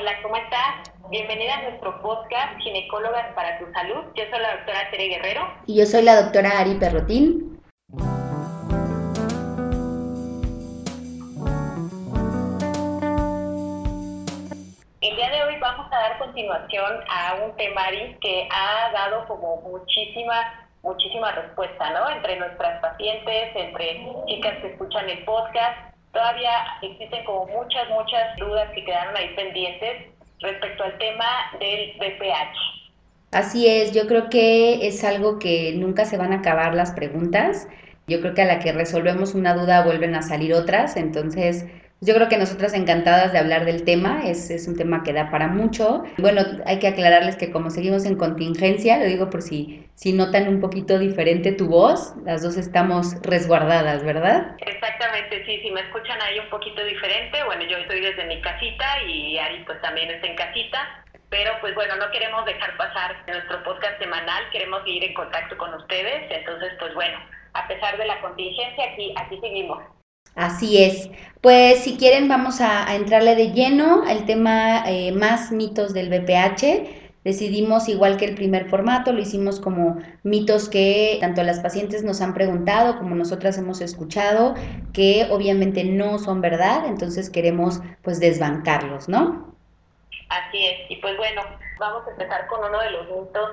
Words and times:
Hola, 0.00 0.12
¿cómo 0.22 0.34
estás? 0.34 0.90
Bienvenida 1.10 1.58
a 1.58 1.62
nuestro 1.68 2.00
podcast 2.00 2.58
Ginecólogas 2.60 3.34
para 3.34 3.58
tu 3.58 3.70
Salud. 3.70 4.02
Yo 4.14 4.24
soy 4.30 4.40
la 4.40 4.56
doctora 4.56 4.90
Tere 4.90 5.08
Guerrero. 5.08 5.42
Y 5.66 5.76
yo 5.76 5.84
soy 5.84 6.00
la 6.04 6.22
doctora 6.22 6.58
Ari 6.58 6.76
Perrotín. 6.76 7.60
El 15.02 15.16
día 15.16 15.28
de 15.28 15.44
hoy 15.44 15.58
vamos 15.60 15.92
a 15.92 15.96
dar 15.96 16.18
continuación 16.18 17.00
a 17.06 17.34
un 17.44 17.54
temario 17.56 18.16
que 18.22 18.48
ha 18.50 18.90
dado 18.92 19.28
como 19.28 19.60
muchísima 19.60 20.66
muchísima 20.82 21.30
respuesta, 21.32 21.90
¿no? 21.90 22.08
Entre 22.08 22.38
nuestras 22.38 22.80
pacientes, 22.80 23.54
entre 23.54 24.02
chicas 24.28 24.60
que 24.62 24.68
escuchan 24.68 25.10
el 25.10 25.22
podcast, 25.26 25.89
todavía 26.12 26.50
existen 26.82 27.24
como 27.24 27.46
muchas, 27.46 27.88
muchas 27.90 28.36
dudas 28.36 28.68
que 28.74 28.84
quedaron 28.84 29.16
ahí 29.16 29.34
pendientes 29.34 30.06
respecto 30.40 30.84
al 30.84 30.98
tema 30.98 31.26
del 31.58 31.92
BPH. 31.98 32.80
Así 33.32 33.68
es, 33.68 33.92
yo 33.92 34.06
creo 34.08 34.28
que 34.28 34.86
es 34.86 35.04
algo 35.04 35.38
que 35.38 35.72
nunca 35.76 36.04
se 36.04 36.16
van 36.16 36.32
a 36.32 36.36
acabar 36.36 36.74
las 36.74 36.92
preguntas. 36.92 37.68
Yo 38.08 38.20
creo 38.20 38.34
que 38.34 38.42
a 38.42 38.46
la 38.46 38.58
que 38.58 38.72
resolvemos 38.72 39.34
una 39.34 39.54
duda 39.54 39.84
vuelven 39.84 40.16
a 40.16 40.22
salir 40.22 40.52
otras, 40.52 40.96
entonces 40.96 41.64
yo 42.02 42.14
creo 42.14 42.28
que 42.28 42.38
nosotras 42.38 42.72
encantadas 42.72 43.32
de 43.32 43.38
hablar 43.38 43.66
del 43.66 43.84
tema, 43.84 44.22
es, 44.24 44.50
es, 44.50 44.66
un 44.66 44.76
tema 44.76 45.02
que 45.02 45.12
da 45.12 45.30
para 45.30 45.48
mucho. 45.48 46.04
Bueno, 46.16 46.40
hay 46.64 46.78
que 46.78 46.88
aclararles 46.88 47.36
que 47.36 47.50
como 47.50 47.68
seguimos 47.68 48.06
en 48.06 48.16
contingencia, 48.16 48.96
lo 48.96 49.04
digo 49.04 49.28
por 49.28 49.42
si, 49.42 49.86
si 49.94 50.14
notan 50.14 50.48
un 50.48 50.60
poquito 50.60 50.98
diferente 50.98 51.52
tu 51.52 51.68
voz, 51.68 52.14
las 52.24 52.42
dos 52.42 52.56
estamos 52.56 53.20
resguardadas, 53.22 54.02
¿verdad? 54.02 54.56
Exactamente, 54.58 55.44
sí, 55.44 55.60
si 55.60 55.70
me 55.70 55.82
escuchan 55.82 56.20
ahí 56.22 56.38
un 56.38 56.48
poquito 56.48 56.82
diferente, 56.84 57.44
bueno, 57.44 57.64
yo 57.64 57.76
estoy 57.76 58.00
desde 58.00 58.24
mi 58.24 58.40
casita 58.40 59.02
y 59.06 59.36
Ari 59.36 59.64
pues 59.64 59.80
también 59.82 60.10
está 60.10 60.26
en 60.26 60.36
casita. 60.36 61.04
Pero 61.28 61.52
pues 61.60 61.76
bueno, 61.76 61.94
no 61.94 62.10
queremos 62.10 62.44
dejar 62.44 62.76
pasar 62.76 63.14
nuestro 63.28 63.62
podcast 63.62 64.00
semanal, 64.00 64.42
queremos 64.50 64.82
seguir 64.82 65.04
en 65.04 65.14
contacto 65.14 65.56
con 65.58 65.72
ustedes, 65.74 66.28
entonces 66.28 66.72
pues 66.80 66.92
bueno, 66.94 67.18
a 67.52 67.68
pesar 67.68 67.96
de 67.98 68.06
la 68.06 68.20
contingencia, 68.20 68.84
aquí, 68.90 69.14
aquí 69.16 69.38
seguimos. 69.40 69.99
Así 70.34 70.82
es. 70.82 71.10
Pues 71.40 71.84
si 71.84 71.96
quieren 71.96 72.28
vamos 72.28 72.60
a, 72.60 72.94
entrarle 72.94 73.34
de 73.34 73.52
lleno 73.52 74.02
al 74.06 74.26
tema 74.26 74.84
eh, 74.86 75.12
más 75.12 75.52
mitos 75.52 75.94
del 75.94 76.10
BPH. 76.10 77.00
Decidimos, 77.24 77.88
igual 77.88 78.16
que 78.16 78.24
el 78.24 78.34
primer 78.34 78.70
formato, 78.70 79.12
lo 79.12 79.20
hicimos 79.20 79.60
como 79.60 79.98
mitos 80.22 80.70
que 80.70 81.18
tanto 81.20 81.42
las 81.42 81.60
pacientes 81.60 82.02
nos 82.02 82.22
han 82.22 82.32
preguntado 82.32 82.96
como 82.96 83.14
nosotras 83.14 83.58
hemos 83.58 83.82
escuchado, 83.82 84.54
que 84.94 85.28
obviamente 85.30 85.84
no 85.84 86.18
son 86.18 86.40
verdad, 86.40 86.86
entonces 86.86 87.28
queremos 87.28 87.80
pues 88.00 88.20
desbancarlos, 88.20 89.10
¿no? 89.10 89.54
Así 90.30 90.64
es, 90.64 90.90
y 90.90 90.96
pues 90.96 91.14
bueno, 91.18 91.42
vamos 91.78 92.06
a 92.06 92.10
empezar 92.12 92.46
con 92.46 92.64
uno 92.64 92.80
de 92.80 92.90
los 92.90 93.06
mitos 93.10 93.50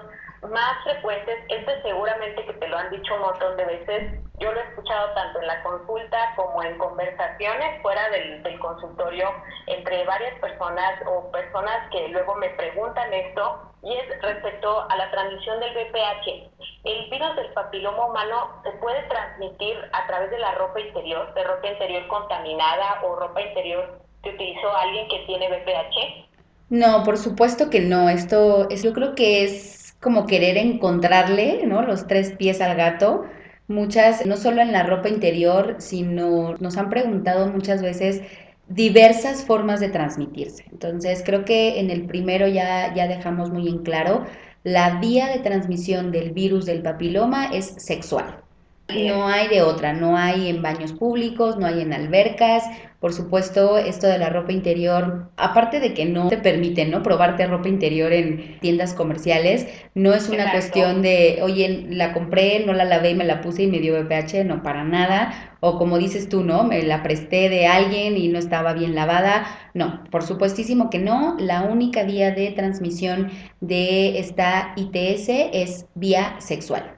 más 0.49 0.83
frecuentes, 0.85 1.35
este 1.49 1.81
seguramente 1.81 2.45
que 2.45 2.53
te 2.53 2.67
lo 2.69 2.77
han 2.77 2.89
dicho 2.89 3.15
un 3.15 3.21
montón 3.21 3.57
de 3.57 3.65
veces, 3.65 4.19
yo 4.39 4.51
lo 4.51 4.59
he 4.59 4.63
escuchado 4.63 5.13
tanto 5.13 5.41
en 5.41 5.47
la 5.47 5.63
consulta 5.63 6.33
como 6.35 6.61
en 6.61 6.77
conversaciones 6.77 7.81
fuera 7.81 8.09
del, 8.09 8.43
del, 8.43 8.59
consultorio 8.59 9.29
entre 9.65 10.05
varias 10.05 10.39
personas 10.39 10.99
o 11.07 11.31
personas 11.31 11.89
que 11.91 12.07
luego 12.09 12.35
me 12.35 12.49
preguntan 12.51 13.11
esto 13.13 13.73
y 13.83 13.93
es 13.93 14.21
respecto 14.21 14.85
a 14.89 14.95
la 14.95 15.09
transmisión 15.09 15.59
del 15.59 15.73
VPH. 15.73 16.51
El 16.83 17.09
virus 17.09 17.35
del 17.35 17.51
papiloma 17.53 18.05
humano 18.05 18.61
se 18.63 18.71
puede 18.73 19.01
transmitir 19.03 19.75
a 19.93 20.05
través 20.07 20.29
de 20.29 20.39
la 20.39 20.53
ropa 20.55 20.79
interior, 20.79 21.33
de 21.33 21.43
ropa 21.43 21.67
interior 21.67 22.07
contaminada 22.07 23.01
o 23.03 23.15
ropa 23.15 23.41
interior 23.41 23.99
que 24.23 24.29
utilizó 24.29 24.75
alguien 24.75 25.07
que 25.09 25.19
tiene 25.25 25.49
VPH. 25.49 26.27
No, 26.69 27.03
por 27.03 27.17
supuesto 27.17 27.69
que 27.69 27.79
no. 27.79 28.09
Esto 28.09 28.69
es, 28.69 28.83
yo 28.83 28.93
creo 28.93 29.15
que 29.15 29.43
es 29.43 29.95
como 30.01 30.27
querer 30.27 30.57
encontrarle, 30.57 31.65
¿no? 31.65 31.81
Los 31.81 32.07
tres 32.07 32.33
pies 32.33 32.61
al 32.61 32.75
gato. 32.75 33.25
Muchas, 33.67 34.25
no 34.25 34.37
solo 34.37 34.61
en 34.61 34.71
la 34.71 34.83
ropa 34.83 35.09
interior, 35.09 35.75
sino 35.79 36.55
nos 36.59 36.77
han 36.77 36.89
preguntado 36.89 37.47
muchas 37.51 37.81
veces 37.81 38.21
diversas 38.69 39.43
formas 39.45 39.79
de 39.79 39.89
transmitirse. 39.89 40.63
Entonces, 40.71 41.21
creo 41.25 41.45
que 41.45 41.79
en 41.79 41.89
el 41.91 42.05
primero 42.05 42.47
ya, 42.47 42.93
ya 42.95 43.07
dejamos 43.07 43.51
muy 43.51 43.67
en 43.67 43.79
claro, 43.83 44.25
la 44.63 44.99
vía 44.99 45.27
de 45.27 45.39
transmisión 45.39 46.11
del 46.11 46.31
virus 46.31 46.65
del 46.65 46.81
papiloma 46.81 47.47
es 47.47 47.65
sexual. 47.77 48.43
No 48.89 49.27
hay 49.27 49.49
de 49.49 49.61
otra, 49.61 49.91
no 49.91 50.15
hay 50.15 50.47
en 50.47 50.61
baños 50.61 50.93
públicos, 50.93 51.57
no 51.57 51.65
hay 51.65 51.81
en 51.81 51.91
albercas. 51.91 52.63
Por 53.01 53.13
supuesto, 53.13 53.77
esto 53.77 54.07
de 54.07 54.17
la 54.17 54.29
ropa 54.29 54.53
interior, 54.53 55.29
aparte 55.35 55.81
de 55.81 55.93
que 55.93 56.05
no 56.05 56.29
te 56.29 56.37
permiten 56.37 56.89
¿no? 56.89 57.03
probarte 57.03 57.45
ropa 57.45 57.67
interior 57.67 58.13
en 58.13 58.59
tiendas 58.59 58.93
comerciales, 58.93 59.67
no 59.93 60.13
es 60.13 60.29
una 60.29 60.51
cuestión 60.51 61.01
de, 61.01 61.39
oye, 61.43 61.85
la 61.89 62.13
compré, 62.13 62.65
no 62.65 62.71
la 62.71 62.85
lavé 62.85 63.11
y 63.11 63.15
me 63.15 63.25
la 63.25 63.41
puse 63.41 63.63
y 63.63 63.67
me 63.67 63.79
dio 63.79 63.93
VPH, 63.93 64.45
no, 64.45 64.63
para 64.63 64.85
nada. 64.85 65.57
O 65.59 65.77
como 65.77 65.97
dices 65.97 66.29
tú, 66.29 66.43
¿no? 66.43 66.63
Me 66.63 66.81
la 66.81 67.03
presté 67.03 67.49
de 67.49 67.67
alguien 67.67 68.15
y 68.15 68.29
no 68.29 68.39
estaba 68.39 68.73
bien 68.73 68.95
lavada. 68.95 69.45
No, 69.73 70.05
por 70.11 70.23
supuestísimo 70.23 70.89
que 70.89 70.99
no. 70.99 71.35
La 71.39 71.63
única 71.63 72.03
vía 72.03 72.31
de 72.31 72.51
transmisión 72.51 73.31
de 73.59 74.17
esta 74.17 74.73
ITS 74.77 75.29
es 75.53 75.87
vía 75.93 76.35
sexual. 76.39 76.95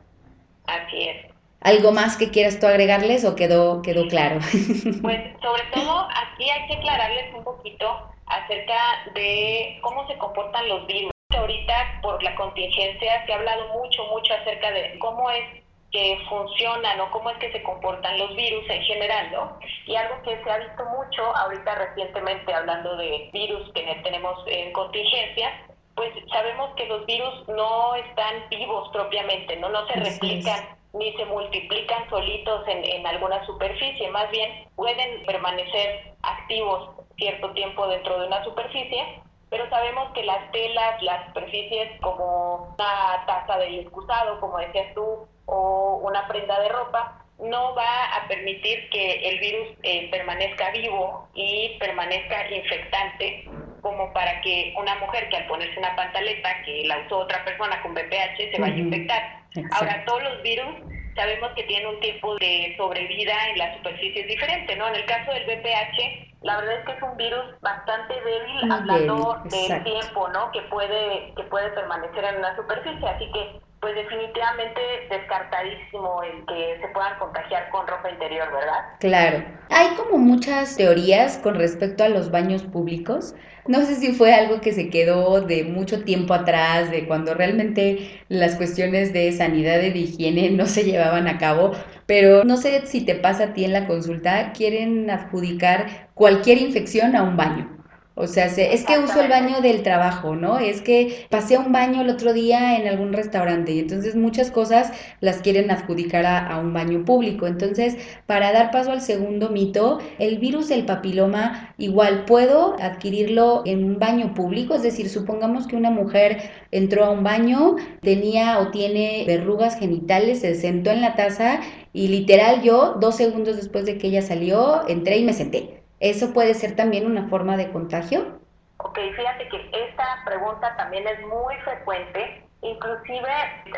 Así 0.68 1.10
es. 1.10 1.29
¿Algo 1.62 1.92
más 1.92 2.16
que 2.16 2.32
quieras 2.32 2.60
tú 2.60 2.68
agregarles 2.68 3.26
o 3.26 3.36
quedó, 3.36 3.82
quedó 3.82 4.08
claro? 4.08 4.40
Pues 5.02 5.20
sobre 5.42 5.64
todo 5.74 6.08
aquí 6.10 6.50
hay 6.50 6.68
que 6.68 6.76
aclararles 6.76 7.36
un 7.36 7.44
poquito 7.44 7.86
acerca 8.28 8.78
de 9.14 9.78
cómo 9.82 10.08
se 10.08 10.18
comportan 10.18 10.70
los 10.70 10.88
virus. 10.88 11.12
Ahorita 11.32 12.00
por 12.02 12.22
la 12.24 12.34
contingencia 12.36 13.26
se 13.26 13.34
ha 13.34 13.36
hablado 13.36 13.68
mucho, 13.74 14.06
mucho 14.06 14.34
acerca 14.34 14.72
de 14.72 14.98
cómo 15.00 15.30
es 15.30 15.64
que 15.92 16.20
funcionan 16.30 17.00
o 17.02 17.12
cómo 17.12 17.30
es 17.32 17.38
que 17.38 17.52
se 17.52 17.64
comportan 17.64 18.18
los 18.18 18.36
virus 18.36 18.64
en 18.70 18.82
general, 18.84 19.32
¿no? 19.32 19.60
Y 19.86 19.96
algo 19.96 20.22
que 20.24 20.42
se 20.42 20.50
ha 20.50 20.58
visto 20.60 20.86
mucho 20.86 21.36
ahorita 21.36 21.76
recientemente 21.76 22.54
hablando 22.54 22.96
de 22.96 23.30
virus 23.34 23.72
que 23.74 23.84
tenemos 24.04 24.38
en 24.48 24.72
contingencia, 24.72 25.50
pues 25.96 26.12
sabemos 26.32 26.72
que 26.76 26.86
los 26.86 27.06
virus 27.06 27.48
no 27.48 27.96
están 27.96 28.48
vivos 28.50 28.90
propiamente, 28.94 29.56
no, 29.58 29.70
no 29.70 29.86
se 29.88 29.94
replican 29.94 30.79
ni 30.94 31.14
se 31.14 31.26
multiplican 31.26 32.10
solitos 32.10 32.68
en, 32.68 32.84
en 32.84 33.06
alguna 33.06 33.46
superficie, 33.46 34.10
más 34.10 34.30
bien 34.32 34.68
pueden 34.76 35.26
permanecer 35.26 36.14
activos 36.24 36.90
cierto 37.18 37.52
tiempo 37.52 37.88
dentro 37.88 38.20
de 38.20 38.28
una 38.28 38.44
superficie, 38.44 39.22
pero 39.50 39.70
sabemos 39.70 40.12
que 40.14 40.24
las 40.24 40.52
telas, 40.52 41.02
las 41.02 41.26
superficies 41.28 42.00
como 42.02 42.76
una 42.78 43.26
taza 43.26 43.58
de 43.58 43.82
excusado, 43.82 44.40
como 44.40 44.58
decías 44.58 44.94
tú, 44.94 45.28
o 45.46 46.00
una 46.04 46.28
prenda 46.28 46.60
de 46.60 46.70
ropa, 46.70 47.26
no 47.40 47.74
va 47.74 48.06
a 48.16 48.28
permitir 48.28 48.90
que 48.90 49.30
el 49.30 49.40
virus 49.40 49.68
eh, 49.84 50.10
permanezca 50.12 50.72
vivo 50.72 51.28
y 51.34 51.78
permanezca 51.80 52.50
infectante 52.52 53.46
como 53.82 54.12
para 54.14 54.42
que 54.42 54.74
una 54.78 54.96
mujer 54.96 55.30
que 55.30 55.38
al 55.38 55.48
ponerse 55.48 55.80
una 55.80 55.96
pantaleta 55.96 56.64
que 56.66 56.84
la 56.86 57.00
usó 57.00 57.20
otra 57.20 57.44
persona 57.46 57.82
con 57.82 57.94
VPH 57.94 58.52
se 58.52 58.60
vaya 58.60 58.76
a 58.76 58.80
infectar. 58.80 59.39
Ahora, 59.72 60.04
todos 60.06 60.24
los 60.24 60.42
virus 60.44 60.76
sabemos 61.16 61.52
que 61.56 61.64
tienen 61.64 61.88
un 61.88 62.00
tiempo 62.00 62.36
de 62.36 62.76
sobrevida 62.78 63.34
en 63.50 63.58
las 63.58 63.76
superficies 63.78 64.28
diferente, 64.28 64.76
¿no? 64.76 64.88
En 64.88 64.96
el 64.96 65.06
caso 65.06 65.32
del 65.32 65.44
VPH, 65.46 66.30
la 66.44 66.58
verdad 66.58 66.80
es 66.80 66.86
que 66.86 66.92
es 66.94 67.04
un 67.04 67.18
virus 67.18 67.46
bastante 67.62 68.14
débil, 68.14 68.72
hablando 68.72 69.42
del 69.46 69.84
tiempo, 69.84 70.30
¿no? 70.30 70.52
Que 70.52 70.62
puede, 70.64 71.34
que 71.36 71.44
puede 71.44 71.70
permanecer 71.72 72.24
en 72.24 72.38
una 72.38 72.56
superficie, 72.56 73.08
así 73.08 73.30
que 73.34 73.60
pues 73.82 73.96
definitivamente 73.96 74.82
descartadísimo 75.10 76.22
el 76.24 76.46
que 76.46 76.80
se 76.82 76.88
puedan 76.90 77.18
contagiar 77.18 77.70
con 77.70 77.88
ropa 77.88 78.10
interior, 78.10 78.52
¿verdad? 78.52 78.86
Claro. 79.00 79.46
Hay 79.70 79.96
como 79.96 80.18
muchas 80.18 80.76
teorías 80.76 81.38
con 81.38 81.56
respecto 81.56 82.04
a 82.04 82.10
los 82.10 82.30
baños 82.30 82.64
públicos. 82.64 83.36
No 83.70 83.86
sé 83.86 83.96
si 83.96 84.12
fue 84.14 84.34
algo 84.34 84.62
que 84.62 84.74
se 84.74 84.90
quedó 84.90 85.42
de 85.42 85.64
mucho 85.64 86.04
tiempo 86.04 86.34
atrás, 86.34 86.92
de 86.92 87.06
cuando 87.08 87.36
realmente 87.36 88.24
las 88.28 88.56
cuestiones 88.56 89.14
de 89.14 89.32
sanidad 89.32 89.82
y 89.82 89.92
de 89.92 90.00
higiene 90.00 90.50
no 90.50 90.66
se 90.66 90.84
llevaban 90.84 91.28
a 91.28 91.38
cabo, 91.38 91.74
pero 92.08 92.44
no 92.44 92.58
sé 92.58 92.86
si 92.88 93.06
te 93.06 93.16
pasa 93.16 93.44
a 93.46 93.54
ti 93.54 93.64
en 93.66 93.74
la 93.74 93.88
consulta, 93.88 94.54
quieren 94.54 95.10
adjudicar 95.12 96.10
cualquier 96.16 96.58
infección 96.58 97.16
a 97.16 97.24
un 97.24 97.38
baño. 97.38 97.79
O 98.22 98.28
sea, 98.28 98.48
es 98.48 98.84
que 98.84 99.00
uso 99.00 99.22
el 99.22 99.30
baño 99.30 99.62
del 99.62 99.82
trabajo, 99.82 100.36
¿no? 100.36 100.60
Es 100.60 100.82
que 100.82 101.26
pasé 101.30 101.56
a 101.56 101.62
un 101.62 101.72
baño 101.72 102.02
el 102.02 102.10
otro 102.10 102.34
día 102.34 102.78
en 102.78 102.86
algún 102.86 103.14
restaurante 103.14 103.72
y 103.72 103.80
entonces 103.80 104.18
muchas 104.18 104.52
cosas 104.52 104.92
las 105.22 105.38
quieren 105.38 105.72
adjudicar 105.72 106.26
a, 106.26 106.58
un 106.60 106.74
baño 106.74 107.06
público. 107.06 107.48
Entonces, 107.48 107.96
para 108.26 108.52
dar 108.52 108.72
paso 108.72 108.92
al 108.92 109.00
segundo 109.00 109.52
mito, 109.52 110.00
el 110.18 110.38
virus 110.38 110.68
del 110.68 110.84
papiloma 110.84 111.74
igual 111.78 112.26
puedo 112.26 112.76
adquirirlo 112.82 113.64
en 113.66 113.86
un 113.86 114.00
baño 114.00 114.34
público, 114.34 114.76
es 114.76 114.84
decir, 114.84 115.10
supongamos 115.10 115.66
que 115.66 115.78
una 115.78 115.90
mujer 115.90 116.42
entró 116.72 117.06
a 117.06 117.12
un 117.12 117.24
baño, 117.24 117.78
tenía 118.02 118.60
o 118.60 118.70
tiene 118.70 119.24
verrugas 119.28 119.80
genitales, 119.80 120.42
se 120.42 120.56
sentó 120.56 120.92
en 120.92 121.00
la 121.00 121.16
taza 121.16 121.62
y 121.94 122.10
literal 122.10 122.64
yo, 122.64 122.98
dos 123.00 123.16
segundos 123.16 123.56
después 123.56 123.86
de 123.86 123.98
que 123.98 124.08
ella 124.08 124.22
salió, 124.22 124.86
entré 124.90 125.20
y 125.20 125.24
me 125.24 125.32
senté. 125.32 125.79
¿Eso 126.00 126.34
puede 126.34 126.54
ser 126.54 126.76
también 126.76 127.06
una 127.06 127.28
forma 127.28 127.58
de 127.58 127.72
contagio? 127.72 128.40
Ok, 128.78 128.98
fíjate 129.16 129.50
que 129.50 129.70
esta 129.74 130.22
pregunta 130.26 130.76
también 130.78 131.06
es 131.08 131.20
muy 131.28 131.56
frecuente, 131.58 132.42
inclusive 132.62 133.28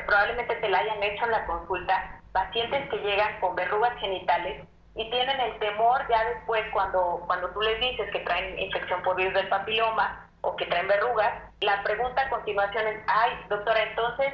probablemente 0.06 0.56
te 0.56 0.70
la 0.70 0.80
hayan 0.80 1.02
hecho 1.02 1.26
en 1.26 1.32
la 1.32 1.46
consulta, 1.48 2.22
pacientes 2.32 2.90
que 2.90 2.98
llegan 2.98 3.40
con 3.40 3.56
verrugas 3.56 3.98
genitales 4.00 4.64
y 4.96 5.10
tienen 5.10 5.40
el 5.40 5.58
temor 5.58 6.02
ya 6.10 6.24
después 6.36 6.62
cuando, 6.74 7.24
cuando 7.26 7.50
tú 7.50 7.62
les 7.62 7.80
dices 7.80 8.12
que 8.12 8.20
traen 8.20 8.60
infección 8.60 9.02
por 9.02 9.16
virus 9.16 9.34
del 9.34 9.50
papiloma 9.50 10.30
o 10.42 10.56
que 10.56 10.66
traen 10.68 10.88
verrugas, 10.88 11.34
la 11.62 11.82
pregunta 11.84 12.22
a 12.22 12.30
continuación 12.30 12.88
es, 12.88 13.00
ay, 13.08 13.32
doctora, 13.50 13.82
entonces 13.84 14.34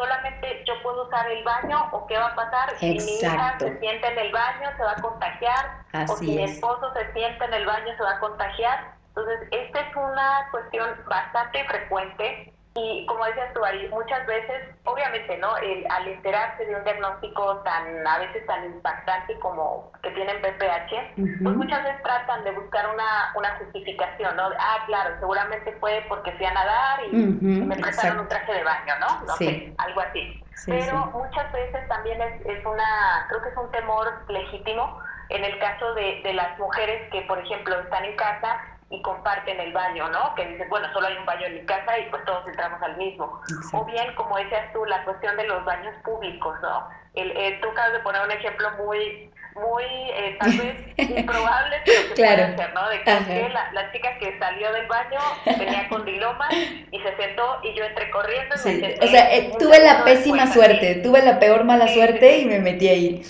solamente 0.00 0.64
yo 0.66 0.82
puedo 0.82 1.06
usar 1.06 1.30
el 1.30 1.44
baño 1.44 1.88
o 1.92 2.06
qué 2.06 2.16
va 2.16 2.28
a 2.28 2.34
pasar 2.34 2.70
si 2.78 2.92
mi 2.92 3.18
hija 3.18 3.56
se 3.58 3.78
siente 3.78 4.06
en 4.06 4.18
el 4.18 4.32
baño, 4.32 4.70
se 4.76 4.82
va 4.82 4.92
a 4.92 5.02
contagiar, 5.02 5.84
o 6.08 6.16
si 6.16 6.26
mi 6.26 6.42
esposo 6.42 6.90
se 6.94 7.12
siente 7.12 7.44
en 7.44 7.52
el 7.52 7.66
baño, 7.66 7.94
se 7.96 8.02
va 8.02 8.12
a 8.12 8.20
contagiar. 8.20 8.94
Entonces, 9.08 9.48
esta 9.50 9.80
es 9.80 9.96
una 9.96 10.48
cuestión 10.50 10.88
bastante 11.06 11.64
frecuente 11.64 12.52
y 12.74 13.04
como 13.06 13.24
decías 13.24 13.52
tú, 13.52 13.64
Ari, 13.64 13.88
muchas 13.88 14.24
veces, 14.26 14.62
obviamente, 14.84 15.36
¿no? 15.38 15.56
El, 15.56 15.84
al 15.90 16.06
enterarse 16.06 16.64
de 16.64 16.76
un 16.76 16.84
diagnóstico 16.84 17.56
tan, 17.64 18.06
a 18.06 18.18
veces 18.18 18.46
tan 18.46 18.64
impactante 18.64 19.36
como 19.40 19.90
que 20.00 20.10
tienen 20.12 20.40
BPH, 20.40 21.42
pues 21.42 21.56
muchas 21.56 21.82
veces 21.82 22.00
tratan 22.04 22.44
de 22.44 22.52
buscar 22.52 22.88
una, 22.94 23.32
una 23.34 23.56
justificación, 23.56 24.36
¿no? 24.36 24.50
Ah, 24.56 24.84
claro, 24.86 25.16
seguramente 25.18 25.72
fue 25.80 26.04
porque 26.08 26.30
fui 26.32 26.46
a 26.46 26.54
nadar 26.54 27.00
y, 27.06 27.16
me 27.16 27.74
prestaron 27.76 28.20
un 28.20 28.28
traje 28.28 28.52
de 28.52 28.62
baño, 28.62 28.94
¿no? 29.00 29.26
No 29.26 29.34
sé, 29.34 29.74
algo 29.78 30.00
así. 30.02 30.40
Pero 30.66 31.06
muchas 31.06 31.50
veces 31.52 31.88
también 31.88 32.22
es, 32.22 32.46
es 32.46 32.64
una, 32.64 33.26
creo 33.30 33.42
que 33.42 33.48
es 33.48 33.56
un 33.56 33.70
temor 33.72 34.06
legítimo 34.28 35.00
en 35.30 35.44
el 35.44 35.58
caso 35.58 35.94
de, 35.94 36.20
de 36.22 36.34
las 36.34 36.56
mujeres 36.58 37.10
que, 37.10 37.22
por 37.22 37.38
ejemplo, 37.38 37.80
están 37.80 38.04
en 38.04 38.14
casa 38.16 38.60
y 38.90 39.00
comparten 39.02 39.60
el 39.60 39.72
baño, 39.72 40.08
¿no? 40.08 40.34
Que 40.34 40.46
dices, 40.46 40.68
bueno, 40.68 40.88
solo 40.92 41.06
hay 41.06 41.16
un 41.16 41.24
baño 41.24 41.46
en 41.46 41.54
mi 41.54 41.64
casa 41.64 41.96
y 41.96 42.10
pues 42.10 42.24
todos 42.24 42.46
entramos 42.48 42.82
al 42.82 42.96
mismo. 42.96 43.40
O 43.72 43.84
bien, 43.84 44.12
como 44.16 44.36
decías 44.36 44.72
tú, 44.72 44.84
la 44.84 45.04
cuestión 45.04 45.36
de 45.36 45.46
los 45.46 45.64
baños 45.64 45.94
públicos, 46.02 46.58
¿no? 46.60 46.88
El, 47.14 47.30
eh, 47.36 47.58
tú 47.62 47.68
acabas 47.68 47.92
de 47.92 48.00
poner 48.00 48.22
un 48.22 48.32
ejemplo 48.32 48.68
muy, 48.78 49.30
muy, 49.54 49.84
eh, 49.84 50.36
tal 50.40 50.50
vez 50.58 50.76
improbable, 51.18 51.76
pero 51.84 52.08
que 52.08 52.14
claro. 52.14 52.42
puede 52.42 52.56
ser, 52.56 52.74
¿no? 52.74 52.88
De 52.88 53.02
que 53.02 53.48
la, 53.48 53.72
la, 53.72 53.92
chica 53.92 54.18
que 54.18 54.38
salió 54.40 54.72
del 54.72 54.86
baño 54.88 55.20
tenía 55.44 55.88
condiloma 55.88 56.48
y 56.90 57.00
se 57.00 57.16
sentó 57.16 57.60
y 57.62 57.72
yo 57.74 57.84
entré 57.84 58.10
corriendo. 58.10 58.56
Y 58.64 58.74
me 58.74 58.94
o 59.00 59.06
sea, 59.06 59.32
eh, 59.32 59.52
tuve 59.56 59.78
la 59.84 60.02
pésima 60.02 60.48
suerte, 60.48 60.96
tuve 60.96 61.22
la 61.22 61.38
peor 61.38 61.62
mala 61.62 61.86
suerte 61.86 62.38
y 62.38 62.46
me 62.46 62.58
metí 62.58 62.88
ahí. 62.88 63.22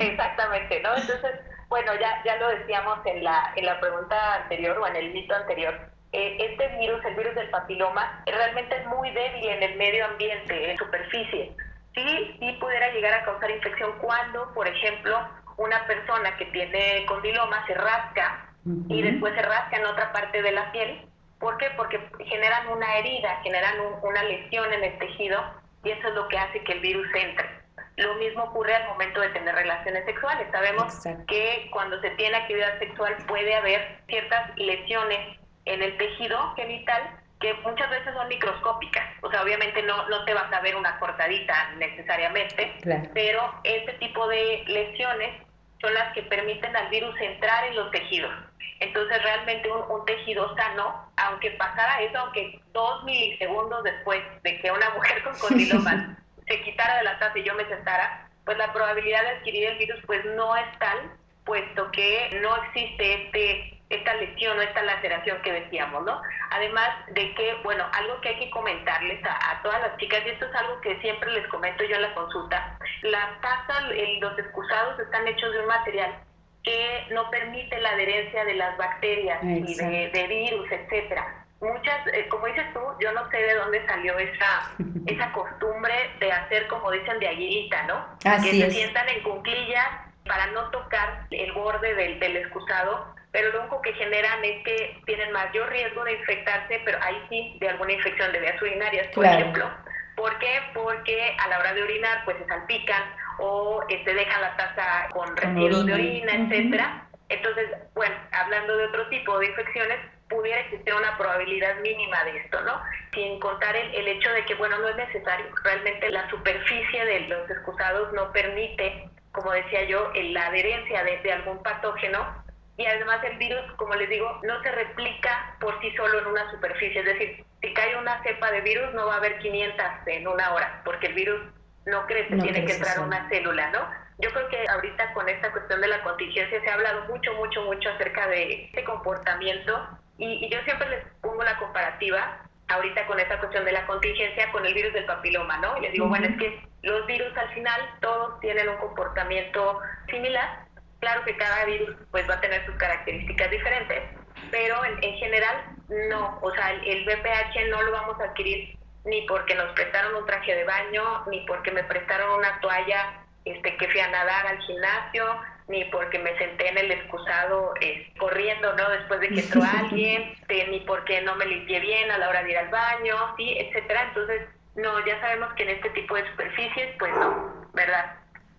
Exactamente, 0.00 0.80
¿no? 0.80 0.96
Entonces 0.96 1.53
bueno, 1.74 1.92
ya, 2.00 2.22
ya 2.24 2.36
lo 2.36 2.50
decíamos 2.50 3.00
en 3.04 3.24
la, 3.24 3.52
en 3.56 3.66
la 3.66 3.80
pregunta 3.80 4.34
anterior 4.36 4.78
o 4.78 4.86
en 4.86 4.94
el 4.94 5.12
mito 5.12 5.34
anterior. 5.34 5.74
Eh, 6.12 6.36
este 6.38 6.68
virus, 6.78 7.04
el 7.04 7.16
virus 7.16 7.34
del 7.34 7.50
papiloma, 7.50 8.22
realmente 8.26 8.76
es 8.76 8.86
muy 8.86 9.10
débil 9.10 9.48
en 9.48 9.60
el 9.60 9.76
medio 9.76 10.04
ambiente, 10.04 10.70
en 10.70 10.78
superficie. 10.78 11.50
Sí, 11.96 12.36
sí 12.38 12.52
pudiera 12.60 12.92
llegar 12.92 13.14
a 13.14 13.24
causar 13.24 13.50
infección 13.50 13.90
cuando, 14.00 14.54
por 14.54 14.68
ejemplo, 14.68 15.18
una 15.56 15.84
persona 15.88 16.36
que 16.36 16.44
tiene 16.44 17.04
condiloma 17.06 17.66
se 17.66 17.74
rasca 17.74 18.54
y 18.88 19.02
después 19.02 19.34
se 19.34 19.42
rasca 19.42 19.76
en 19.76 19.86
otra 19.86 20.12
parte 20.12 20.42
de 20.42 20.52
la 20.52 20.70
piel. 20.70 21.04
¿Por 21.40 21.56
qué? 21.56 21.70
Porque 21.76 21.98
generan 22.24 22.68
una 22.68 22.98
herida, 22.98 23.40
generan 23.42 23.74
una 24.00 24.22
lesión 24.22 24.72
en 24.72 24.84
el 24.84 24.96
tejido 25.00 25.42
y 25.82 25.90
eso 25.90 26.06
es 26.06 26.14
lo 26.14 26.28
que 26.28 26.38
hace 26.38 26.62
que 26.62 26.74
el 26.74 26.80
virus 26.82 27.08
entre. 27.16 27.63
Lo 27.96 28.14
mismo 28.14 28.44
ocurre 28.44 28.74
al 28.74 28.88
momento 28.88 29.20
de 29.20 29.28
tener 29.28 29.54
relaciones 29.54 30.04
sexuales. 30.04 30.48
Sabemos 30.50 31.00
que 31.28 31.68
cuando 31.70 32.00
se 32.00 32.10
tiene 32.10 32.36
actividad 32.36 32.78
sexual 32.78 33.16
puede 33.28 33.54
haber 33.54 33.98
ciertas 34.08 34.56
lesiones 34.56 35.38
en 35.64 35.82
el 35.82 35.96
tejido 35.96 36.54
genital 36.56 37.20
que 37.40 37.54
muchas 37.62 37.90
veces 37.90 38.14
son 38.14 38.26
microscópicas. 38.28 39.04
O 39.22 39.30
sea, 39.30 39.42
obviamente 39.42 39.82
no, 39.82 40.08
no 40.08 40.24
te 40.24 40.34
vas 40.34 40.52
a 40.52 40.60
ver 40.60 40.74
una 40.76 40.98
cortadita 40.98 41.72
necesariamente, 41.76 42.74
pero 43.12 43.54
este 43.64 43.92
tipo 43.94 44.26
de 44.28 44.64
lesiones 44.66 45.42
son 45.80 45.94
las 45.94 46.12
que 46.14 46.22
permiten 46.22 46.74
al 46.74 46.88
virus 46.88 47.14
entrar 47.20 47.64
en 47.66 47.76
los 47.76 47.90
tejidos. 47.90 48.32
Entonces, 48.80 49.22
realmente 49.22 49.70
un, 49.70 49.82
un, 49.90 50.04
tejido 50.04 50.54
sano, 50.56 51.10
aunque 51.16 51.50
pasara 51.52 52.00
eso, 52.00 52.18
aunque 52.18 52.60
dos 52.72 53.04
milisegundos 53.04 53.82
después 53.84 54.20
de 54.42 54.60
que 54.60 54.70
una 54.70 54.90
mujer 54.90 55.22
con 55.22 55.38
condilomas 55.38 56.23
se 56.46 56.62
quitara 56.62 56.98
de 56.98 57.04
la 57.04 57.18
taza 57.18 57.38
y 57.38 57.44
yo 57.44 57.54
me 57.54 57.66
sentara, 57.66 58.28
pues 58.44 58.58
la 58.58 58.72
probabilidad 58.72 59.22
de 59.22 59.28
adquirir 59.30 59.68
el 59.68 59.78
virus 59.78 60.00
pues 60.06 60.24
no 60.24 60.56
es 60.56 60.78
tal, 60.78 61.10
puesto 61.44 61.90
que 61.90 62.38
no 62.42 62.56
existe 62.64 63.24
este 63.24 63.70
esta 63.90 64.14
lesión 64.14 64.58
o 64.58 64.62
esta 64.62 64.82
laceración 64.82 65.40
que 65.42 65.52
decíamos, 65.52 66.04
¿no? 66.04 66.20
Además 66.50 66.88
de 67.08 67.34
que, 67.34 67.54
bueno, 67.62 67.84
algo 67.92 68.20
que 68.20 68.30
hay 68.30 68.38
que 68.38 68.50
comentarles 68.50 69.22
a, 69.24 69.60
todas 69.62 69.80
las 69.82 69.96
chicas, 69.98 70.22
y 70.24 70.30
esto 70.30 70.46
es 70.46 70.54
algo 70.54 70.80
que 70.80 70.98
siempre 71.00 71.30
les 71.32 71.46
comento 71.48 71.84
yo 71.84 71.96
en 71.96 72.02
la 72.02 72.14
consulta, 72.14 72.78
las 73.02 73.40
tazas, 73.40 73.84
los 74.20 74.38
excusados 74.38 74.98
están 74.98 75.28
hechos 75.28 75.52
de 75.52 75.60
un 75.60 75.66
material 75.66 76.18
que 76.62 77.06
no 77.10 77.30
permite 77.30 77.78
la 77.80 77.90
adherencia 77.90 78.44
de 78.44 78.54
las 78.54 78.76
bacterias 78.78 79.38
y 79.44 79.74
de, 79.74 80.08
de 80.08 80.26
virus, 80.26 80.70
etcétera 80.72 81.43
muchas, 81.64 82.06
eh, 82.12 82.28
como 82.28 82.46
dices 82.46 82.72
tú, 82.72 82.80
yo 83.00 83.12
no 83.12 83.28
sé 83.30 83.38
de 83.38 83.54
dónde 83.54 83.84
salió 83.86 84.18
esa, 84.18 84.70
esa 85.06 85.32
costumbre 85.32 85.94
de 86.20 86.30
hacer, 86.30 86.66
como 86.68 86.90
dicen, 86.90 87.18
de 87.18 87.28
aguilita, 87.28 87.82
¿no? 87.84 88.18
que 88.42 88.50
se 88.50 88.70
sientan 88.70 89.08
en 89.08 89.22
cunclillas 89.22 89.88
para 90.26 90.46
no 90.48 90.70
tocar 90.70 91.26
el 91.30 91.52
borde 91.52 91.94
del, 91.94 92.18
del 92.18 92.36
excusado, 92.38 93.14
pero 93.32 93.50
lo 93.50 93.62
único 93.62 93.82
que 93.82 93.92
generan 93.94 94.44
es 94.44 94.62
que 94.64 95.00
tienen 95.06 95.32
mayor 95.32 95.68
riesgo 95.68 96.04
de 96.04 96.12
infectarse, 96.12 96.80
pero 96.84 96.98
ahí 97.02 97.20
sí, 97.28 97.56
de 97.60 97.68
alguna 97.68 97.92
infección 97.92 98.32
de 98.32 98.40
vías 98.40 98.62
urinarias, 98.62 99.08
por 99.08 99.24
ejemplo. 99.26 99.68
¿Por 100.16 100.38
qué? 100.38 100.60
Porque 100.72 101.36
a 101.44 101.48
la 101.48 101.58
hora 101.58 101.74
de 101.74 101.82
orinar, 101.82 102.24
pues 102.24 102.36
se 102.38 102.46
salpican 102.46 103.02
o 103.38 103.82
se 103.88 103.96
este, 103.96 104.14
dejan 104.14 104.40
la 104.40 104.56
taza 104.56 105.08
con 105.12 105.36
residuos 105.36 105.84
de 105.86 105.94
orina, 105.94 106.32
etcétera. 106.34 107.08
Entonces, 107.28 107.70
bueno, 107.94 108.14
hablando 108.30 108.76
de 108.76 108.84
otro 108.86 109.08
tipo 109.08 109.38
de 109.38 109.46
infecciones, 109.46 109.98
pudiera 110.28 110.60
existir 110.60 110.94
una 110.94 111.16
probabilidad 111.16 111.76
mínima 111.80 112.24
de 112.24 112.38
esto, 112.38 112.60
¿no? 112.62 112.80
Sin 113.12 113.38
contar 113.40 113.76
el, 113.76 113.94
el 113.94 114.08
hecho 114.08 114.30
de 114.32 114.44
que, 114.44 114.54
bueno, 114.54 114.78
no 114.78 114.88
es 114.88 114.96
necesario. 114.96 115.46
Realmente 115.62 116.10
la 116.10 116.28
superficie 116.30 117.04
de 117.04 117.20
los 117.28 117.50
excusados 117.50 118.12
no 118.12 118.32
permite, 118.32 119.08
como 119.32 119.52
decía 119.52 119.84
yo, 119.84 120.10
la 120.14 120.46
adherencia 120.46 121.04
de, 121.04 121.18
de 121.18 121.32
algún 121.32 121.62
patógeno 121.62 122.44
y 122.76 122.86
además 122.86 123.22
el 123.22 123.38
virus, 123.38 123.60
como 123.76 123.94
les 123.94 124.08
digo, 124.08 124.40
no 124.42 124.60
se 124.62 124.72
replica 124.72 125.56
por 125.60 125.80
sí 125.80 125.94
solo 125.96 126.18
en 126.18 126.26
una 126.26 126.50
superficie. 126.50 127.00
Es 127.00 127.06
decir, 127.06 127.44
si 127.62 127.72
cae 127.72 127.96
una 127.96 128.20
cepa 128.22 128.50
de 128.50 128.62
virus 128.62 128.92
no 128.94 129.06
va 129.06 129.14
a 129.14 129.18
haber 129.18 129.38
500 129.38 129.84
en 130.06 130.26
una 130.26 130.52
hora, 130.52 130.82
porque 130.84 131.06
el 131.06 131.14
virus 131.14 131.40
no 131.86 132.06
crece, 132.06 132.36
tiene 132.36 132.64
que 132.64 132.72
entrar 132.72 132.98
una 133.00 133.28
célula, 133.28 133.70
¿no? 133.70 133.88
Yo 134.18 134.30
creo 134.30 134.48
que 134.48 134.64
ahorita 134.68 135.12
con 135.12 135.28
esta 135.28 135.52
cuestión 135.52 135.80
de 135.80 135.88
la 135.88 136.02
contingencia 136.02 136.60
se 136.60 136.68
ha 136.68 136.74
hablado 136.74 137.04
mucho, 137.06 137.32
mucho, 137.34 137.62
mucho 137.62 137.90
acerca 137.90 138.26
de 138.28 138.64
este 138.64 138.84
comportamiento 138.84 139.88
y, 140.18 140.48
yo 140.48 140.60
siempre 140.62 140.88
les 140.88 141.04
pongo 141.20 141.42
la 141.42 141.58
comparativa 141.58 142.38
ahorita 142.68 143.06
con 143.06 143.20
esta 143.20 143.38
cuestión 143.38 143.64
de 143.64 143.72
la 143.72 143.86
contingencia 143.86 144.50
con 144.52 144.64
el 144.64 144.74
virus 144.74 144.92
del 144.94 145.04
papiloma, 145.04 145.58
¿no? 145.58 145.76
Y 145.78 145.82
les 145.82 145.92
digo, 145.92 146.08
bueno, 146.08 146.26
es 146.26 146.36
que 146.38 146.62
los 146.82 147.06
virus 147.06 147.36
al 147.36 147.52
final 147.54 147.80
todos 148.00 148.40
tienen 148.40 148.68
un 148.68 148.76
comportamiento 148.78 149.80
similar. 150.08 150.64
Claro 151.00 151.24
que 151.24 151.36
cada 151.36 151.64
virus 151.66 151.96
pues 152.10 152.28
va 152.28 152.34
a 152.34 152.40
tener 152.40 152.64
sus 152.64 152.74
características 152.76 153.50
diferentes, 153.50 154.02
pero 154.50 154.82
en, 154.84 155.14
general 155.16 155.64
no. 156.08 156.38
O 156.40 156.50
sea, 156.52 156.70
el, 156.70 156.84
el 156.88 157.04
VPH 157.04 157.68
no 157.70 157.82
lo 157.82 157.92
vamos 157.92 158.20
a 158.20 158.24
adquirir 158.24 158.78
ni 159.04 159.22
porque 159.22 159.54
nos 159.54 159.72
prestaron 159.74 160.14
un 160.14 160.26
traje 160.26 160.54
de 160.54 160.64
baño, 160.64 161.24
ni 161.30 161.40
porque 161.46 161.70
me 161.70 161.84
prestaron 161.84 162.38
una 162.38 162.58
toalla 162.60 163.24
este, 163.44 163.76
que 163.76 163.88
fui 163.88 164.00
a 164.00 164.08
nadar 164.08 164.46
al 164.46 164.58
gimnasio, 164.60 165.40
ni 165.68 165.84
porque 165.86 166.18
me 166.18 166.36
senté 166.38 166.68
en 166.68 166.78
el 166.78 166.90
excusado 166.92 167.72
eh, 167.80 168.12
corriendo, 168.18 168.74
¿no? 168.74 168.90
Después 168.90 169.20
de 169.20 169.28
que 169.28 169.40
entró 169.40 169.62
alguien, 169.78 170.34
ni 170.70 170.80
porque 170.80 171.22
no 171.22 171.36
me 171.36 171.46
limpié 171.46 171.80
bien 171.80 172.10
a 172.10 172.18
la 172.18 172.28
hora 172.28 172.42
de 172.42 172.50
ir 172.50 172.58
al 172.58 172.68
baño, 172.68 173.16
¿sí? 173.36 173.56
Etcétera. 173.58 174.08
Entonces, 174.08 174.42
no, 174.76 175.04
ya 175.06 175.20
sabemos 175.20 175.52
que 175.54 175.62
en 175.62 175.70
este 175.70 175.90
tipo 175.90 176.14
de 176.16 176.28
superficies, 176.30 176.90
pues 176.98 177.12
no, 177.14 177.68
¿verdad? 177.72 178.16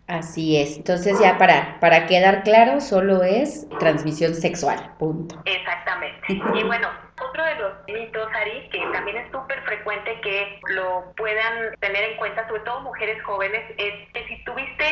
Así 0.08 0.58
es. 0.58 0.78
Entonces 0.78 1.20
ya 1.20 1.38
para, 1.38 1.80
para 1.80 2.06
quedar 2.06 2.44
claro, 2.44 2.80
solo 2.80 3.24
es 3.24 3.68
transmisión 3.80 4.36
sexual, 4.36 4.94
punto. 5.00 5.42
Exactamente. 5.46 6.16
Y 6.56 6.64
bueno, 6.64 6.90
otro 7.36 7.46
de 7.46 7.56
los 7.56 7.74
mitos, 7.88 8.30
Ari, 8.34 8.70
que 8.70 8.80
también 8.94 9.18
es 9.18 9.32
súper 9.32 9.62
frecuente 9.64 10.20
que 10.22 10.60
lo 10.70 11.14
puedan 11.18 11.76
tener 11.80 12.12
en 12.12 12.18
cuenta, 12.18 12.48
sobre 12.48 12.62
todo 12.62 12.82
mujeres 12.82 13.22
jóvenes, 13.24 13.62
es 13.78 14.10
que 14.14 14.28
si 14.28 14.44
tuviste 14.46 14.86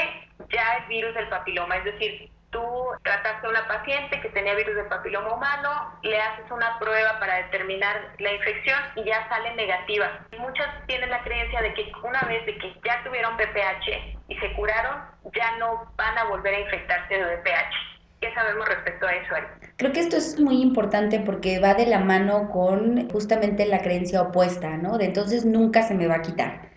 ya 0.49 0.75
el 0.77 0.85
virus 0.87 1.13
del 1.15 1.29
papiloma, 1.29 1.77
es 1.77 1.85
decir, 1.85 2.29
tú 2.51 2.61
trataste 3.03 3.47
a 3.47 3.49
una 3.49 3.67
paciente 3.67 4.19
que 4.19 4.29
tenía 4.29 4.55
virus 4.55 4.75
del 4.75 4.87
papiloma 4.87 5.33
humano, 5.33 5.99
le 6.03 6.19
haces 6.19 6.51
una 6.51 6.77
prueba 6.79 7.17
para 7.19 7.35
determinar 7.37 8.13
la 8.19 8.33
infección 8.33 8.79
y 8.95 9.05
ya 9.05 9.27
sale 9.29 9.55
negativa. 9.55 10.11
Muchas 10.37 10.67
tienen 10.85 11.09
la 11.09 11.23
creencia 11.23 11.61
de 11.61 11.73
que 11.73 11.91
una 12.03 12.21
vez 12.23 12.45
de 12.45 12.57
que 12.57 12.75
ya 12.83 13.01
tuvieron 13.03 13.35
VPH 13.37 14.17
y 14.27 14.37
se 14.37 14.53
curaron, 14.53 15.01
ya 15.33 15.57
no 15.57 15.91
van 15.95 16.17
a 16.17 16.25
volver 16.25 16.53
a 16.53 16.59
infectarse 16.59 17.13
de 17.15 17.37
VPH. 17.37 17.73
¿Qué 18.21 18.33
sabemos 18.33 18.67
respecto 18.67 19.07
a 19.07 19.13
eso, 19.13 19.35
Ari? 19.35 19.47
Creo 19.83 19.91
que 19.91 19.99
esto 19.99 20.15
es 20.15 20.39
muy 20.39 20.61
importante 20.61 21.19
porque 21.19 21.59
va 21.59 21.73
de 21.73 21.85
la 21.85 21.99
mano 21.99 22.49
con 22.49 23.09
justamente 23.09 23.65
la 23.65 23.81
creencia 23.81 24.21
opuesta, 24.21 24.77
¿no? 24.77 24.97
De 24.97 25.03
entonces 25.03 25.43
nunca 25.43 25.85
se 25.85 25.93
me 25.93 26.07
va 26.07 26.15
a 26.15 26.21
quitar. 26.21 26.69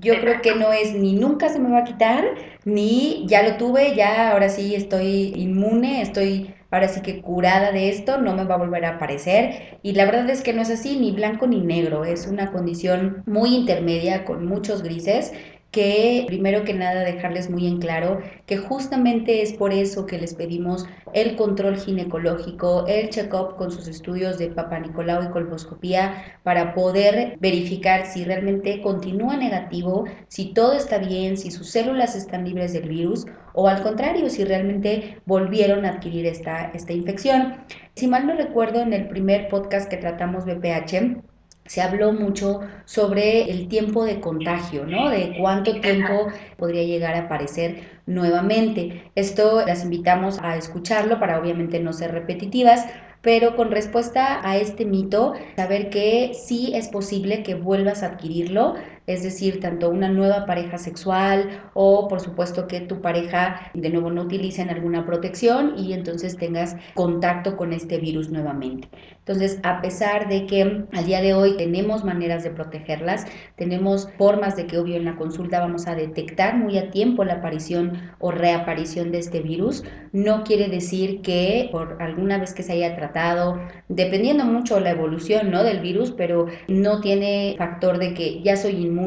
Yo 0.00 0.14
creo 0.20 0.42
que 0.42 0.56
no 0.56 0.72
es 0.72 0.92
ni 0.92 1.12
nunca 1.14 1.48
se 1.48 1.60
me 1.60 1.70
va 1.70 1.78
a 1.78 1.84
quitar, 1.84 2.24
ni 2.64 3.24
ya 3.28 3.44
lo 3.44 3.56
tuve, 3.56 3.94
ya 3.94 4.32
ahora 4.32 4.48
sí 4.48 4.74
estoy 4.74 5.32
inmune, 5.36 6.02
estoy 6.02 6.52
ahora 6.72 6.88
sí 6.88 7.02
que 7.02 7.22
curada 7.22 7.70
de 7.70 7.88
esto, 7.88 8.18
no 8.20 8.34
me 8.34 8.44
va 8.44 8.56
a 8.56 8.58
volver 8.58 8.84
a 8.84 8.96
aparecer. 8.96 9.78
Y 9.84 9.92
la 9.92 10.04
verdad 10.04 10.28
es 10.28 10.42
que 10.42 10.52
no 10.52 10.62
es 10.62 10.70
así, 10.70 10.96
ni 10.96 11.12
blanco 11.12 11.46
ni 11.46 11.60
negro, 11.60 12.04
es 12.04 12.26
una 12.26 12.50
condición 12.50 13.22
muy 13.26 13.54
intermedia 13.54 14.24
con 14.24 14.44
muchos 14.46 14.82
grises 14.82 15.32
que 15.70 16.24
primero 16.26 16.64
que 16.64 16.74
nada 16.74 17.04
dejarles 17.04 17.48
muy 17.48 17.66
en 17.66 17.78
claro 17.78 18.20
que 18.46 18.56
justamente 18.56 19.42
es 19.42 19.52
por 19.52 19.72
eso 19.72 20.06
que 20.06 20.18
les 20.18 20.34
pedimos 20.34 20.86
el 21.12 21.36
control 21.36 21.76
ginecológico, 21.76 22.84
el 22.88 23.10
check-up 23.10 23.56
con 23.56 23.70
sus 23.70 23.86
estudios 23.86 24.38
de 24.38 24.48
Papa 24.48 24.80
Nicolau 24.80 25.24
y 25.24 25.30
colposcopía 25.30 26.38
para 26.42 26.74
poder 26.74 27.36
verificar 27.40 28.06
si 28.06 28.24
realmente 28.24 28.80
continúa 28.82 29.36
negativo, 29.36 30.04
si 30.28 30.52
todo 30.52 30.72
está 30.72 30.98
bien, 30.98 31.36
si 31.36 31.50
sus 31.50 31.68
células 31.70 32.16
están 32.16 32.44
libres 32.44 32.72
del 32.72 32.88
virus 32.88 33.26
o 33.54 33.68
al 33.68 33.82
contrario, 33.82 34.28
si 34.28 34.44
realmente 34.44 35.20
volvieron 35.26 35.84
a 35.84 35.90
adquirir 35.90 36.26
esta, 36.26 36.70
esta 36.72 36.92
infección. 36.92 37.56
Si 37.94 38.06
mal 38.06 38.26
no 38.26 38.34
recuerdo, 38.34 38.80
en 38.80 38.92
el 38.92 39.08
primer 39.08 39.48
podcast 39.48 39.88
que 39.88 39.96
tratamos 39.96 40.44
BPH, 40.44 41.29
se 41.70 41.80
habló 41.80 42.12
mucho 42.12 42.62
sobre 42.84 43.48
el 43.48 43.68
tiempo 43.68 44.04
de 44.04 44.18
contagio, 44.18 44.86
¿no? 44.86 45.08
De 45.08 45.36
cuánto 45.38 45.80
tiempo 45.80 46.26
podría 46.56 46.82
llegar 46.82 47.14
a 47.14 47.26
aparecer 47.26 48.00
nuevamente. 48.06 49.04
Esto 49.14 49.64
las 49.64 49.84
invitamos 49.84 50.40
a 50.42 50.56
escucharlo 50.56 51.20
para 51.20 51.38
obviamente 51.38 51.78
no 51.78 51.92
ser 51.92 52.10
repetitivas, 52.10 52.86
pero 53.20 53.54
con 53.54 53.70
respuesta 53.70 54.40
a 54.42 54.56
este 54.56 54.84
mito, 54.84 55.34
saber 55.54 55.90
que 55.90 56.32
sí 56.34 56.72
es 56.74 56.88
posible 56.88 57.44
que 57.44 57.54
vuelvas 57.54 58.02
a 58.02 58.06
adquirirlo, 58.06 58.74
es 59.12 59.22
decir, 59.22 59.60
tanto 59.60 59.90
una 59.90 60.08
nueva 60.08 60.46
pareja 60.46 60.78
sexual 60.78 61.62
o 61.74 62.08
por 62.08 62.20
supuesto 62.20 62.66
que 62.66 62.80
tu 62.80 63.00
pareja 63.00 63.70
de 63.74 63.90
nuevo 63.90 64.10
no 64.10 64.22
utilice 64.22 64.62
alguna 64.70 65.04
protección 65.04 65.74
y 65.76 65.92
entonces 65.92 66.36
tengas 66.36 66.76
contacto 66.94 67.56
con 67.56 67.72
este 67.72 67.98
virus 67.98 68.30
nuevamente. 68.30 68.88
Entonces, 69.18 69.60
a 69.62 69.80
pesar 69.80 70.28
de 70.28 70.46
que 70.46 70.84
al 70.92 71.06
día 71.06 71.20
de 71.20 71.34
hoy 71.34 71.56
tenemos 71.56 72.04
maneras 72.04 72.42
de 72.42 72.50
protegerlas, 72.50 73.26
tenemos 73.56 74.08
formas 74.18 74.56
de 74.56 74.66
que 74.66 74.78
obvio 74.78 74.96
en 74.96 75.04
la 75.04 75.16
consulta 75.16 75.60
vamos 75.60 75.86
a 75.86 75.94
detectar 75.94 76.56
muy 76.56 76.78
a 76.78 76.90
tiempo 76.90 77.24
la 77.24 77.34
aparición 77.34 77.92
o 78.18 78.30
reaparición 78.30 79.12
de 79.12 79.18
este 79.18 79.40
virus, 79.40 79.84
no 80.12 80.42
quiere 80.42 80.68
decir 80.68 81.20
que 81.22 81.68
por 81.70 82.02
alguna 82.02 82.38
vez 82.38 82.54
que 82.54 82.62
se 82.62 82.72
haya 82.72 82.96
tratado, 82.96 83.60
dependiendo 83.88 84.44
mucho 84.44 84.80
la 84.80 84.90
evolución 84.90 85.50
¿no? 85.50 85.62
del 85.62 85.80
virus, 85.80 86.10
pero 86.10 86.46
no 86.66 87.00
tiene 87.00 87.54
factor 87.58 87.98
de 87.98 88.14
que 88.14 88.42
ya 88.42 88.56
soy 88.56 88.72
inmune, 88.72 88.99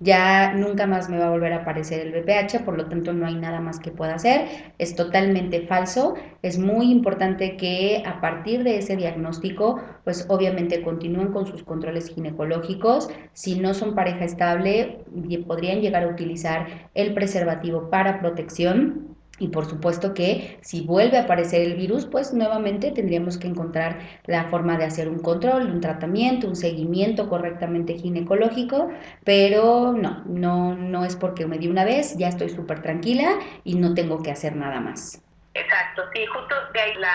ya 0.00 0.52
nunca 0.54 0.86
más 0.86 1.08
me 1.08 1.18
va 1.18 1.26
a 1.26 1.30
volver 1.30 1.52
a 1.52 1.58
aparecer 1.58 2.00
el 2.00 2.12
VPH, 2.12 2.64
por 2.64 2.76
lo 2.76 2.86
tanto 2.86 3.12
no 3.12 3.26
hay 3.26 3.34
nada 3.34 3.60
más 3.60 3.78
que 3.78 3.90
pueda 3.90 4.14
hacer. 4.14 4.46
Es 4.78 4.94
totalmente 4.94 5.66
falso. 5.66 6.14
Es 6.42 6.58
muy 6.58 6.90
importante 6.90 7.56
que 7.56 8.02
a 8.06 8.20
partir 8.20 8.64
de 8.64 8.78
ese 8.78 8.96
diagnóstico, 8.96 9.80
pues 10.04 10.26
obviamente 10.28 10.82
continúen 10.82 11.32
con 11.32 11.46
sus 11.46 11.62
controles 11.62 12.08
ginecológicos. 12.08 13.10
Si 13.32 13.58
no 13.58 13.74
son 13.74 13.94
pareja 13.94 14.24
estable, 14.24 14.98
podrían 15.46 15.80
llegar 15.80 16.04
a 16.04 16.08
utilizar 16.08 16.66
el 16.94 17.14
preservativo 17.14 17.90
para 17.90 18.20
protección 18.20 19.17
y 19.38 19.48
por 19.48 19.66
supuesto 19.66 20.14
que 20.14 20.58
si 20.62 20.82
vuelve 20.82 21.18
a 21.18 21.22
aparecer 21.22 21.62
el 21.62 21.74
virus, 21.74 22.06
pues 22.06 22.32
nuevamente 22.32 22.90
tendríamos 22.90 23.38
que 23.38 23.48
encontrar 23.48 23.98
la 24.26 24.44
forma 24.44 24.76
de 24.76 24.84
hacer 24.84 25.08
un 25.08 25.20
control, 25.20 25.70
un 25.70 25.80
tratamiento, 25.80 26.48
un 26.48 26.56
seguimiento 26.56 27.28
correctamente 27.28 27.94
ginecológico, 27.94 28.90
pero 29.24 29.92
no, 29.92 30.24
no, 30.26 30.74
no 30.74 31.04
es 31.04 31.16
porque 31.16 31.46
me 31.46 31.58
di 31.58 31.68
una 31.68 31.84
vez, 31.84 32.16
ya 32.16 32.28
estoy 32.28 32.48
súper 32.48 32.82
tranquila 32.82 33.38
y 33.64 33.74
no 33.74 33.94
tengo 33.94 34.22
que 34.22 34.30
hacer 34.30 34.56
nada 34.56 34.80
más. 34.80 35.22
Exacto, 35.54 36.02
sí, 36.12 36.24
justo 36.26 36.54
de 36.72 36.80
ahí 36.80 36.94
la 36.94 37.12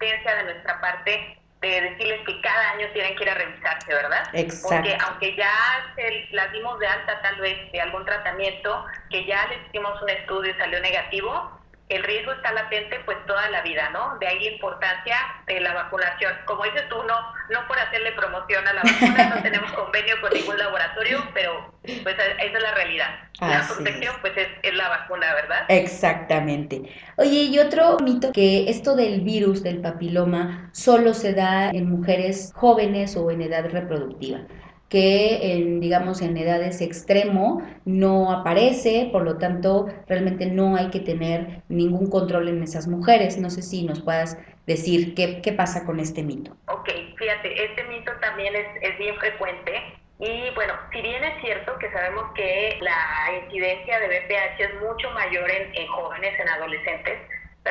de 0.00 0.44
nuestra 0.44 0.80
parte 0.80 1.37
de 1.60 1.80
decirles 1.80 2.20
que 2.24 2.40
cada 2.40 2.70
año 2.70 2.86
tienen 2.92 3.16
que 3.16 3.24
ir 3.24 3.30
a 3.30 3.34
revisarse, 3.34 3.92
¿verdad? 3.92 4.28
Exacto. 4.32 4.76
Porque 4.76 4.96
aunque 5.06 5.34
ya 5.36 5.52
se 5.96 6.28
las 6.30 6.52
dimos 6.52 6.78
de 6.78 6.86
alta 6.86 7.20
tal 7.20 7.40
vez 7.40 7.72
de 7.72 7.80
algún 7.80 8.04
tratamiento, 8.04 8.86
que 9.10 9.24
ya 9.24 9.46
les 9.48 9.66
hicimos 9.66 10.00
un 10.00 10.10
estudio 10.10 10.52
y 10.52 10.54
salió 10.54 10.80
negativo, 10.80 11.57
el 11.88 12.02
riesgo 12.04 12.32
está 12.32 12.52
latente 12.52 13.00
pues 13.04 13.16
toda 13.26 13.48
la 13.50 13.62
vida, 13.62 13.90
¿no? 13.90 14.18
De 14.18 14.26
ahí 14.26 14.40
la 14.40 14.50
importancia 14.52 15.16
de 15.46 15.60
la 15.60 15.72
vacunación. 15.72 16.32
Como 16.44 16.64
dices 16.64 16.88
tú, 16.88 16.96
no, 17.04 17.14
no 17.50 17.66
por 17.66 17.78
hacerle 17.78 18.12
promoción 18.12 18.66
a 18.66 18.72
la 18.74 18.82
vacuna, 18.82 19.34
no 19.34 19.42
tenemos 19.42 19.72
convenio 19.72 20.20
con 20.20 20.32
ningún 20.32 20.58
laboratorio, 20.58 21.26
pero 21.32 21.72
pues 21.82 22.14
esa 22.14 22.42
es 22.42 22.62
la 22.62 22.74
realidad. 22.74 23.08
la 23.40 23.66
protección 23.66 24.14
pues 24.20 24.36
es, 24.36 24.48
es, 24.62 24.74
la 24.74 24.88
vacuna, 24.88 25.34
¿verdad? 25.34 25.64
Exactamente. 25.68 26.82
Oye, 27.16 27.44
y 27.44 27.58
otro 27.58 27.98
mito 28.00 28.32
que 28.32 28.68
esto 28.68 28.94
del 28.94 29.22
virus 29.22 29.62
del 29.62 29.80
papiloma 29.80 30.70
solo 30.72 31.14
se 31.14 31.32
da 31.32 31.70
en 31.70 31.88
mujeres 31.88 32.52
jóvenes 32.54 33.16
o 33.16 33.30
en 33.30 33.42
edad 33.42 33.64
reproductiva 33.70 34.40
que 34.88 35.52
en, 35.52 35.80
digamos, 35.80 36.22
en 36.22 36.36
edades 36.36 36.80
extremo 36.80 37.62
no 37.84 38.32
aparece, 38.32 39.08
por 39.12 39.22
lo 39.22 39.36
tanto, 39.38 39.86
realmente 40.06 40.46
no 40.46 40.76
hay 40.76 40.88
que 40.90 41.00
tener 41.00 41.62
ningún 41.68 42.08
control 42.08 42.48
en 42.48 42.62
esas 42.62 42.88
mujeres. 42.88 43.38
No 43.38 43.50
sé 43.50 43.62
si 43.62 43.84
nos 43.84 44.00
puedas 44.00 44.38
decir 44.66 45.14
qué, 45.14 45.40
qué 45.42 45.52
pasa 45.52 45.84
con 45.84 46.00
este 46.00 46.22
mito. 46.22 46.56
Ok, 46.68 46.88
fíjate, 47.16 47.64
este 47.64 47.84
mito 47.84 48.12
también 48.20 48.54
es, 48.54 48.66
es 48.82 48.98
bien 48.98 49.14
frecuente. 49.16 49.72
Y 50.20 50.50
bueno, 50.54 50.74
si 50.92 51.00
bien 51.00 51.22
es 51.22 51.40
cierto 51.40 51.78
que 51.78 51.92
sabemos 51.92 52.24
que 52.34 52.76
la 52.80 53.44
incidencia 53.44 54.00
de 54.00 54.08
BPH 54.08 54.60
es 54.60 54.74
mucho 54.82 55.10
mayor 55.12 55.48
en, 55.50 55.74
en 55.76 55.86
jóvenes, 55.86 56.40
en 56.40 56.48
adolescentes, 56.48 57.18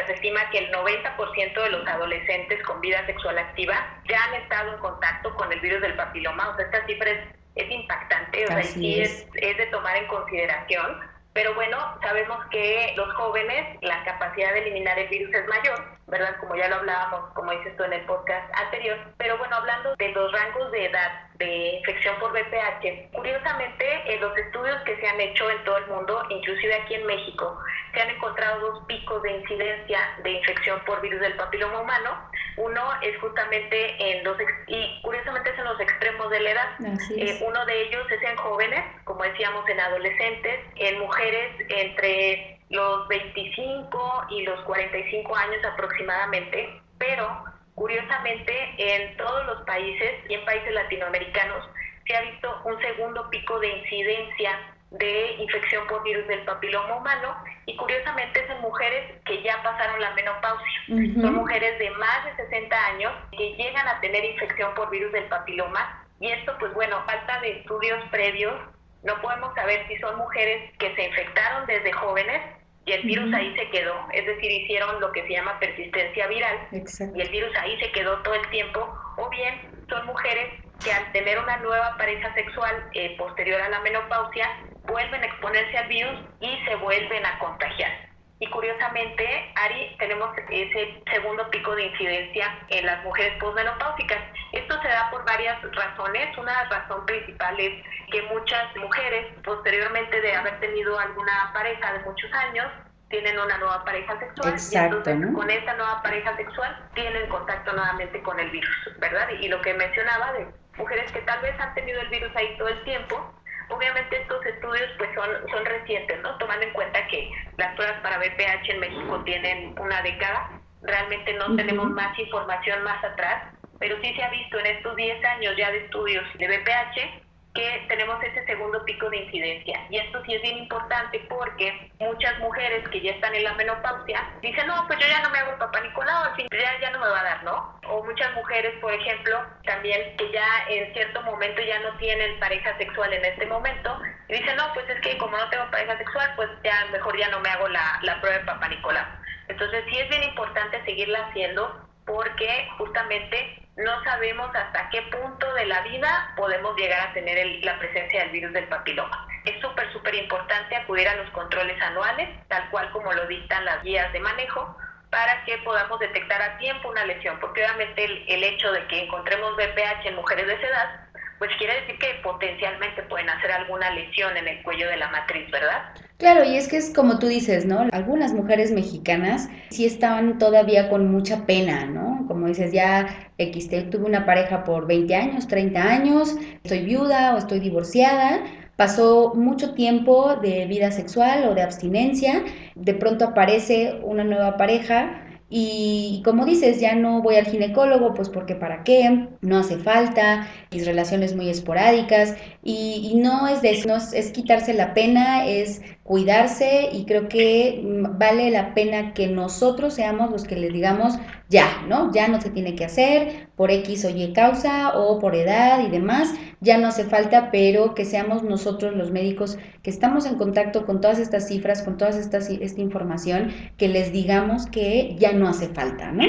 se 0.06 0.14
estima 0.14 0.50
que 0.50 0.60
el 0.60 0.72
90% 0.72 1.64
de 1.64 1.70
los 1.70 1.88
adolescentes 1.88 2.62
con 2.64 2.82
vida 2.82 3.06
sexual 3.06 3.38
activa 3.38 3.76
ya 4.08 4.24
han 4.26 4.36
estado 4.36 4.74
en 4.74 4.80
contacto 4.80 5.34
con 5.36 5.52
el 5.52 5.60
virus 5.60 5.82
del 5.82 5.96
papiloma. 5.96 6.50
O 6.50 6.56
sea, 6.56 6.66
esta 6.66 6.86
cifra 6.86 7.10
es, 7.56 7.72
impactante, 7.72 8.46
o 8.46 8.48
sea, 8.48 8.64
sí 8.64 9.02
es. 9.02 9.28
es 9.34 9.58
de 9.58 9.66
tomar 9.68 9.98
en 9.98 10.08
consideración. 10.08 11.17
Pero 11.38 11.54
bueno, 11.54 11.78
sabemos 12.02 12.44
que 12.50 12.96
los 12.98 13.14
jóvenes, 13.14 13.78
la 13.84 14.04
capacidad 14.04 14.54
de 14.54 14.62
eliminar 14.62 14.98
el 14.98 15.08
virus 15.08 15.32
es 15.36 15.48
mayor, 15.48 15.86
¿verdad? 16.08 16.36
Como 16.40 16.56
ya 16.56 16.68
lo 16.68 16.78
hablábamos, 16.78 17.32
como 17.36 17.52
dices 17.52 17.78
tú 17.78 17.84
en 17.84 17.94
el 17.94 18.02
podcast 18.06 18.52
anterior. 18.56 18.98
Pero 19.18 19.38
bueno, 19.38 19.56
hablando 19.56 19.96
de 19.98 20.10
los 20.14 20.32
rangos 20.32 20.72
de 20.72 20.86
edad 20.88 21.28
de 21.36 21.76
infección 21.78 22.16
por 22.20 22.32
VPH. 22.32 23.12
Curiosamente, 23.14 24.16
en 24.16 24.20
los 24.20 24.36
estudios 24.36 24.82
que 24.82 24.98
se 24.98 25.08
han 25.08 25.22
hecho 25.22 25.48
en 25.52 25.64
todo 25.64 25.78
el 25.78 25.86
mundo, 25.86 26.24
inclusive 26.30 26.74
aquí 26.74 26.96
en 26.96 27.06
México, 27.06 27.56
se 27.94 28.02
han 28.02 28.10
encontrado 28.10 28.60
dos 28.60 28.86
picos 28.88 29.22
de 29.22 29.34
incidencia 29.34 30.00
de 30.24 30.32
infección 30.32 30.80
por 30.88 31.02
virus 31.02 31.20
del 31.20 31.36
papiloma 31.36 31.82
humano. 31.82 32.27
Uno 32.58 32.82
es 33.02 33.18
justamente 33.20 33.96
en 34.00 34.24
los, 34.24 34.38
y 34.68 35.02
curiosamente 35.02 35.52
es 35.52 35.60
en 35.60 35.66
los 35.66 35.80
extremos 35.80 36.30
de 36.30 36.40
la 36.40 36.52
edad. 36.52 36.70
Eh, 37.16 37.40
uno 37.46 37.66
de 37.66 37.82
ellos 37.84 38.06
es 38.12 38.22
en 38.22 38.36
jóvenes, 38.38 38.84
como 39.04 39.24
decíamos, 39.24 39.68
en 39.70 39.80
adolescentes, 39.80 40.60
en 40.76 41.00
mujeres 41.00 41.52
entre 41.70 42.60
los 42.70 43.08
25 43.08 44.26
y 44.30 44.42
los 44.42 44.60
45 44.62 45.36
años 45.36 45.64
aproximadamente, 45.64 46.82
pero 46.98 47.46
Curiosamente, 47.78 48.74
en 48.80 49.16
todos 49.18 49.46
los 49.46 49.62
países 49.68 50.16
y 50.28 50.34
en 50.34 50.44
países 50.46 50.74
latinoamericanos 50.74 51.64
se 52.08 52.16
ha 52.16 52.22
visto 52.22 52.50
un 52.66 52.82
segundo 52.82 53.30
pico 53.30 53.60
de 53.60 53.68
incidencia 53.68 54.60
de 54.92 55.36
infección 55.40 55.86
por 55.88 56.04
virus 56.04 56.28
del 56.28 56.46
papiloma 56.46 56.98
humano 56.98 57.36
y 57.66 57.76
curiosamente 57.76 58.48
son 58.48 58.62
mujeres 58.62 59.22
que 59.26 59.42
ya 59.44 59.62
pasaron 59.62 60.00
la 60.00 60.14
menopausia. 60.14 60.82
Son 61.22 61.36
mujeres 61.36 61.78
de 61.78 61.90
más 61.92 62.26
de 62.26 62.44
60 62.44 62.86
años 62.88 63.12
que 63.38 63.54
llegan 63.56 63.88
a 63.88 64.00
tener 64.00 64.24
infección 64.24 64.74
por 64.76 64.90
virus 64.90 65.12
del 65.12 65.26
papiloma 65.26 66.06
y 66.20 66.32
esto 66.32 66.56
pues 66.60 66.74
bueno, 66.74 67.04
falta 67.06 67.40
de 67.42 67.60
estudios 67.60 68.02
previos, 68.10 68.56
no 69.04 69.22
podemos 69.22 69.54
saber 69.56 69.86
si 69.88 69.98
son 69.98 70.18
mujeres 70.18 70.72
que 70.80 70.96
se 70.96 71.06
infectaron 71.06 71.68
desde 71.68 71.92
jóvenes 71.92 72.42
y 72.86 72.94
el 72.94 73.04
virus 73.04 73.34
ahí 73.34 73.54
se 73.58 73.70
quedó, 73.70 73.94
es 74.14 74.26
decir, 74.26 74.50
hicieron 74.50 75.02
lo 75.02 75.12
que 75.12 75.22
se 75.24 75.34
llama 75.34 75.60
persistencia 75.60 76.26
viral 76.28 76.58
y 76.72 77.22
el 77.22 77.30
virus 77.30 77.54
ahí 77.58 77.78
se 77.82 77.92
quedó 77.92 78.18
todo 78.24 78.34
el 78.34 78.50
tiempo, 78.50 78.98
o 79.18 79.30
bien 79.30 79.60
son 79.90 80.06
mujeres 80.06 80.54
que 80.84 80.94
al 80.94 81.12
tener 81.12 81.38
una 81.38 81.58
nueva 81.58 81.98
pareja 81.98 82.34
sexual 82.34 82.74
eh, 82.94 83.18
posterior 83.18 83.60
a 83.62 83.70
la 83.70 83.82
menopausia 83.82 84.48
vuelven 84.88 85.22
a 85.22 85.26
exponerse 85.26 85.78
al 85.78 85.88
virus 85.88 86.20
y 86.40 86.58
se 86.66 86.76
vuelven 86.76 87.26
a 87.26 87.38
contagiar. 87.40 87.92
Y 88.40 88.48
curiosamente, 88.52 89.52
Ari, 89.56 89.96
tenemos 89.98 90.30
ese 90.50 91.02
segundo 91.12 91.50
pico 91.50 91.76
de 91.76 91.86
incidencia 91.86 92.60
en 92.70 92.86
las 92.86 93.04
mujeres 93.04 93.34
posmenopáusicas. 93.40 94.20
Esto 94.52 94.80
se 94.82 94.88
da 94.88 95.10
por 95.10 95.26
varias 95.26 95.60
razones. 95.72 96.38
Una 96.38 96.66
razón 96.66 97.04
principal 97.08 97.60
es 97.60 97.84
que 98.12 98.22
muchas 98.24 98.76
mujeres, 98.76 99.26
posteriormente 99.44 100.22
de 100.22 100.36
haber 100.36 100.60
tenido 100.60 101.00
alguna 101.00 101.52
pareja 101.54 101.94
de 101.94 102.00
muchos 102.00 102.32
años, 102.34 102.68
tienen 103.10 103.40
una 103.40 103.58
nueva 103.58 103.84
pareja 103.86 104.20
sexual 104.20 104.56
y 104.60 104.78
entonces 104.78 105.34
con 105.34 105.50
esa 105.50 105.74
nueva 105.76 106.02
pareja 106.04 106.36
sexual 106.36 106.90
tienen 106.94 107.30
contacto 107.30 107.72
nuevamente 107.72 108.22
con 108.22 108.40
el 108.40 108.50
virus, 108.52 108.76
¿verdad? 109.00 109.30
Y 109.40 109.48
lo 109.48 109.62
que 109.62 109.74
mencionaba 109.74 110.34
de 110.34 110.48
mujeres 110.78 111.12
que 111.12 111.22
tal 111.22 111.42
vez 111.42 111.58
han 111.60 111.74
tenido 111.74 112.02
el 112.02 112.10
virus 112.10 112.36
ahí 112.36 112.56
todo 112.58 112.68
el 112.68 112.84
tiempo, 112.84 113.34
obviamente 113.70 114.22
estos 114.22 114.46
estudios 114.46 114.90
pues 114.98 115.10
son, 115.16 115.30
son 115.52 115.66
recientes, 115.66 116.20
¿no? 116.22 116.38
Tomando 116.38 116.66
en 116.66 116.74
cuenta 116.74 117.06
que 117.08 117.32
las 117.58 117.76
pruebas 117.76 118.00
para 118.02 118.20
VPH 118.20 118.70
en 118.70 118.80
México 118.80 119.24
tienen 119.24 119.76
una 119.80 120.02
década, 120.02 120.62
realmente 120.82 121.34
no 121.34 121.56
tenemos 121.56 121.90
más 121.90 122.18
información 122.18 122.84
más 122.84 123.04
atrás, 123.04 123.54
pero 123.80 123.98
sí 124.02 124.14
se 124.16 124.24
ha 124.24 124.30
visto 124.30 124.60
en 124.60 124.66
estos 124.68 124.96
10 124.96 125.26
años 125.26 125.56
ya 125.58 125.72
de 125.72 125.86
estudios 125.86 126.26
de 126.38 126.48
VPH 126.48 127.27
que 127.58 127.86
tenemos 127.88 128.24
ese 128.24 128.46
segundo 128.46 128.86
pico 128.86 129.10
de 129.10 129.18
incidencia. 129.18 129.88
Y 129.90 129.98
esto 129.98 130.24
sí 130.26 130.36
es 130.36 130.42
bien 130.44 130.60
importante 130.60 131.20
porque 131.28 131.92
muchas 132.00 132.38
mujeres 132.38 132.88
que 132.90 133.02
ya 133.02 133.12
están 133.14 133.34
en 133.34 133.44
la 133.44 133.54
menopausia 133.56 134.30
dicen, 134.44 134.68
no, 134.68 134.86
pues 134.86 135.00
yo 135.00 135.08
ya 135.08 135.24
no 135.24 135.32
me 135.32 135.40
hago 135.40 135.54
el 135.54 135.58
papá 135.58 135.82
Nicolau, 135.82 136.24
al 136.26 136.36
fin 136.36 136.48
ya, 136.52 136.80
ya 136.80 136.92
no 136.92 137.00
me 137.00 137.10
va 137.10 137.20
a 137.20 137.24
dar, 137.24 137.44
¿no? 137.44 137.80
O 137.90 138.04
muchas 138.04 138.32
mujeres, 138.36 138.76
por 138.80 138.94
ejemplo, 138.94 139.44
también 139.66 140.16
que 140.18 140.32
ya 140.32 140.46
en 140.70 140.94
cierto 140.94 141.20
momento 141.24 141.60
ya 141.64 141.80
no 141.80 141.98
tienen 141.98 142.40
pareja 142.40 142.78
sexual 142.78 143.12
en 143.12 143.26
este 143.26 143.48
momento 143.48 144.00
y 144.28 144.34
dicen, 144.34 144.56
no, 144.56 144.72
pues 144.76 144.88
es 144.90 145.02
que 145.02 145.18
como 145.18 145.36
no 145.36 145.50
tengo 145.50 145.72
pareja 145.72 145.98
sexual, 145.98 146.32
pues 146.36 146.50
ya 146.64 146.86
mejor 146.92 147.18
ya 147.18 147.30
no 147.30 147.40
me 147.40 147.50
hago 147.50 147.68
la, 147.70 148.00
la 148.04 148.22
prueba 148.22 148.38
de 148.38 148.46
papá 148.46 148.68
Nicolau. 148.68 149.06
Entonces 149.48 149.84
sí 149.90 149.98
es 149.98 150.10
bien 150.10 150.24
importante 150.26 150.84
seguirla 150.86 151.26
haciendo 151.28 151.88
porque 152.06 152.70
justamente 152.78 153.67
no 153.78 154.04
sabemos 154.04 154.54
hasta 154.56 154.90
qué 154.90 155.04
punto 155.04 155.54
de 155.54 155.66
la 155.66 155.82
vida 155.82 156.34
podemos 156.36 156.76
llegar 156.76 157.00
a 157.10 157.14
tener 157.14 157.64
la 157.64 157.78
presencia 157.78 158.22
del 158.22 158.32
virus 158.32 158.54
del 158.54 158.68
papiloma. 158.68 159.28
Es 159.46 159.62
súper, 159.62 159.92
súper 159.94 160.16
importante 160.16 160.76
acudir 160.76 161.08
a 161.08 161.16
los 161.16 161.30
controles 161.30 161.80
anuales, 161.82 162.28
tal 162.48 162.70
cual 162.70 162.92
como 162.92 163.14
lo 163.14 163.28
dictan 163.28 163.66
las 163.66 163.84
guías 163.84 164.12
de 164.14 164.20
manejo, 164.20 164.76
para 165.12 165.44
que 165.46 165.58
podamos 165.60 166.00
detectar 166.00 166.42
a 166.42 166.58
tiempo 166.58 166.90
una 166.90 167.06
lesión, 167.06 167.40
porque 167.40 167.64
obviamente 167.64 168.04
el, 168.04 168.26
el 168.28 168.44
hecho 168.44 168.72
de 168.72 168.86
que 168.88 169.04
encontremos 169.04 169.56
BPH 169.56 170.06
en 170.06 170.16
mujeres 170.16 170.48
de 170.48 170.54
esa 170.56 170.68
edad 170.68 171.07
pues 171.40 171.52
quiere 171.58 171.82
decir 171.82 171.98
que 172.00 172.08
potencialmente 172.24 173.04
pueden 173.04 173.30
hacer 173.30 173.52
alguna 173.52 173.92
lesión 173.92 174.36
en 174.38 174.48
el 174.48 174.64
cuello 174.64 174.88
de 174.88 174.98
la 174.98 175.10
matriz, 175.10 175.50
¿verdad? 175.52 175.94
Claro, 176.18 176.44
y 176.44 176.58
es 176.58 176.68
que 176.68 176.78
es 176.78 176.92
como 176.94 177.20
tú 177.20 177.28
dices, 177.28 177.66
¿no? 177.66 177.88
Algunas 177.92 178.34
mujeres 178.34 178.72
mexicanas 178.72 179.50
sí 179.70 179.86
estaban 179.86 180.40
todavía 180.40 180.90
con 180.90 181.12
mucha 181.12 181.46
pena, 181.46 181.86
¿no? 181.86 182.26
Como 182.28 182.48
dices, 182.48 182.72
ya 182.72 183.30
X, 183.38 183.70
tuve 183.92 184.06
una 184.06 184.26
pareja 184.26 184.64
por 184.64 184.88
20 184.88 185.16
años, 185.16 185.48
30 185.48 185.80
años, 185.82 186.36
estoy 186.64 186.86
viuda 186.86 187.36
o 187.36 187.38
estoy 187.38 187.60
divorciada, 187.60 188.44
pasó 188.76 189.34
mucho 189.36 189.76
tiempo 189.76 190.36
de 190.38 190.66
vida 190.66 190.92
sexual 190.92 191.46
o 191.46 191.54
de 191.54 191.62
abstinencia, 191.62 192.44
de 192.74 192.94
pronto 192.96 193.26
aparece 193.26 194.00
una 194.02 194.24
nueva 194.24 194.58
pareja 194.58 195.24
y 195.50 196.22
como 196.26 196.46
dices, 196.46 196.82
ya 196.82 196.94
no 196.96 197.22
voy 197.22 197.36
al 197.36 197.46
ginecólogo, 197.46 198.14
pues 198.14 198.28
porque 198.28 198.56
para 198.56 198.84
qué, 198.84 199.30
no 199.42 199.58
hace 199.58 199.78
falta, 199.78 200.48
relaciones 200.86 201.36
muy 201.36 201.50
esporádicas 201.50 202.36
y, 202.64 203.14
no 203.22 203.48
es 203.48 203.62
de 203.62 203.72
eso, 203.72 203.96
es 204.14 204.32
quitarse 204.32 204.74
la 204.74 204.94
pena, 204.94 205.48
es 205.48 205.82
cuidarse 206.04 206.90
y 206.92 207.06
creo 207.06 207.28
que 207.28 207.82
mm, 207.84 208.18
vale 208.18 208.52
la 208.52 208.74
pena 208.74 209.14
que 209.14 209.28
nosotros 209.28 209.94
seamos 209.96 210.32
los 210.32 210.44
que 210.44 210.56
les 210.56 210.72
digamos 210.74 211.16
ya, 211.50 211.84
¿no? 211.88 212.12
Ya 212.14 212.28
no 212.28 212.42
se 212.42 212.50
tiene 212.50 212.76
que 212.76 212.86
hacer 212.86 213.48
por 213.56 213.72
X 213.72 214.06
o 214.06 214.10
Y 214.10 214.34
causa 214.34 214.98
o 214.98 215.20
por 215.20 215.36
edad 215.36 215.86
y 215.86 215.90
demás, 215.90 216.34
ya 216.60 216.78
no 216.78 216.88
hace 216.88 217.06
falta, 217.06 217.50
pero 217.52 217.96
que 217.96 218.06
seamos 218.06 218.44
nosotros 218.44 218.96
los 218.96 219.12
médicos 219.12 219.58
que 219.82 219.90
estamos 219.90 220.26
en 220.26 220.36
contacto 220.36 220.86
con 220.86 221.02
todas 221.02 221.20
estas 221.20 221.48
cifras, 221.48 221.82
con 221.84 221.98
toda 221.98 222.12
esta, 222.12 222.38
esta 222.38 222.82
información, 222.82 223.54
que 223.78 223.88
les 223.88 224.12
digamos 224.12 224.68
que 224.68 225.16
ya 225.18 225.34
no 225.34 225.48
hace 225.48 225.70
falta, 225.70 226.12
¿no? 226.12 226.24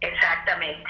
Exactamente, 0.00 0.84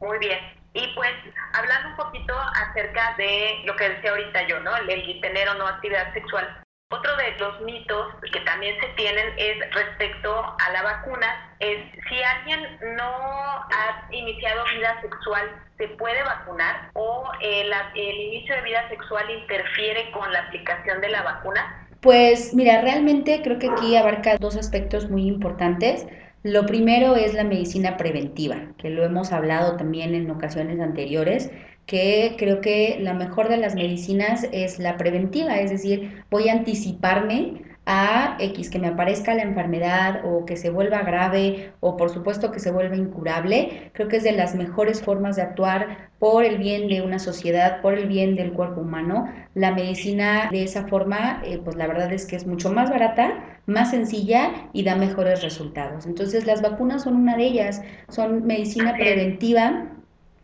muy 0.00 0.18
bien. 0.18 0.63
Y 0.74 0.86
pues 0.94 1.12
hablando 1.54 1.88
un 1.90 1.96
poquito 1.96 2.34
acerca 2.38 3.14
de 3.16 3.62
lo 3.64 3.74
que 3.76 3.88
decía 3.88 4.10
ahorita 4.10 4.46
yo, 4.46 4.60
¿no? 4.60 4.76
El, 4.76 4.90
el 4.90 5.20
tener 5.20 5.48
o 5.48 5.54
no 5.54 5.66
actividad 5.66 6.12
sexual 6.12 6.64
otro 6.94 7.16
de 7.16 7.30
los 7.38 7.60
mitos 7.62 8.06
que 8.32 8.40
también 8.40 8.74
se 8.80 8.86
tienen 8.96 9.26
es 9.36 9.56
respecto 9.74 10.32
a 10.32 10.72
la 10.72 10.82
vacuna, 10.82 11.56
es 11.58 11.78
si 12.08 12.22
alguien 12.22 12.60
no 12.96 13.04
ha 13.04 14.08
iniciado 14.10 14.64
vida 14.76 15.00
sexual, 15.00 15.50
¿se 15.78 15.88
puede 15.88 16.22
vacunar? 16.22 16.90
¿O 16.94 17.24
el, 17.40 17.72
el 17.94 18.16
inicio 18.16 18.54
de 18.54 18.62
vida 18.62 18.88
sexual 18.88 19.28
interfiere 19.30 20.10
con 20.12 20.32
la 20.32 20.40
aplicación 20.40 21.00
de 21.00 21.08
la 21.08 21.22
vacuna? 21.22 21.88
Pues 22.00 22.54
mira, 22.54 22.82
realmente 22.82 23.40
creo 23.42 23.58
que 23.58 23.70
aquí 23.70 23.96
abarca 23.96 24.36
dos 24.36 24.56
aspectos 24.56 25.08
muy 25.10 25.26
importantes. 25.26 26.06
Lo 26.44 26.66
primero 26.66 27.16
es 27.16 27.32
la 27.32 27.42
medicina 27.42 27.96
preventiva, 27.96 28.74
que 28.76 28.90
lo 28.90 29.02
hemos 29.02 29.32
hablado 29.32 29.76
también 29.76 30.14
en 30.14 30.30
ocasiones 30.30 30.78
anteriores 30.78 31.50
que 31.86 32.36
creo 32.38 32.60
que 32.60 32.98
la 33.00 33.14
mejor 33.14 33.48
de 33.48 33.56
las 33.56 33.74
medicinas 33.74 34.46
es 34.52 34.78
la 34.78 34.96
preventiva, 34.98 35.58
es 35.58 35.70
decir, 35.70 36.22
voy 36.30 36.48
a 36.48 36.52
anticiparme 36.52 37.62
a 37.86 38.36
X, 38.40 38.70
que 38.70 38.78
me 38.78 38.88
aparezca 38.88 39.34
la 39.34 39.42
enfermedad 39.42 40.22
o 40.24 40.46
que 40.46 40.56
se 40.56 40.70
vuelva 40.70 41.02
grave 41.02 41.72
o 41.80 41.96
por 41.96 42.10
supuesto 42.10 42.50
que 42.50 42.60
se 42.60 42.70
vuelva 42.70 42.96
incurable, 42.96 43.90
creo 43.92 44.08
que 44.08 44.16
es 44.16 44.24
de 44.24 44.32
las 44.32 44.54
mejores 44.54 45.02
formas 45.02 45.36
de 45.36 45.42
actuar 45.42 46.10
por 46.18 46.44
el 46.44 46.56
bien 46.58 46.88
de 46.88 47.02
una 47.02 47.18
sociedad, 47.18 47.82
por 47.82 47.94
el 47.94 48.08
bien 48.08 48.36
del 48.36 48.52
cuerpo 48.52 48.80
humano. 48.80 49.28
La 49.54 49.72
medicina 49.72 50.48
de 50.50 50.62
esa 50.62 50.86
forma, 50.86 51.42
eh, 51.44 51.60
pues 51.62 51.76
la 51.76 51.86
verdad 51.86 52.12
es 52.12 52.24
que 52.24 52.36
es 52.36 52.46
mucho 52.46 52.72
más 52.72 52.88
barata, 52.88 53.58
más 53.66 53.90
sencilla 53.90 54.68
y 54.72 54.84
da 54.84 54.96
mejores 54.96 55.42
resultados. 55.42 56.06
Entonces 56.06 56.46
las 56.46 56.62
vacunas 56.62 57.02
son 57.02 57.16
una 57.16 57.36
de 57.36 57.44
ellas, 57.44 57.82
son 58.08 58.46
medicina 58.46 58.94
preventiva 58.94 59.90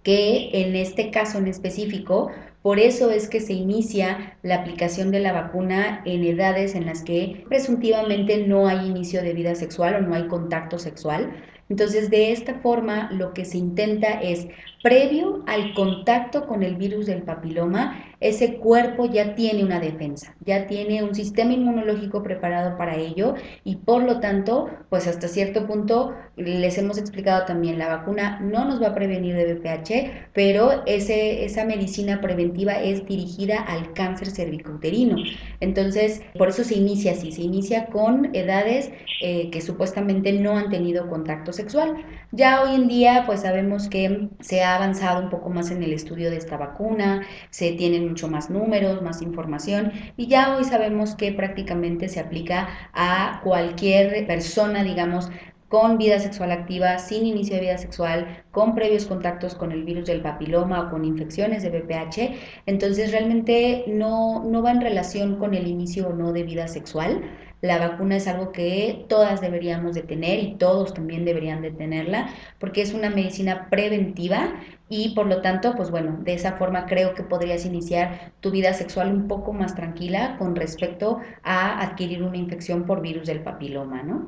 que 0.02 0.50
en 0.52 0.76
este 0.76 1.10
caso 1.10 1.38
en 1.38 1.46
específico, 1.46 2.30
por 2.62 2.78
eso 2.78 3.10
es 3.10 3.28
que 3.28 3.40
se 3.40 3.54
inicia 3.54 4.36
la 4.42 4.56
aplicación 4.56 5.10
de 5.10 5.20
la 5.20 5.32
vacuna 5.32 6.02
en 6.04 6.24
edades 6.24 6.74
en 6.74 6.84
las 6.86 7.02
que 7.02 7.44
presuntivamente 7.48 8.46
no 8.46 8.68
hay 8.68 8.86
inicio 8.86 9.22
de 9.22 9.32
vida 9.32 9.54
sexual 9.54 9.94
o 9.94 10.00
no 10.02 10.14
hay 10.14 10.28
contacto 10.28 10.78
sexual. 10.78 11.32
Entonces, 11.70 12.10
de 12.10 12.32
esta 12.32 12.54
forma, 12.60 13.10
lo 13.12 13.32
que 13.32 13.44
se 13.46 13.56
intenta 13.56 14.20
es, 14.20 14.46
previo 14.82 15.42
al 15.46 15.74
contacto 15.74 16.46
con 16.46 16.62
el 16.62 16.76
virus 16.76 17.06
del 17.06 17.22
papiloma, 17.22 18.04
ese 18.20 18.56
cuerpo 18.56 19.06
ya 19.06 19.34
tiene 19.34 19.64
una 19.64 19.80
defensa, 19.80 20.34
ya 20.44 20.66
tiene 20.66 21.02
un 21.02 21.14
sistema 21.14 21.52
inmunológico 21.52 22.22
preparado 22.22 22.76
para 22.76 22.96
ello 22.96 23.34
y 23.64 23.76
por 23.76 24.02
lo 24.02 24.20
tanto, 24.20 24.68
pues 24.90 25.06
hasta 25.06 25.28
cierto 25.28 25.66
punto 25.66 26.14
les 26.36 26.78
hemos 26.78 26.98
explicado 26.98 27.46
también, 27.46 27.78
la 27.78 27.88
vacuna 27.88 28.40
no 28.40 28.64
nos 28.64 28.82
va 28.82 28.88
a 28.88 28.94
prevenir 28.94 29.34
de 29.36 29.54
VPH, 29.54 30.30
pero 30.34 30.82
ese, 30.86 31.44
esa 31.44 31.64
medicina 31.64 32.20
preventiva 32.20 32.74
es 32.74 33.06
dirigida 33.06 33.60
al 33.60 33.92
cáncer 33.94 34.30
cervicouterino. 34.30 35.16
Entonces, 35.60 36.22
por 36.36 36.48
eso 36.48 36.64
se 36.64 36.76
inicia 36.76 37.12
así, 37.12 37.32
se 37.32 37.42
inicia 37.42 37.86
con 37.86 38.34
edades 38.34 38.90
eh, 39.22 39.50
que 39.50 39.60
supuestamente 39.60 40.32
no 40.32 40.56
han 40.56 40.70
tenido 40.70 41.08
contacto 41.08 41.52
sexual. 41.52 41.96
Ya 42.32 42.62
hoy 42.62 42.74
en 42.74 42.88
día, 42.88 43.24
pues 43.26 43.40
sabemos 43.40 43.88
que 43.88 44.28
se 44.40 44.62
avanzado 44.76 45.22
un 45.22 45.30
poco 45.30 45.50
más 45.50 45.70
en 45.70 45.82
el 45.82 45.92
estudio 45.92 46.30
de 46.30 46.36
esta 46.36 46.56
vacuna, 46.56 47.22
se 47.50 47.72
tienen 47.72 48.08
mucho 48.08 48.28
más 48.28 48.50
números, 48.50 49.02
más 49.02 49.22
información 49.22 49.92
y 50.16 50.26
ya 50.26 50.56
hoy 50.56 50.64
sabemos 50.64 51.14
que 51.14 51.32
prácticamente 51.32 52.08
se 52.08 52.20
aplica 52.20 52.68
a 52.92 53.40
cualquier 53.42 54.26
persona, 54.26 54.84
digamos, 54.84 55.30
con 55.70 55.98
vida 55.98 56.18
sexual 56.18 56.50
activa, 56.50 56.98
sin 56.98 57.24
inicio 57.24 57.54
de 57.54 57.60
vida 57.60 57.78
sexual, 57.78 58.42
con 58.50 58.74
previos 58.74 59.06
contactos 59.06 59.54
con 59.54 59.70
el 59.70 59.84
virus 59.84 60.06
del 60.06 60.20
papiloma 60.20 60.80
o 60.80 60.90
con 60.90 61.04
infecciones 61.04 61.62
de 61.62 61.70
VPH. 61.70 62.34
Entonces 62.66 63.12
realmente 63.12 63.84
no, 63.86 64.42
no 64.44 64.62
va 64.62 64.72
en 64.72 64.80
relación 64.80 65.36
con 65.36 65.54
el 65.54 65.68
inicio 65.68 66.08
o 66.08 66.12
no 66.12 66.32
de 66.32 66.42
vida 66.42 66.66
sexual. 66.66 67.22
La 67.60 67.78
vacuna 67.78 68.16
es 68.16 68.26
algo 68.26 68.52
que 68.52 69.04
todas 69.08 69.40
deberíamos 69.40 69.94
de 69.94 70.02
tener 70.02 70.38
y 70.38 70.56
todos 70.56 70.94
también 70.94 71.24
deberían 71.24 71.60
de 71.60 71.70
tenerla 71.70 72.30
porque 72.58 72.80
es 72.80 72.94
una 72.94 73.10
medicina 73.10 73.68
preventiva 73.68 74.54
y 74.88 75.14
por 75.14 75.26
lo 75.26 75.42
tanto, 75.42 75.74
pues 75.76 75.90
bueno, 75.90 76.16
de 76.20 76.34
esa 76.34 76.56
forma 76.56 76.86
creo 76.86 77.14
que 77.14 77.22
podrías 77.22 77.64
iniciar 77.64 78.32
tu 78.40 78.50
vida 78.50 78.72
sexual 78.72 79.08
un 79.08 79.28
poco 79.28 79.52
más 79.52 79.74
tranquila 79.74 80.36
con 80.38 80.56
respecto 80.56 81.20
a 81.42 81.80
adquirir 81.80 82.22
una 82.22 82.38
infección 82.38 82.86
por 82.86 83.02
virus 83.02 83.26
del 83.26 83.40
papiloma, 83.42 84.02
¿no? 84.02 84.26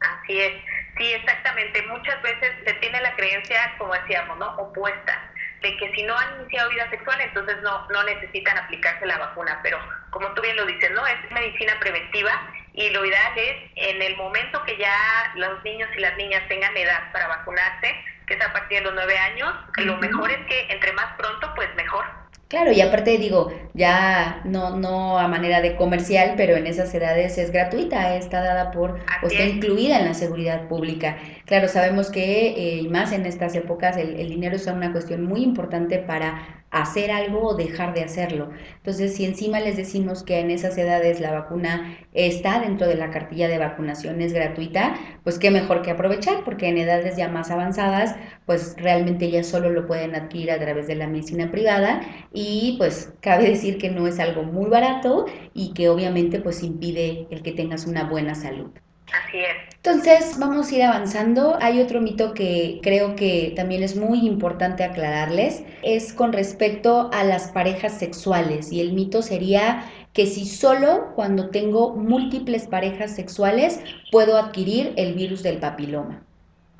Así 0.00 0.40
es, 0.40 0.52
sí, 0.98 1.12
exactamente. 1.12 1.82
Muchas 1.88 2.20
veces 2.22 2.50
se 2.64 2.74
tiene 2.74 3.00
la 3.00 3.14
creencia, 3.16 3.74
como 3.78 3.92
decíamos, 3.94 4.38
¿no? 4.38 4.56
Opuesta 4.56 5.30
de 5.62 5.76
que 5.76 5.92
si 5.94 6.02
no 6.02 6.16
han 6.16 6.40
iniciado 6.40 6.70
vida 6.70 6.88
sexual, 6.90 7.20
entonces 7.20 7.56
no, 7.62 7.88
no 7.88 8.02
necesitan 8.04 8.58
aplicarse 8.58 9.06
la 9.06 9.18
vacuna. 9.18 9.60
Pero 9.62 9.78
como 10.16 10.32
tú 10.32 10.40
bien 10.40 10.56
lo 10.56 10.64
dices, 10.64 10.90
¿no? 10.92 11.06
Es 11.06 11.30
medicina 11.30 11.74
preventiva 11.78 12.50
y 12.72 12.88
lo 12.88 13.04
ideal 13.04 13.32
es 13.36 13.56
en 13.76 14.00
el 14.00 14.16
momento 14.16 14.62
que 14.64 14.78
ya 14.78 14.96
los 15.34 15.62
niños 15.62 15.90
y 15.94 16.00
las 16.00 16.16
niñas 16.16 16.42
tengan 16.48 16.74
edad 16.74 17.12
para 17.12 17.28
vacunarse, 17.28 17.94
que 18.26 18.34
es 18.34 18.40
a 18.40 18.50
partir 18.50 18.78
de 18.78 18.84
los 18.84 18.94
nueve 18.94 19.16
años, 19.18 19.52
lo 19.76 19.98
mejor 19.98 20.30
es 20.30 20.38
que 20.46 20.72
entre 20.72 20.92
más 20.94 21.14
pronto, 21.18 21.52
pues 21.54 21.68
mejor. 21.76 22.04
Claro, 22.48 22.72
y 22.72 22.80
aparte 22.80 23.18
digo, 23.18 23.52
ya 23.74 24.40
no, 24.44 24.76
no 24.76 25.18
a 25.18 25.28
manera 25.28 25.60
de 25.60 25.76
comercial, 25.76 26.34
pero 26.36 26.56
en 26.56 26.66
esas 26.66 26.94
edades 26.94 27.36
es 27.38 27.50
gratuita, 27.50 28.16
está 28.16 28.40
dada 28.40 28.70
por, 28.70 29.00
o 29.22 29.26
está 29.26 29.42
incluida 29.42 29.98
en 29.98 30.06
la 30.06 30.14
seguridad 30.14 30.68
pública. 30.68 31.18
Claro, 31.44 31.68
sabemos 31.68 32.10
que, 32.10 32.48
eh, 32.48 32.76
y 32.82 32.88
más 32.88 33.12
en 33.12 33.26
estas 33.26 33.54
épocas, 33.54 33.96
el, 33.96 34.18
el 34.18 34.28
dinero 34.28 34.56
es 34.56 34.66
una 34.66 34.92
cuestión 34.92 35.24
muy 35.24 35.42
importante 35.42 35.98
para 35.98 36.64
hacer 36.82 37.10
algo 37.10 37.42
o 37.42 37.54
dejar 37.54 37.94
de 37.94 38.02
hacerlo. 38.02 38.50
Entonces, 38.76 39.14
si 39.14 39.24
encima 39.24 39.60
les 39.60 39.76
decimos 39.76 40.22
que 40.22 40.40
en 40.40 40.50
esas 40.50 40.76
edades 40.78 41.20
la 41.20 41.32
vacuna 41.32 41.98
está 42.12 42.60
dentro 42.60 42.86
de 42.86 42.96
la 42.96 43.10
cartilla 43.10 43.48
de 43.48 43.58
vacunación, 43.58 44.20
es 44.20 44.32
gratuita, 44.32 44.94
pues 45.24 45.38
qué 45.38 45.50
mejor 45.50 45.82
que 45.82 45.90
aprovechar, 45.90 46.44
porque 46.44 46.68
en 46.68 46.78
edades 46.78 47.16
ya 47.16 47.28
más 47.28 47.50
avanzadas, 47.50 48.16
pues 48.46 48.74
realmente 48.78 49.30
ya 49.30 49.42
solo 49.44 49.70
lo 49.70 49.86
pueden 49.86 50.14
adquirir 50.14 50.50
a 50.50 50.58
través 50.58 50.86
de 50.86 50.94
la 50.96 51.06
medicina 51.08 51.50
privada 51.50 52.00
y 52.32 52.76
pues 52.78 53.12
cabe 53.20 53.48
decir 53.48 53.78
que 53.78 53.90
no 53.90 54.06
es 54.06 54.18
algo 54.20 54.42
muy 54.44 54.68
barato 54.70 55.26
y 55.54 55.72
que 55.74 55.88
obviamente 55.88 56.40
pues 56.40 56.62
impide 56.62 57.26
el 57.30 57.42
que 57.42 57.52
tengas 57.52 57.86
una 57.86 58.04
buena 58.04 58.34
salud. 58.34 58.70
Así 59.12 59.38
es. 59.38 59.74
Entonces, 59.76 60.38
vamos 60.38 60.70
a 60.70 60.74
ir 60.74 60.82
avanzando. 60.82 61.58
Hay 61.60 61.80
otro 61.80 62.00
mito 62.00 62.34
que 62.34 62.80
creo 62.82 63.14
que 63.14 63.52
también 63.54 63.82
es 63.82 63.94
muy 63.94 64.26
importante 64.26 64.82
aclararles, 64.82 65.62
es 65.82 66.12
con 66.12 66.32
respecto 66.32 67.08
a 67.12 67.22
las 67.22 67.52
parejas 67.52 67.98
sexuales. 67.98 68.72
Y 68.72 68.80
el 68.80 68.92
mito 68.92 69.22
sería 69.22 69.84
que 70.12 70.26
si 70.26 70.46
solo 70.46 71.12
cuando 71.14 71.50
tengo 71.50 71.94
múltiples 71.94 72.66
parejas 72.66 73.14
sexuales 73.14 73.80
puedo 74.10 74.36
adquirir 74.38 74.92
el 74.96 75.14
virus 75.14 75.42
del 75.42 75.58
papiloma. 75.58 76.22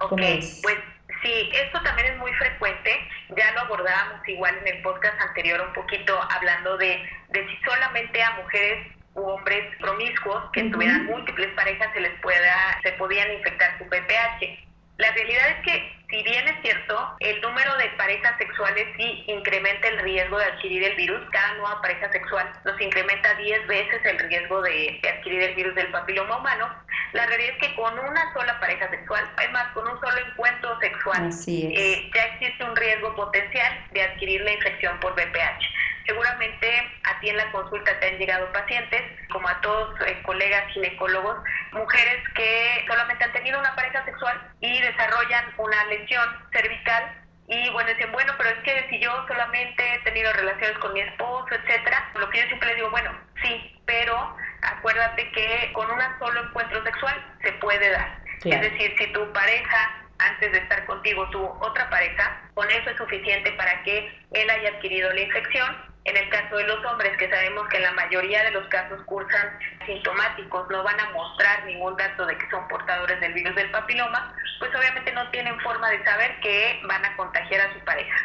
Ok, 0.01 0.21
pues 0.63 0.77
sí, 1.23 1.51
esto 1.53 1.81
también 1.83 2.13
es 2.13 2.19
muy 2.19 2.33
frecuente. 2.33 2.91
Ya 3.37 3.53
lo 3.53 3.61
abordábamos 3.61 4.27
igual 4.27 4.57
en 4.63 4.77
el 4.77 4.83
podcast 4.83 5.21
anterior 5.21 5.61
un 5.61 5.73
poquito 5.75 6.19
hablando 6.31 6.77
de, 6.79 6.99
de 7.31 7.47
si 7.47 7.57
solamente 7.65 8.23
a 8.23 8.37
mujeres 8.43 8.96
hombres 9.17 9.65
promiscuos 9.79 10.45
que 10.53 10.65
tuvieran 10.65 11.07
múltiples 11.07 11.49
parejas 11.55 11.93
se 11.95 12.01
les 12.01 12.21
pueda, 12.21 12.81
se 12.83 12.93
podían 12.93 13.33
infectar 13.33 13.79
su 13.79 13.85
VPH. 13.85 14.67
La 14.99 15.13
realidad 15.13 15.49
es 15.51 15.57
que, 15.63 15.93
si 16.09 16.23
bien 16.23 16.49
es 16.49 16.63
cierto, 16.63 17.17
el 17.21 17.41
número 17.43 17.77
de 17.77 17.89
parejas 17.99 18.35
sexuales 18.39 18.87
sí 18.97 19.25
incrementa 19.27 19.89
el 19.89 19.99
riesgo 19.99 20.39
de 20.39 20.45
adquirir 20.47 20.85
el 20.85 20.97
virus. 20.97 21.21
Cada 21.31 21.55
nueva 21.55 21.83
pareja 21.83 22.11
sexual 22.13 22.51
nos 22.65 22.81
incrementa 22.81 23.35
10 23.35 23.67
veces 23.67 24.01
el 24.05 24.19
riesgo 24.21 24.63
de, 24.63 24.99
adquirir 25.19 25.43
el 25.43 25.55
virus 25.55 25.75
del 25.75 25.89
papiloma 25.89 26.39
humano. 26.39 26.69
La 27.13 27.27
realidad 27.27 27.57
es 27.61 27.69
que 27.69 27.75
con 27.75 27.99
una 27.99 28.33
sola 28.33 28.59
pareja 28.59 28.89
sexual, 28.89 29.31
es 29.43 29.51
más, 29.53 29.69
con 29.73 29.87
un 29.87 30.01
solo 30.01 30.17
encuentro 30.31 30.79
sexual, 30.81 31.31
eh, 31.47 32.11
ya 32.15 32.23
existe 32.25 32.65
un 32.65 32.75
riesgo 32.75 33.15
potencial 33.15 33.87
de 33.93 34.03
adquirir 34.03 34.41
la 34.43 34.53
infección 34.53 34.99
por 35.01 35.13
VPH. 35.13 35.63
Seguramente 36.07 36.69
a 37.05 37.21
ti 37.21 37.31
en 37.31 37.37
la 37.37 37.51
consulta 37.53 37.99
te 37.99 38.09
han 38.09 38.19
llegado 38.19 38.53
pacientes, 38.53 39.03
como 39.31 39.49
a 39.49 39.61
todos 39.61 40.01
eh, 40.07 40.23
colegas 40.23 40.73
ginecólogos, 40.73 41.39
mujeres 41.73 42.23
que 42.35 42.85
solamente 42.87 43.25
han 43.25 43.33
tenido 43.33 43.59
una 43.59 43.75
pareja 43.75 44.05
sexual 44.05 44.41
y 44.61 44.81
desarrollan 44.81 45.53
una 45.59 45.85
lesión 45.87 46.29
cervical 46.53 47.27
y 47.49 47.71
bueno, 47.71 47.91
dicen, 47.91 48.11
bueno, 48.11 48.33
pero 48.37 48.51
es 48.51 48.59
que 48.65 48.89
si 48.91 48.99
yo 48.99 49.25
solamente 49.29 49.95
he 49.95 49.99
tenido 50.01 50.33
relaciones 50.33 50.77
con 50.79 50.93
mi 50.93 51.01
esposo, 51.01 51.47
etcétera, 51.55 52.11
lo 52.15 52.29
que 52.31 52.41
yo 52.41 52.47
siempre 52.47 52.69
les 52.69 52.77
digo, 52.77 52.91
bueno, 52.91 53.13
sí, 53.43 53.81
pero 53.87 54.37
acuérdate 54.63 55.31
que 55.31 55.71
con 55.73 55.89
un 55.89 56.01
solo 56.19 56.43
encuentro 56.43 56.83
sexual 56.83 57.15
se 57.43 57.53
puede 57.53 57.91
dar. 57.91 58.19
Es 58.45 58.61
decir, 58.61 58.95
si 58.99 59.07
tu 59.13 59.33
pareja 59.33 60.03
antes 60.19 60.53
de 60.53 60.59
estar 60.59 60.85
contigo 60.87 61.29
tuvo 61.31 61.57
otra 61.61 61.89
pareja, 61.89 62.41
con 62.55 62.69
eso 62.71 62.91
es 62.91 62.97
suficiente 62.97 63.53
para 63.53 63.83
que 63.83 64.21
él 64.33 64.51
haya 64.51 64.71
adquirido 64.71 65.13
la 65.13 65.21
infección 65.21 65.96
en 66.07 66.17
el 66.17 66.29
caso 66.29 66.57
de 66.57 66.65
los 66.65 66.85
hombres, 66.85 67.17
que 67.19 67.29
sabemos 67.29 67.67
que 67.69 67.81
la 67.81 67.91
mayoría 67.93 68.45
de 68.45 68.53
los 68.53 68.67
casos 68.69 69.01
cursan 69.07 69.59
sintomáticos, 69.85 70.71
no 70.71 70.85
van 70.85 71.01
a 71.01 71.11
mostrar 71.11 71.65
ningún 71.65 71.97
dato 71.97 72.25
de 72.27 72.39
que 72.39 72.49
son 72.49 72.67
portadores 72.69 73.21
del 73.21 73.35
virus 73.35 73.57
del 73.57 73.71
papiloma, 73.73 74.33
pues 74.61 74.73
obviamente 74.77 75.13
no 75.13 75.29
tienen 75.31 75.59
forma 75.61 75.91
de 75.91 76.05
saber 76.05 76.39
que 76.41 76.81
van 76.85 77.05
a 77.05 77.17
contagiar 77.17 77.69
a 77.69 77.73
su 77.73 77.81
pareja. 77.81 78.17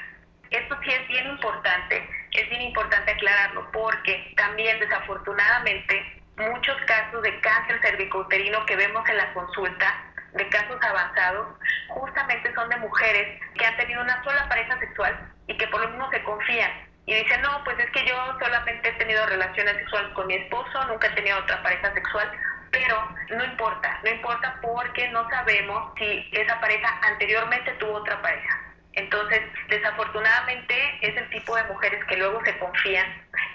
Esto 0.51 0.77
sí 0.83 0.91
es 0.91 1.07
bien 1.07 1.25
importante, 1.27 2.07
es 2.33 2.49
bien 2.49 2.61
importante 2.61 3.11
aclararlo 3.11 3.71
porque 3.71 4.31
también 4.37 4.79
desafortunadamente 4.79 6.21
muchos 6.37 6.77
casos 6.85 7.23
de 7.23 7.39
cáncer 7.39 7.79
cervicouterino 7.81 8.63
que 8.67 8.75
vemos 8.75 9.09
en 9.09 9.17
la 9.17 9.33
consulta, 9.33 10.05
de 10.33 10.47
casos 10.49 10.77
avanzados, 10.81 11.47
justamente 11.89 12.53
son 12.53 12.69
de 12.69 12.77
mujeres 12.77 13.41
que 13.55 13.65
han 13.65 13.75
tenido 13.75 14.01
una 14.01 14.23
sola 14.23 14.47
pareja 14.47 14.77
sexual 14.79 15.33
y 15.47 15.57
que 15.57 15.67
por 15.67 15.81
lo 15.81 15.89
mismo 15.89 16.09
se 16.11 16.23
confían 16.23 16.90
y 17.11 17.13
dice, 17.13 17.37
no, 17.39 17.61
pues 17.65 17.77
es 17.77 17.91
que 17.91 18.05
yo 18.05 18.15
solamente 18.39 18.87
he 18.87 18.93
tenido 18.93 19.25
relaciones 19.25 19.75
sexuales 19.75 20.13
con 20.13 20.27
mi 20.27 20.35
esposo, 20.35 20.85
nunca 20.85 21.07
he 21.07 21.11
tenido 21.11 21.39
otra 21.39 21.61
pareja 21.61 21.93
sexual, 21.93 22.31
pero 22.71 23.05
no 23.31 23.43
importa, 23.43 23.99
no 24.01 24.11
importa 24.11 24.57
porque 24.61 25.09
no 25.09 25.29
sabemos 25.29 25.91
si 25.97 26.29
esa 26.31 26.57
pareja 26.61 26.87
anteriormente 27.01 27.69
tuvo 27.73 27.95
otra 27.95 28.21
pareja. 28.21 28.61
Entonces, 28.93 29.41
desafortunadamente 29.67 30.73
es 31.01 31.17
el 31.17 31.29
tipo 31.31 31.53
de 31.57 31.65
mujeres 31.65 32.01
que 32.05 32.15
luego 32.15 32.41
se 32.45 32.57
confían 32.59 33.05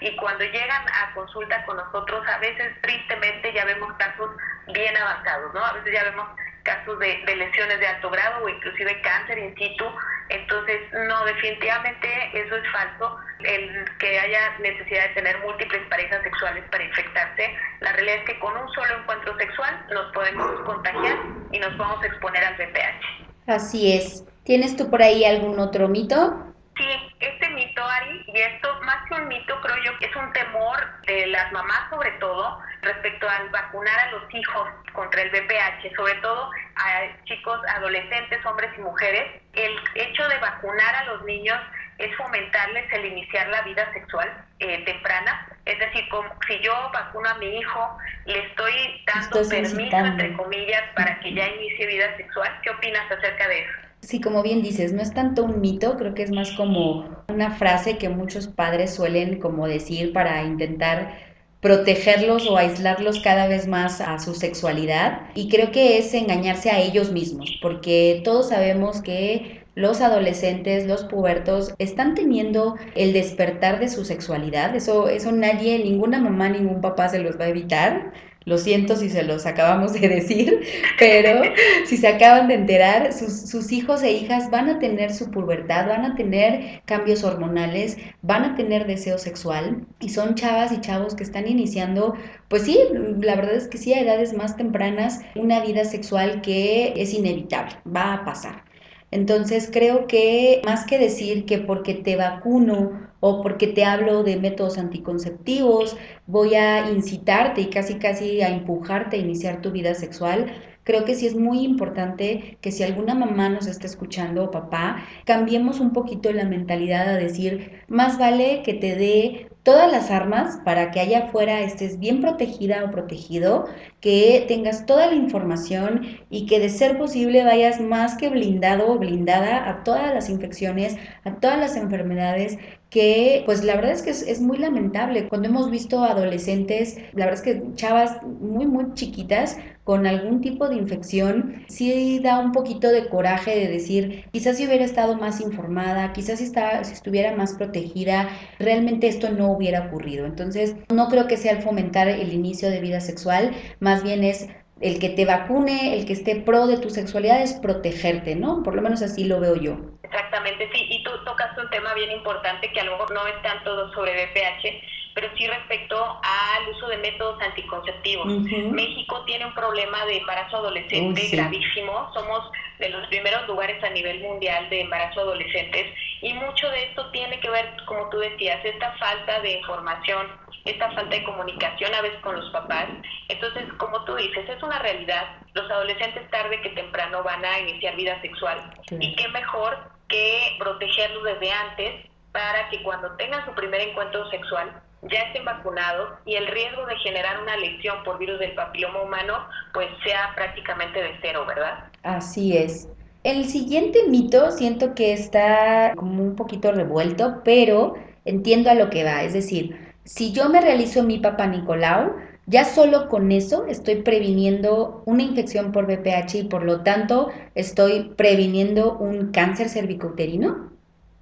y 0.01 0.15
cuando 0.17 0.43
llegan 0.43 0.85
a 0.93 1.15
consulta 1.15 1.65
con 1.65 1.77
nosotros, 1.77 2.27
a 2.27 2.37
veces 2.37 2.79
tristemente 2.81 3.53
ya 3.53 3.65
vemos 3.65 3.91
casos 3.97 4.29
bien 4.67 4.95
avanzados, 4.95 5.51
¿no? 5.55 5.65
A 5.65 5.73
veces 5.73 5.93
ya 5.93 6.03
vemos 6.03 6.27
casos 6.67 6.99
de, 6.99 7.23
de 7.25 7.35
lesiones 7.37 7.79
de 7.79 7.87
alto 7.87 8.09
grado 8.09 8.43
o 8.43 8.49
inclusive 8.49 9.01
cáncer 9.01 9.39
in 9.39 9.55
situ. 9.55 9.85
Entonces, 10.29 10.81
no, 11.07 11.23
definitivamente 11.23 12.07
eso 12.33 12.57
es 12.57 12.71
falso 12.71 13.17
el 13.39 13.85
que 13.99 14.19
haya 14.19 14.57
necesidad 14.59 15.07
de 15.07 15.13
tener 15.15 15.39
múltiples 15.39 15.81
parejas 15.89 16.21
sexuales 16.23 16.63
para 16.69 16.83
infectarse. 16.83 17.55
La 17.79 17.93
realidad 17.93 18.17
es 18.17 18.25
que 18.25 18.39
con 18.39 18.57
un 18.57 18.67
solo 18.73 18.99
encuentro 18.99 19.37
sexual 19.37 19.85
nos 19.93 20.11
podemos 20.11 20.61
contagiar 20.65 21.17
y 21.51 21.59
nos 21.59 21.73
podemos 21.75 22.03
exponer 22.03 22.43
al 22.43 22.55
VPH. 22.55 23.47
Así 23.47 23.93
es. 23.93 24.25
¿Tienes 24.43 24.75
tú 24.75 24.89
por 24.89 25.01
ahí 25.01 25.23
algún 25.23 25.57
otro 25.59 25.87
mito? 25.87 26.43
Sí, 26.75 26.85
este 27.19 27.49
mito, 27.49 27.83
Ari, 27.83 28.23
y 28.27 28.37
esto 28.39 28.69
más 28.83 29.07
que 29.07 29.15
un 29.15 29.27
mito, 29.29 29.59
creo 29.61 29.83
yo 29.83 29.97
que 29.99 30.05
es 30.05 30.15
un 30.15 30.31
temor 30.33 30.77
de 31.07 31.27
las 31.27 31.51
mamás 31.51 31.89
sobre 31.89 32.11
todo 32.19 32.59
respecto 32.81 33.27
al 33.27 33.49
vacunar 33.49 33.99
a 33.99 34.11
los 34.11 34.23
hijos 34.33 34.69
contra 34.93 35.21
el 35.21 35.29
VPH, 35.29 35.95
sobre 35.95 36.15
todo 36.15 36.49
a 36.75 37.23
chicos, 37.25 37.59
adolescentes, 37.75 38.45
hombres 38.45 38.71
y 38.77 38.81
mujeres. 38.81 39.41
El 39.53 39.73
hecho 39.95 40.27
de 40.27 40.37
vacunar 40.39 40.95
a 40.95 41.05
los 41.05 41.23
niños 41.25 41.59
es 41.97 42.15
fomentarles 42.15 42.85
el 42.93 43.05
iniciar 43.05 43.47
la 43.49 43.61
vida 43.63 43.91
sexual 43.93 44.29
eh, 44.59 44.83
temprana. 44.85 45.47
Es 45.65 45.79
decir, 45.79 46.07
como, 46.09 46.29
si 46.47 46.59
yo 46.59 46.73
vacuno 46.93 47.27
a 47.29 47.35
mi 47.35 47.57
hijo, 47.57 47.97
le 48.25 48.39
estoy 48.47 48.73
dando 49.05 49.49
permiso, 49.49 49.97
entre 49.97 50.33
comillas, 50.33 50.83
para 50.95 51.19
que 51.19 51.33
ya 51.33 51.47
inicie 51.47 51.87
vida 51.87 52.15
sexual. 52.17 52.49
¿Qué 52.63 52.69
opinas 52.69 53.11
acerca 53.11 53.47
de 53.47 53.61
eso? 53.61 53.87
Sí, 54.01 54.21
como 54.21 54.43
bien 54.43 54.61
dices, 54.61 54.93
no 54.93 55.01
es 55.01 55.13
tanto 55.13 55.43
un 55.43 55.59
mito, 55.59 55.97
creo 55.97 56.13
que 56.13 56.23
es 56.23 56.31
más 56.31 56.51
como 56.51 57.25
una 57.27 57.51
frase 57.51 57.97
que 57.97 58.09
muchos 58.09 58.47
padres 58.47 58.95
suelen 58.95 59.39
como 59.39 59.67
decir 59.67 60.13
para 60.13 60.43
intentar 60.43 61.17
protegerlos 61.61 62.47
o 62.47 62.57
aislarlos 62.57 63.19
cada 63.21 63.47
vez 63.47 63.67
más 63.67 63.99
a 63.99 64.19
su 64.19 64.35
sexualidad 64.35 65.21
y 65.33 65.49
creo 65.49 65.71
que 65.71 65.97
es 65.97 66.13
engañarse 66.13 66.69
a 66.69 66.79
ellos 66.79 67.11
mismos 67.11 67.57
porque 67.61 68.21
todos 68.23 68.49
sabemos 68.49 69.01
que 69.01 69.57
los 69.77 70.01
adolescentes, 70.01 70.87
los 70.87 71.03
pubertos, 71.03 71.75
están 71.77 72.15
teniendo 72.15 72.77
el 72.95 73.13
despertar 73.13 73.79
de 73.79 73.89
su 73.89 74.05
sexualidad. 74.05 74.75
Eso, 74.75 75.07
eso 75.07 75.31
nadie, 75.31 75.77
ninguna 75.77 76.19
mamá, 76.19 76.49
ningún 76.49 76.81
papá 76.81 77.09
se 77.09 77.19
los 77.19 77.39
va 77.39 77.43
a 77.43 77.49
evitar. 77.49 78.11
Lo 78.47 78.57
siento 78.57 78.95
si 78.95 79.09
se 79.09 79.23
los 79.23 79.45
acabamos 79.45 79.91
de 79.91 80.07
decir, 80.07 80.61
pero 80.97 81.41
si 81.85 81.97
se 81.97 82.07
acaban 82.07 82.47
de 82.47 82.53
enterar, 82.53 83.11
sus, 83.11 83.73
hijos 83.73 84.01
e 84.03 84.13
hijas 84.13 84.49
van 84.49 84.69
a 84.69 84.79
tener 84.79 85.13
su 85.13 85.29
pubertad, 85.31 85.89
van 85.89 86.05
a 86.05 86.15
tener 86.15 86.81
cambios 86.85 87.25
hormonales, 87.25 87.97
van 88.21 88.45
a 88.45 88.55
tener 88.55 88.87
deseo 88.87 89.17
sexual 89.17 89.85
y 89.99 90.07
son 90.07 90.35
chavas 90.35 90.71
y 90.71 90.79
chavos 90.79 91.13
que 91.13 91.23
están 91.23 91.45
iniciando, 91.45 92.13
pues 92.47 92.63
sí, 92.63 92.79
la 93.19 93.35
verdad 93.35 93.55
es 93.55 93.67
que 93.67 93.77
sí, 93.77 93.93
a 93.93 93.99
edades 93.99 94.33
más 94.33 94.55
tempranas, 94.55 95.19
una 95.35 95.59
vida 95.59 95.83
sexual 95.83 96.39
que 96.39 96.93
es 96.95 97.13
inevitable, 97.13 97.75
va 97.85 98.13
a 98.13 98.23
pasar. 98.23 98.63
Entonces 99.11 99.69
creo 99.71 100.07
que 100.07 100.61
más 100.63 100.85
que 100.85 100.97
decir 100.97 101.45
que 101.45 101.57
porque 101.57 101.95
te 101.95 102.15
vacuno 102.15 103.06
o 103.19 103.41
porque 103.41 103.67
te 103.67 103.85
hablo 103.85 104.23
de 104.23 104.37
métodos 104.37 104.77
anticonceptivos, 104.77 105.97
voy 106.25 106.55
a 106.55 106.89
incitarte 106.91 107.61
y 107.61 107.69
casi 107.69 107.95
casi 107.95 108.41
a 108.41 108.49
empujarte 108.49 109.17
a 109.17 109.19
iniciar 109.19 109.61
tu 109.61 109.71
vida 109.71 109.93
sexual, 109.93 110.51
creo 110.87 111.03
que 111.03 111.15
sí 111.15 111.27
es 111.27 111.35
muy 111.35 111.65
importante 111.65 112.57
que 112.61 112.71
si 112.71 112.81
alguna 112.81 113.13
mamá 113.13 113.49
nos 113.49 113.67
está 113.67 113.85
escuchando 113.85 114.45
o 114.45 114.51
papá, 114.51 115.03
cambiemos 115.25 115.81
un 115.81 115.91
poquito 115.91 116.31
la 116.31 116.45
mentalidad 116.45 117.09
a 117.09 117.17
decir, 117.17 117.83
más 117.89 118.17
vale 118.17 118.61
que 118.63 118.73
te 118.73 118.95
dé 118.95 119.49
todas 119.63 119.91
las 119.91 120.11
armas 120.11 120.61
para 120.63 120.91
que 120.91 121.01
allá 121.01 121.25
afuera 121.25 121.59
estés 121.59 121.99
bien 121.99 122.21
protegida 122.21 122.85
o 122.85 122.91
protegido, 122.91 123.65
que 123.99 124.45
tengas 124.47 124.85
toda 124.85 125.07
la 125.07 125.15
información 125.15 126.03
y 126.29 126.45
que 126.45 126.61
de 126.61 126.69
ser 126.69 126.97
posible 126.97 127.43
vayas 127.43 127.81
más 127.81 128.15
que 128.15 128.29
blindado 128.29 128.89
o 128.89 128.97
blindada 128.97 129.69
a 129.69 129.83
todas 129.83 130.13
las 130.13 130.29
infecciones, 130.29 130.95
a 131.25 131.35
todas 131.41 131.59
las 131.59 131.75
enfermedades 131.75 132.57
que 132.89 133.43
pues 133.45 133.63
la 133.63 133.75
verdad 133.75 133.91
es 133.91 134.01
que 134.01 134.11
es, 134.11 134.41
muy 134.41 134.57
lamentable. 134.57 135.27
Cuando 135.27 135.49
hemos 135.49 135.69
visto 135.69 136.03
adolescentes, 136.03 136.97
la 137.13 137.25
verdad 137.25 137.33
es 137.33 137.41
que 137.41 137.73
chavas 137.75 138.21
muy, 138.23 138.65
muy 138.65 138.93
chiquitas 138.93 139.57
con 139.83 140.05
algún 140.05 140.41
tipo 140.41 140.67
de 140.67 140.75
infección, 140.75 141.63
sí 141.69 142.19
da 142.19 142.39
un 142.39 142.51
poquito 142.51 142.89
de 142.89 143.07
coraje 143.07 143.57
de 143.57 143.67
decir, 143.67 144.25
quizás 144.31 144.57
si 144.57 144.65
hubiera 144.65 144.83
estado 144.83 145.15
más 145.15 145.39
informada, 145.39 146.11
quizás 146.13 146.39
si, 146.39 146.45
está, 146.45 146.83
si 146.83 146.93
estuviera 146.93 147.35
más 147.35 147.53
protegida, 147.53 148.29
realmente 148.59 149.07
esto 149.07 149.29
no 149.31 149.51
hubiera 149.51 149.87
ocurrido. 149.87 150.25
Entonces, 150.25 150.75
no 150.93 151.07
creo 151.07 151.27
que 151.27 151.37
sea 151.37 151.53
el 151.53 151.61
fomentar 151.61 152.09
el 152.09 152.33
inicio 152.33 152.69
de 152.69 152.81
vida 152.81 152.99
sexual, 152.99 153.51
más 153.79 154.03
bien 154.03 154.23
es 154.23 154.47
el 154.81 154.99
que 154.99 155.09
te 155.09 155.25
vacune, 155.25 155.97
el 155.97 156.05
que 156.05 156.13
esté 156.13 156.35
pro 156.35 156.67
de 156.67 156.77
tu 156.77 156.89
sexualidad 156.89 157.41
es 157.41 157.53
protegerte, 157.53 158.35
¿no? 158.35 158.63
Por 158.63 158.75
lo 158.75 158.81
menos 158.81 159.01
así 159.01 159.23
lo 159.23 159.39
veo 159.39 159.55
yo. 159.55 159.96
Exactamente, 160.07 160.69
sí, 160.73 160.87
y 160.89 161.03
tú 161.03 161.11
tocas 161.25 161.57
un 161.57 161.69
tema 161.69 161.93
bien 161.93 162.11
importante 162.11 162.71
que 162.71 162.79
a 162.79 162.85
lo 162.85 162.93
mejor 162.93 163.11
no 163.11 163.27
es 163.27 163.41
tanto 163.41 163.91
sobre 163.93 164.25
BPH, 164.25 164.81
pero 165.13 165.29
sí 165.35 165.47
respecto 165.47 165.97
al 165.97 166.69
uso 166.69 166.87
de 166.87 166.97
métodos 166.97 167.41
anticonceptivos. 167.41 168.27
México 168.27 169.23
tiene 169.25 169.47
un 169.47 169.53
problema 169.53 170.05
de 170.05 170.17
embarazo 170.17 170.57
adolescente 170.57 171.27
gravísimo, 171.29 172.11
somos 172.13 172.49
de 172.79 172.89
los 172.89 173.07
primeros 173.07 173.47
lugares 173.47 173.83
a 173.83 173.89
nivel 173.89 174.21
mundial 174.21 174.69
de 174.69 174.81
embarazo 174.81 175.21
adolescentes 175.21 175.87
y 176.21 176.33
mucho 176.33 176.69
de 176.69 176.83
esto 176.83 177.09
tiene 177.11 177.39
que 177.39 177.49
ver, 177.49 177.75
como 177.85 178.07
tú 178.09 178.19
decías, 178.19 178.63
esta 178.63 178.91
falta 178.97 179.39
de 179.41 179.53
información, 179.53 180.27
esta 180.65 180.91
falta 180.91 181.15
de 181.15 181.23
comunicación 181.23 181.93
a 181.95 182.01
veces 182.01 182.19
con 182.21 182.35
los 182.35 182.49
papás. 182.51 182.85
Entonces, 183.27 183.65
como 183.77 184.03
tú 184.05 184.15
dices, 184.15 184.47
es 184.47 184.61
una 184.61 184.79
realidad. 184.79 185.25
Los 185.53 185.69
adolescentes 185.71 186.29
tarde 186.29 186.61
que 186.61 186.69
temprano 186.69 187.23
van 187.23 187.43
a 187.43 187.59
iniciar 187.59 187.95
vida 187.95 188.21
sexual 188.21 188.71
y 188.99 189.15
qué 189.15 189.27
mejor 189.29 189.96
que 190.07 190.55
protegerlos 190.59 191.23
desde 191.23 191.51
antes 191.51 192.05
para 192.31 192.69
que 192.69 192.83
cuando 192.83 193.11
tengan 193.17 193.45
su 193.45 193.51
primer 193.53 193.81
encuentro 193.81 194.29
sexual 194.29 194.81
ya 195.03 195.19
estén 195.19 195.45
vacunados 195.45 196.13
y 196.25 196.35
el 196.35 196.47
riesgo 196.47 196.85
de 196.85 196.97
generar 196.97 197.41
una 197.41 197.55
lesión 197.57 198.03
por 198.03 198.17
virus 198.17 198.39
del 198.39 198.53
papiloma 198.53 199.01
humano 199.01 199.33
pues 199.73 199.87
sea 200.03 200.33
prácticamente 200.35 201.01
de 201.01 201.17
cero, 201.21 201.45
¿verdad? 201.47 201.85
Así 202.03 202.57
es. 202.57 202.89
El 203.23 203.45
siguiente 203.45 204.07
mito 204.07 204.51
siento 204.51 204.95
que 204.95 205.13
está 205.13 205.93
como 205.95 206.23
un 206.23 206.35
poquito 206.35 206.71
revuelto, 206.71 207.41
pero 207.43 207.95
entiendo 208.25 208.69
a 208.69 208.75
lo 208.75 208.89
que 208.89 209.03
va. 209.03 209.23
Es 209.23 209.33
decir, 209.33 209.93
si 210.03 210.31
yo 210.31 210.49
me 210.49 210.61
realizo 210.61 211.03
mi 211.03 211.19
papá 211.19 211.47
Nicolau, 211.47 212.15
ya 212.47 212.63
solo 212.63 213.09
con 213.09 213.31
eso 213.33 213.65
estoy 213.67 213.97
previniendo 214.03 215.03
una 215.05 215.23
infección 215.23 215.73
por 215.73 215.85
VPH 215.85 216.35
y 216.35 216.43
por 216.45 216.63
lo 216.63 216.81
tanto 216.81 217.29
estoy 217.55 218.13
previniendo 218.15 218.93
un 218.93 219.33
cáncer 219.33 219.67
cervicouterino. 219.67 220.71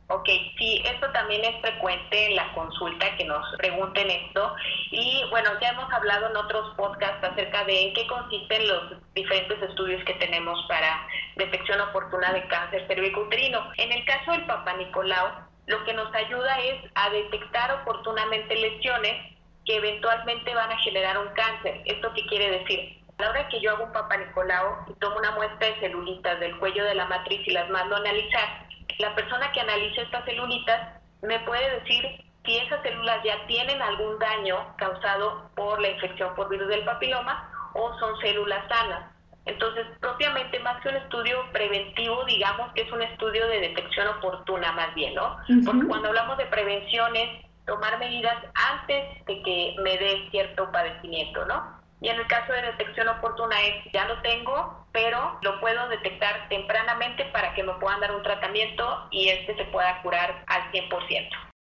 Ok, 0.08 0.30
sí, 0.60 0.84
esto 0.86 1.12
también 1.14 1.44
es 1.44 1.60
frecuente 1.62 2.28
en 2.28 2.36
la 2.36 2.54
consulta 2.54 3.18
que 3.18 3.26
nos 3.26 3.44
pregunten 3.58 4.08
esto. 4.08 4.54
Y 4.92 5.24
bueno, 5.32 5.50
ya 5.60 5.70
hemos 5.70 5.92
hablado 5.92 6.30
en 6.30 6.38
otros 6.38 6.76
podcasts 6.76 7.24
acerca 7.24 7.64
de 7.64 7.88
en 7.88 7.94
qué 7.96 8.06
consisten 8.06 8.68
los 8.68 9.14
diferentes 9.16 9.60
estudios 9.64 10.04
que 10.06 10.14
tenemos 10.14 10.64
para 10.70 11.08
detección 11.38 11.82
oportuna 11.82 12.34
de 12.34 12.48
cáncer 12.50 12.86
cervicouterino. 12.86 13.60
En 13.78 13.92
el 13.92 14.06
caso 14.06 14.32
del 14.34 14.46
Papa 14.46 14.78
Nicolau, 14.78 15.28
lo 15.66 15.84
que 15.86 15.94
nos 15.94 16.14
ayuda 16.14 16.60
es 16.60 16.92
a 16.94 17.10
detectar 17.10 17.72
oportunamente 17.82 18.56
lesiones 18.56 19.35
que 19.66 19.78
eventualmente 19.78 20.54
van 20.54 20.72
a 20.72 20.78
generar 20.80 21.18
un 21.18 21.30
cáncer. 21.30 21.82
¿Esto 21.86 22.12
qué 22.14 22.26
quiere 22.28 22.60
decir? 22.60 23.02
A 23.18 23.24
la 23.24 23.30
hora 23.30 23.48
que 23.50 23.62
yo 23.62 23.72
hago 23.72 23.86
un 23.86 23.94
Papa 23.94 24.18
Nicolau 24.18 24.86
y 24.88 24.94
tomo 25.00 25.18
una 25.18 25.32
muestra 25.32 25.68
de 25.68 25.80
celulitas 25.80 26.40
del 26.40 26.58
cuello 26.60 26.84
de 26.84 26.96
la 26.96 27.06
matriz 27.06 27.42
y 27.48 27.52
las 27.52 27.70
mando 27.70 27.96
a 27.96 28.00
analizar, 28.00 28.66
la 29.00 29.16
persona 29.16 29.52
que 29.52 29.62
analiza 29.62 30.02
estas 30.02 30.26
celulitas 30.26 31.02
me 31.22 31.40
puede 31.40 31.80
decir 31.80 32.06
si 32.46 32.58
esas 32.58 32.82
células 32.84 33.24
ya 33.24 33.46
tienen 33.48 33.82
algún 33.82 34.20
daño 34.20 34.76
causado 34.78 35.50
por 35.56 35.82
la 35.82 35.90
infección 35.90 36.36
por 36.36 36.50
virus 36.50 36.68
del 36.68 36.86
papiloma 36.86 37.50
o 37.74 37.98
son 38.00 38.18
células 38.20 38.68
sanas. 38.70 39.12
Entonces, 39.46 39.86
propiamente, 40.00 40.60
más 40.60 40.82
que 40.82 40.90
un 40.90 40.96
estudio 40.96 41.38
preventivo, 41.52 42.24
digamos 42.26 42.72
que 42.74 42.82
es 42.82 42.92
un 42.92 43.02
estudio 43.04 43.48
de 43.48 43.60
detección 43.60 44.08
oportuna 44.08 44.72
más 44.72 44.94
bien, 44.96 45.14
¿no? 45.14 45.38
Porque 45.64 45.88
cuando 45.88 46.08
hablamos 46.08 46.38
de 46.38 46.48
prevención 46.48 47.16
es 47.16 47.45
tomar 47.66 47.98
medidas 48.00 48.38
antes 48.54 49.26
de 49.26 49.42
que 49.44 49.76
me 49.80 49.98
dé 49.98 50.28
cierto 50.32 50.72
padecimiento, 50.72 51.46
¿no? 51.46 51.84
Y 52.02 52.10
en 52.10 52.20
el 52.20 52.28
caso 52.28 52.54
de 52.54 52.62
detección 52.62 53.08
oportuna 53.08 53.60
es, 53.64 53.92
ya 53.92 54.06
lo 54.06 54.22
tengo, 54.22 54.86
pero 54.92 55.40
lo 55.42 55.60
puedo 55.60 55.88
detectar 55.90 56.48
tempranamente 56.50 57.26
para 57.26 57.54
que 57.54 57.64
me 57.64 57.74
puedan 57.76 58.02
dar 58.02 58.14
un 58.14 58.22
tratamiento 58.22 59.08
y 59.12 59.30
este 59.30 59.56
se 59.56 59.66
pueda 59.66 60.02
curar 60.02 60.44
al 60.48 60.72
100%. 60.72 61.30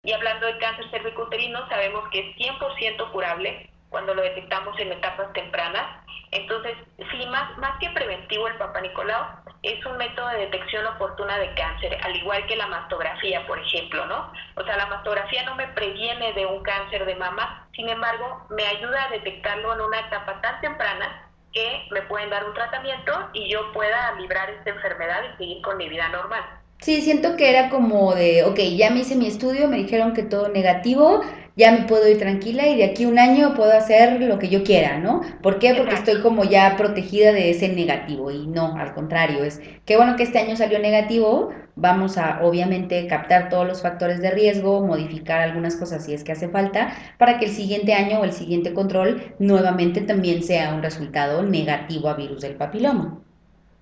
Y 0.04 0.12
hablando 0.12 0.46
de 0.46 0.58
cáncer 0.58 0.90
cervicouterino, 0.90 1.68
sabemos 1.68 2.08
que 2.10 2.30
es 2.30 2.36
100% 2.36 3.10
curable 3.10 3.70
cuando 3.88 4.14
lo 4.14 4.22
detectamos 4.22 4.78
en 4.78 4.92
etapas 4.92 5.32
tempranas. 5.32 6.04
Entonces, 6.30 6.76
sí, 7.10 7.26
más, 7.26 7.56
más 7.58 7.78
que 7.78 7.90
preventivo 7.90 8.48
el 8.48 8.56
Papa 8.56 8.80
Nicolau, 8.80 9.24
es 9.62 9.84
un 9.84 9.96
método 9.96 10.28
de 10.28 10.38
detección 10.46 10.86
oportuna 10.86 11.38
de 11.38 11.52
cáncer, 11.54 11.98
al 12.02 12.16
igual 12.16 12.46
que 12.46 12.56
la 12.56 12.66
mastografía, 12.68 13.46
por 13.46 13.58
ejemplo, 13.58 14.06
¿no? 14.06 14.32
O 14.54 14.64
sea, 14.64 14.76
la 14.76 14.86
mastografía 14.86 15.42
no 15.44 15.54
me 15.56 15.66
previene 15.68 16.32
de 16.32 16.46
un 16.46 16.62
cáncer 16.62 17.04
de 17.04 17.16
mama, 17.16 17.66
sin 17.74 17.88
embargo, 17.88 18.46
me 18.50 18.66
ayuda 18.66 19.04
a 19.04 19.10
detectarlo 19.10 19.74
en 19.74 19.80
una 19.80 20.00
etapa 20.00 20.40
tan 20.40 20.60
temprana 20.60 21.24
que 21.52 21.86
me 21.90 22.02
pueden 22.02 22.30
dar 22.30 22.44
un 22.44 22.54
tratamiento 22.54 23.30
y 23.32 23.50
yo 23.50 23.72
pueda 23.72 24.12
librar 24.12 24.50
esta 24.50 24.70
enfermedad 24.70 25.22
y 25.24 25.36
seguir 25.38 25.62
con 25.62 25.76
mi 25.76 25.88
vida 25.88 26.08
normal. 26.08 26.57
Sí, 26.80 27.02
siento 27.02 27.36
que 27.36 27.50
era 27.50 27.70
como 27.70 28.14
de, 28.14 28.44
ok, 28.44 28.58
ya 28.76 28.90
me 28.90 29.00
hice 29.00 29.16
mi 29.16 29.26
estudio, 29.26 29.68
me 29.68 29.78
dijeron 29.78 30.12
que 30.14 30.22
todo 30.22 30.48
negativo, 30.48 31.20
ya 31.56 31.72
me 31.72 31.82
puedo 31.86 32.08
ir 32.08 32.18
tranquila 32.18 32.68
y 32.68 32.76
de 32.76 32.84
aquí 32.84 33.04
un 33.04 33.18
año 33.18 33.54
puedo 33.54 33.72
hacer 33.72 34.20
lo 34.22 34.38
que 34.38 34.48
yo 34.48 34.62
quiera, 34.62 34.98
¿no? 34.98 35.22
¿Por 35.42 35.58
qué? 35.58 35.74
Porque 35.74 35.96
estoy 35.96 36.20
como 36.22 36.44
ya 36.44 36.76
protegida 36.76 37.32
de 37.32 37.50
ese 37.50 37.68
negativo 37.68 38.30
y 38.30 38.46
no, 38.46 38.76
al 38.76 38.94
contrario, 38.94 39.42
es 39.42 39.60
qué 39.84 39.96
bueno 39.96 40.14
que 40.16 40.22
este 40.22 40.38
año 40.38 40.54
salió 40.56 40.78
negativo, 40.78 41.50
vamos 41.74 42.16
a 42.16 42.40
obviamente 42.42 43.06
captar 43.08 43.48
todos 43.48 43.66
los 43.66 43.82
factores 43.82 44.20
de 44.22 44.30
riesgo, 44.30 44.86
modificar 44.86 45.40
algunas 45.40 45.74
cosas 45.76 46.04
si 46.04 46.14
es 46.14 46.22
que 46.22 46.32
hace 46.32 46.48
falta, 46.48 46.92
para 47.18 47.38
que 47.38 47.46
el 47.46 47.50
siguiente 47.50 47.92
año 47.94 48.20
o 48.20 48.24
el 48.24 48.32
siguiente 48.32 48.72
control 48.72 49.34
nuevamente 49.40 50.00
también 50.00 50.42
sea 50.44 50.72
un 50.74 50.82
resultado 50.82 51.42
negativo 51.42 52.08
a 52.08 52.14
virus 52.14 52.40
del 52.40 52.56
papiloma. 52.56 53.24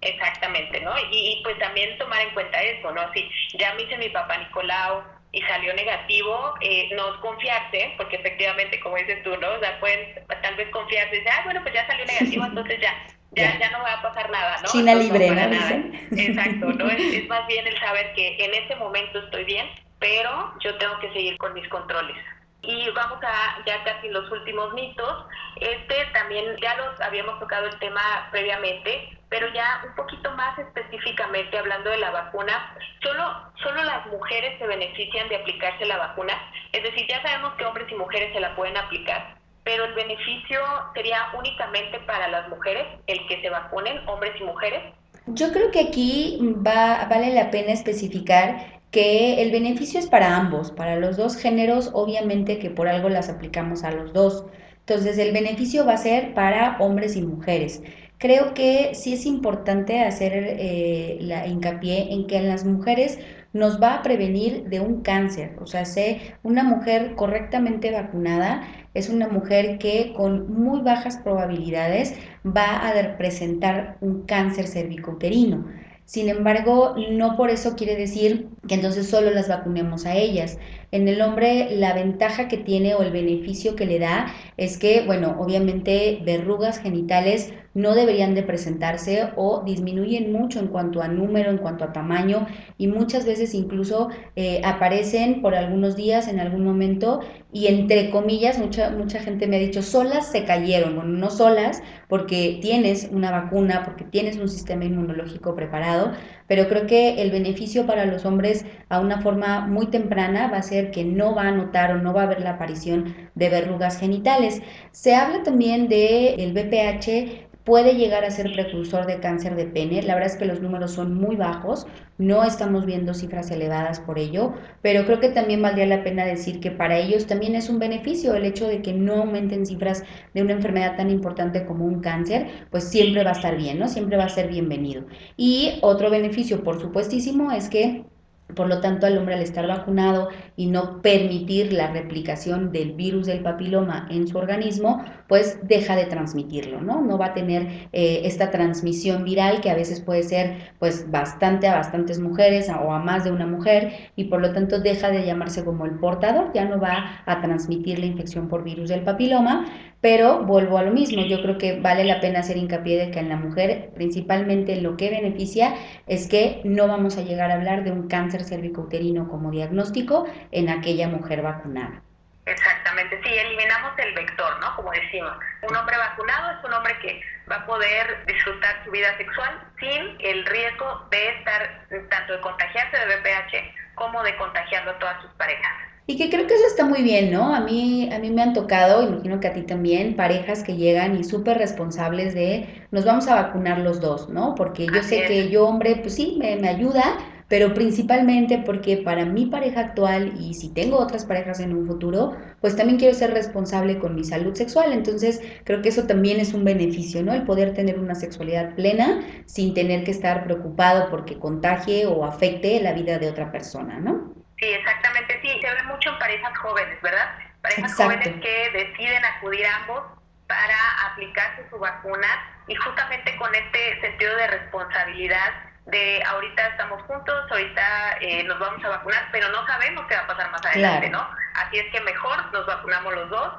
Exactamente, 0.00 0.80
¿no? 0.80 0.92
Y, 1.11 1.40
pues 1.42 1.59
también 1.59 1.96
tomar 1.98 2.20
en 2.20 2.30
cuenta 2.30 2.61
eso, 2.62 2.92
¿no? 2.92 3.12
Si 3.12 3.28
ya 3.59 3.74
me 3.74 3.82
hice 3.82 3.96
mi 3.96 4.09
papá 4.11 4.37
Nicolau 4.38 5.02
y 5.32 5.40
salió 5.42 5.72
negativo, 5.74 6.54
eh, 6.61 6.90
no 6.94 7.20
confiarse, 7.20 7.94
porque 7.96 8.16
efectivamente, 8.16 8.78
como 8.80 8.96
dices 8.96 9.22
tú, 9.22 9.37
¿no? 9.37 9.48
O 9.52 9.59
sea, 9.59 9.80
pueden 9.80 10.24
tal 10.42 10.54
vez 10.56 10.68
confiarse, 10.70 11.24
ah, 11.30 11.42
bueno, 11.44 11.62
pues 11.62 11.74
ya 11.74 11.87
salió 11.87 12.04
negativo, 12.04 12.44
entonces 12.44 12.80
ya, 12.80 12.94
ya, 13.32 13.59
ya 13.59 13.70
no 13.70 13.82
va 13.82 13.94
a 13.94 14.02
pasar 14.02 14.30
nada, 14.30 14.56
¿no? 14.62 14.68
China 14.68 14.94
libre, 14.94 15.30
¿no? 15.30 16.16
Exacto, 16.16 16.66
¿no? 16.66 16.88
Es, 16.88 17.14
es 17.14 17.28
más 17.28 17.46
bien 17.46 17.66
el 17.66 17.78
saber 17.80 18.12
que 18.14 18.37
en 18.44 18.54
este 18.54 18.76
momento 18.76 19.18
estoy 19.18 19.44
bien, 19.44 19.66
pero 19.98 20.54
yo 20.61 20.76
tengo 20.76 20.98
que 21.00 21.12
seguir 21.12 21.37
con 21.38 21.54
mis 21.54 21.66
controles. 21.68 22.16
Y 22.62 22.90
vamos 22.90 23.18
a 23.22 23.62
ya 23.64 23.82
casi 23.85 24.09
los 24.09 24.30
últimos 24.30 24.74
mitos. 24.74 25.26
Este 25.61 26.06
también 26.12 26.56
ya 26.61 26.76
los 26.76 27.00
habíamos 27.00 27.38
tocado 27.38 27.66
el 27.66 27.78
tema 27.78 28.28
previamente, 28.32 29.15
pero 29.28 29.48
ya 29.52 29.82
un 29.86 29.94
poquito 29.94 30.30
más 30.32 30.58
específicamente 30.58 31.58
hablando 31.58 31.90
de 31.90 31.98
la 31.98 32.10
vacuna, 32.10 32.76
solo, 33.02 33.22
solo 33.62 33.82
las 33.84 34.06
mujeres 34.06 34.58
se 34.58 34.66
benefician 34.66 35.28
de 35.28 35.36
aplicarse 35.36 35.84
la 35.84 35.98
vacuna. 35.98 36.32
Es 36.72 36.82
decir, 36.82 37.06
ya 37.08 37.20
sabemos 37.22 37.54
que 37.54 37.64
hombres 37.64 37.90
y 37.90 37.94
mujeres 37.94 38.32
se 38.32 38.40
la 38.40 38.54
pueden 38.54 38.76
aplicar, 38.76 39.36
pero 39.64 39.84
el 39.84 39.94
beneficio 39.94 40.60
sería 40.94 41.18
únicamente 41.36 41.98
para 42.00 42.28
las 42.28 42.48
mujeres, 42.48 42.86
el 43.06 43.26
que 43.26 43.40
se 43.40 43.50
vacunen, 43.50 44.08
hombres 44.08 44.32
y 44.40 44.44
mujeres. 44.44 44.82
Yo 45.26 45.52
creo 45.52 45.72
que 45.72 45.80
aquí 45.80 46.38
va, 46.64 47.06
vale 47.10 47.34
la 47.34 47.50
pena 47.50 47.72
especificar 47.72 48.76
que 48.92 49.42
el 49.42 49.50
beneficio 49.50 49.98
es 49.98 50.06
para 50.06 50.36
ambos, 50.36 50.70
para 50.70 50.96
los 50.96 51.16
dos 51.16 51.36
géneros, 51.36 51.90
obviamente 51.92 52.58
que 52.58 52.70
por 52.70 52.86
algo 52.86 53.08
las 53.08 53.28
aplicamos 53.28 53.82
a 53.82 53.90
los 53.90 54.12
dos. 54.12 54.44
Entonces 54.80 55.18
el 55.18 55.32
beneficio 55.32 55.84
va 55.84 55.94
a 55.94 55.98
ser 55.98 56.32
para 56.32 56.76
hombres 56.78 57.16
y 57.16 57.22
mujeres. 57.22 57.82
Creo 58.18 58.55
que 58.55 58.94
sí 58.94 59.12
es 59.12 59.26
importante 59.26 60.00
hacer 60.00 60.33
eh, 60.35 61.18
la 61.20 61.46
hincapié 61.46 62.12
en 62.14 62.26
que 62.26 62.38
en 62.38 62.48
las 62.48 62.64
mujeres 62.64 63.18
nos 63.52 63.81
va 63.83 63.94
a 63.94 64.02
prevenir 64.02 64.64
de 64.64 64.81
un 64.81 65.02
cáncer. 65.02 65.57
O 65.61 65.66
sea, 65.66 65.85
sé, 65.85 66.20
una 66.42 66.62
mujer 66.62 67.14
correctamente 67.14 67.90
vacunada 67.90 68.62
es 68.94 69.09
una 69.09 69.29
mujer 69.29 69.79
que 69.79 70.12
con 70.14 70.50
muy 70.52 70.81
bajas 70.81 71.18
probabilidades 71.18 72.14
va 72.44 72.88
a 72.88 73.16
presentar 73.18 73.98
un 74.00 74.22
cáncer 74.22 74.66
cervicouterino. 74.66 75.66
Sin 76.07 76.29
embargo, 76.29 76.94
no 77.11 77.37
por 77.37 77.50
eso 77.50 77.74
quiere 77.74 77.96
decir 77.96 78.48
que 78.68 78.76
entonces 78.76 79.09
solo 79.09 79.31
las 79.31 79.48
vacunemos 79.48 80.07
a 80.07 80.14
ellas. 80.14 80.57
En 80.92 81.09
el 81.09 81.20
hombre 81.20 81.68
la 81.72 81.94
ventaja 81.94 82.46
que 82.46 82.59
tiene 82.59 82.94
o 82.94 83.02
el 83.02 83.11
beneficio 83.11 83.74
que 83.74 83.87
le 83.87 83.98
da 83.98 84.33
es 84.57 84.79
que, 84.79 85.05
bueno, 85.05 85.37
obviamente 85.40 86.20
verrugas 86.24 86.79
genitales 86.79 87.52
no 87.76 87.94
deberían 87.94 88.34
de 88.34 88.42
presentarse 88.42 89.28
o 89.36 89.62
disminuyen 89.62 90.32
mucho 90.32 90.58
en 90.60 90.68
cuanto 90.68 91.02
a 91.02 91.08
número, 91.08 91.50
en 91.50 91.58
cuanto 91.58 91.84
a 91.84 91.92
tamaño 91.92 92.46
y 92.78 92.86
muchas 92.86 93.26
veces 93.26 93.52
incluso 93.52 94.08
eh, 94.34 94.62
aparecen 94.64 95.42
por 95.42 95.54
algunos 95.54 95.94
días 95.94 96.26
en 96.26 96.40
algún 96.40 96.64
momento 96.64 97.20
y 97.52 97.66
entre 97.66 98.10
comillas 98.10 98.58
mucha, 98.58 98.88
mucha 98.90 99.20
gente 99.20 99.46
me 99.46 99.56
ha 99.56 99.60
dicho 99.60 99.82
solas 99.82 100.26
se 100.26 100.44
cayeron, 100.44 100.96
bueno, 100.96 101.10
no 101.12 101.30
solas 101.30 101.82
porque 102.08 102.58
tienes 102.62 103.10
una 103.12 103.30
vacuna, 103.30 103.82
porque 103.84 104.04
tienes 104.04 104.38
un 104.38 104.48
sistema 104.48 104.86
inmunológico 104.86 105.54
preparado, 105.54 106.12
pero 106.46 106.68
creo 106.68 106.86
que 106.86 107.20
el 107.20 107.30
beneficio 107.30 107.86
para 107.86 108.06
los 108.06 108.24
hombres 108.24 108.64
a 108.88 109.00
una 109.00 109.20
forma 109.20 109.66
muy 109.66 109.86
temprana 109.88 110.48
va 110.48 110.58
a 110.58 110.62
ser 110.62 110.90
que 110.90 111.04
no 111.04 111.34
va 111.34 111.48
a 111.48 111.52
notar 111.52 111.92
o 111.92 111.98
no 111.98 112.14
va 112.14 112.22
a 112.22 112.24
haber 112.24 112.40
la 112.40 112.52
aparición 112.52 113.14
de 113.34 113.48
verrugas 113.50 113.98
genitales. 113.98 114.62
Se 114.92 115.14
habla 115.14 115.42
también 115.42 115.88
del 115.88 116.40
el 116.40 116.52
BPH 116.52 117.45
puede 117.66 117.96
llegar 117.96 118.24
a 118.24 118.31
ser 118.31 118.52
precursor 118.52 119.07
de 119.07 119.18
cáncer 119.18 119.57
de 119.57 119.66
pene. 119.66 120.00
La 120.02 120.14
verdad 120.14 120.31
es 120.31 120.38
que 120.38 120.46
los 120.46 120.62
números 120.62 120.92
son 120.92 121.14
muy 121.14 121.35
bajos, 121.35 121.87
no 122.16 122.44
estamos 122.44 122.87
viendo 122.87 123.12
cifras 123.12 123.50
elevadas 123.50 123.98
por 123.98 124.20
ello, 124.20 124.55
pero 124.83 125.05
creo 125.05 125.18
que 125.18 125.31
también 125.31 125.61
valdría 125.61 125.87
la 125.87 126.05
pena 126.05 126.24
decir 126.24 126.61
que 126.61 126.70
para 126.70 126.96
ellos 126.96 127.26
también 127.26 127.57
es 127.57 127.68
un 127.68 127.81
beneficio 127.81 128.35
el 128.37 128.44
hecho 128.44 128.68
de 128.68 128.83
que 128.83 128.92
no 128.92 129.16
aumenten 129.16 129.66
cifras 129.66 130.05
de 130.33 130.42
una 130.42 130.52
enfermedad 130.52 130.96
tan 130.96 131.11
importante 131.11 131.66
como 131.66 131.85
un 131.85 132.00
cáncer, 132.00 132.46
pues 132.70 132.85
siempre 132.85 133.24
va 133.24 133.31
a 133.31 133.35
estar 133.35 133.57
bien, 133.57 133.81
¿no? 133.81 133.88
Siempre 133.88 134.16
va 134.16 134.24
a 134.24 134.29
ser 134.29 134.48
bienvenido. 134.48 135.05
Y 135.37 135.79
otro 135.83 136.09
beneficio, 136.09 136.62
por 136.62 136.81
supuestísimo, 136.81 137.50
es 137.50 137.68
que 137.68 138.05
por 138.54 138.68
lo 138.68 138.80
tanto, 138.80 139.06
al 139.06 139.18
hombre 139.18 139.35
al 139.35 139.42
estar 139.42 139.66
vacunado 139.66 140.28
y 140.54 140.66
no 140.66 141.02
permitir 141.02 141.72
la 141.72 141.88
replicación 141.88 142.70
del 142.70 142.92
virus 142.92 143.26
del 143.26 143.40
papiloma 143.40 144.06
en 144.11 144.28
su 144.28 144.38
organismo, 144.38 145.04
pues 145.28 145.59
deja 145.62 145.96
de 145.96 146.04
transmitirlo, 146.04 146.80
¿no? 146.80 147.00
No 147.00 147.18
va 147.18 147.26
a 147.26 147.35
tener 147.35 147.88
eh, 147.92 148.22
esta 148.24 148.50
transmisión 148.50 149.24
viral 149.24 149.61
que 149.61 149.70
a 149.70 149.74
veces 149.74 150.00
puede 150.00 150.22
ser 150.22 150.72
pues 150.78 151.11
bastante 151.11 151.66
a 151.66 151.74
bastantes 151.74 152.20
mujeres 152.20 152.68
o 152.68 152.92
a 152.92 153.00
más 153.00 153.24
de 153.24 153.32
una 153.32 153.46
mujer 153.46 153.92
y 154.14 154.24
por 154.24 154.40
lo 154.40 154.52
tanto 154.52 154.78
deja 154.78 155.11
de 155.11 155.26
llamarse 155.26 155.64
como 155.64 155.85
el 155.85 155.98
portador, 155.98 156.52
ya 156.54 156.64
no 156.64 156.80
va 156.80 157.22
a 157.26 157.40
transmitir 157.40 157.98
la 157.98 158.06
infección 158.06 158.48
por 158.48 158.62
virus 158.62 158.88
del 158.88 159.02
papiloma, 159.02 159.66
pero 160.00 160.44
vuelvo 160.44 160.78
a 160.78 160.82
lo 160.82 160.92
mismo, 160.92 161.22
yo 161.22 161.42
creo 161.42 161.59
que 161.59 161.80
vale 161.80 162.04
la 162.04 162.20
pena 162.20 162.40
hacer 162.40 162.56
hincapié 162.56 162.98
de 162.98 163.11
que 163.11 163.18
en 163.18 163.28
la 163.28 163.37
mujer 163.37 163.90
principalmente 163.94 164.80
lo 164.80 164.96
que 164.96 165.11
beneficia 165.11 165.74
es 166.06 166.28
que 166.28 166.61
no 166.64 166.87
vamos 166.87 167.18
a 167.18 167.22
llegar 167.22 167.50
a 167.50 167.54
hablar 167.54 167.82
de 167.82 167.90
un 167.90 168.06
cáncer 168.06 168.36
cervicouterino 168.44 169.29
como 169.29 169.51
diagnóstico 169.51 170.27
en 170.51 170.68
aquella 170.68 171.09
mujer 171.09 171.42
vacunada. 171.42 172.03
Exactamente, 172.46 173.20
sí, 173.25 173.35
eliminamos 173.35 173.92
el 173.99 174.14
vector, 174.14 174.61
¿no? 174.61 174.77
Como 174.77 174.92
decimos, 174.92 175.33
un 175.68 175.75
hombre 175.75 175.99
vacunado 175.99 176.57
es 176.57 176.64
un 176.64 176.72
hombre 176.75 176.96
que 177.01 177.20
va 177.51 177.57
a 177.57 177.66
poder 177.66 178.25
disfrutar 178.27 178.85
su 178.85 178.90
vida 178.92 179.16
sexual 179.16 179.61
sin 179.81 180.16
el 180.20 180.46
riesgo 180.46 181.07
de 181.11 181.29
estar 181.31 181.87
tanto 182.09 182.35
de 182.35 182.40
contagiarse 182.40 182.96
de 182.96 183.16
VPH 183.16 183.96
como 183.96 184.22
de 184.22 184.37
contagiarlo 184.37 184.92
a 184.92 184.99
todas 184.99 185.22
sus 185.22 185.31
parejas. 185.33 185.72
Y 186.09 186.16
que 186.16 186.31
creo 186.31 186.46
que 186.46 186.55
eso 186.55 186.66
está 186.68 186.85
muy 186.85 187.03
bien, 187.03 187.33
¿no? 187.33 187.53
A 187.53 187.59
mí, 187.59 188.09
a 188.14 188.20
mí 188.20 188.31
me 188.31 188.40
han 188.40 188.53
tocado, 188.53 189.03
imagino 189.03 189.40
que 189.40 189.49
a 189.49 189.53
ti 189.53 189.62
también, 189.62 190.14
parejas 190.14 190.62
que 190.62 190.77
llegan 190.77 191.18
y 191.18 191.25
súper 191.25 191.59
responsables 191.59 192.33
de 192.33 192.87
nos 192.92 193.05
vamos 193.05 193.27
a 193.27 193.35
vacunar 193.35 193.79
los 193.79 194.01
dos, 194.01 194.29
¿no? 194.29 194.55
Porque 194.55 194.87
yo 194.87 195.03
sé 195.03 195.25
que 195.27 195.49
yo, 195.49 195.66
hombre, 195.66 195.96
pues 195.96 196.14
sí, 196.14 196.37
me, 196.38 196.55
me 196.57 196.68
ayuda, 196.68 197.18
pero 197.48 197.74
principalmente 197.74 198.59
porque 198.59 198.96
para 198.96 199.24
mi 199.24 199.46
pareja 199.46 199.80
actual 199.80 200.35
y 200.38 200.54
si 200.54 200.72
tengo 200.74 200.98
otras 200.98 201.24
parejas 201.24 201.61
en 201.61 201.76
un 201.76 201.87
futuro, 201.87 202.37
pues 202.61 202.76
también 202.76 202.98
quiero 202.98 203.14
ser 203.14 203.32
responsable 203.32 203.98
con 203.98 204.14
mi 204.14 204.24
salud 204.24 204.54
sexual. 204.54 204.92
Entonces, 204.92 205.40
creo 205.64 205.80
que 205.80 205.90
eso 205.90 206.06
también 206.06 206.40
es 206.40 206.54
un 206.54 206.64
beneficio, 206.64 207.22
¿no? 207.22 207.32
El 207.32 207.44
poder 207.44 207.72
tener 207.72 207.98
una 207.98 208.16
sexualidad 208.16 208.74
plena 208.74 209.20
sin 209.46 209.74
tener 209.74 210.02
que 210.02 210.11
estar 210.11 210.44
preocupado 210.44 211.09
porque 211.09 211.38
contagie 211.38 212.06
o 212.06 212.24
afecte 212.24 212.80
la 212.80 212.92
vida 212.92 213.18
de 213.18 213.28
otra 213.28 213.52
persona, 213.52 213.98
¿no? 214.00 214.35
Sí, 214.59 214.66
exactamente, 214.66 215.38
sí, 215.42 215.48
se 215.61 215.74
ve 215.74 215.82
mucho 215.85 216.11
en 216.11 216.18
parejas 216.18 216.59
jóvenes, 216.59 217.00
¿verdad? 217.02 217.28
Parejas 217.61 217.94
jóvenes 217.94 218.28
que 218.40 218.70
deciden 218.72 219.24
acudir 219.24 219.66
ambos 219.66 220.02
para 220.48 220.76
aplicarse 221.11 221.68
su 221.70 221.78
vacuna 221.78 222.26
y 222.66 222.74
justamente 222.74 223.37
con 223.37 223.54
este 223.54 224.00
sentido 224.00 224.35
de 224.37 224.46
responsabilidad 224.46 225.52
de 225.87 226.22
ahorita 226.25 226.66
estamos 226.68 227.03
juntos, 227.03 227.35
ahorita 227.51 228.18
eh, 228.20 228.44
nos 228.44 228.59
vamos 228.59 228.85
a 228.85 228.88
vacunar, 228.88 229.29
pero 229.33 229.49
no 229.51 229.66
sabemos 229.66 230.05
qué 230.09 230.16
va 230.16 230.22
a 230.22 230.27
pasar 230.27 230.51
más 230.51 230.64
adelante, 230.66 231.11
¿no? 231.11 231.29
Así 231.55 231.79
es 231.79 231.87
que 231.92 232.01
mejor 232.01 232.53
nos 232.53 232.66
vacunamos 232.66 233.14
los 233.14 233.31
dos. 233.31 233.53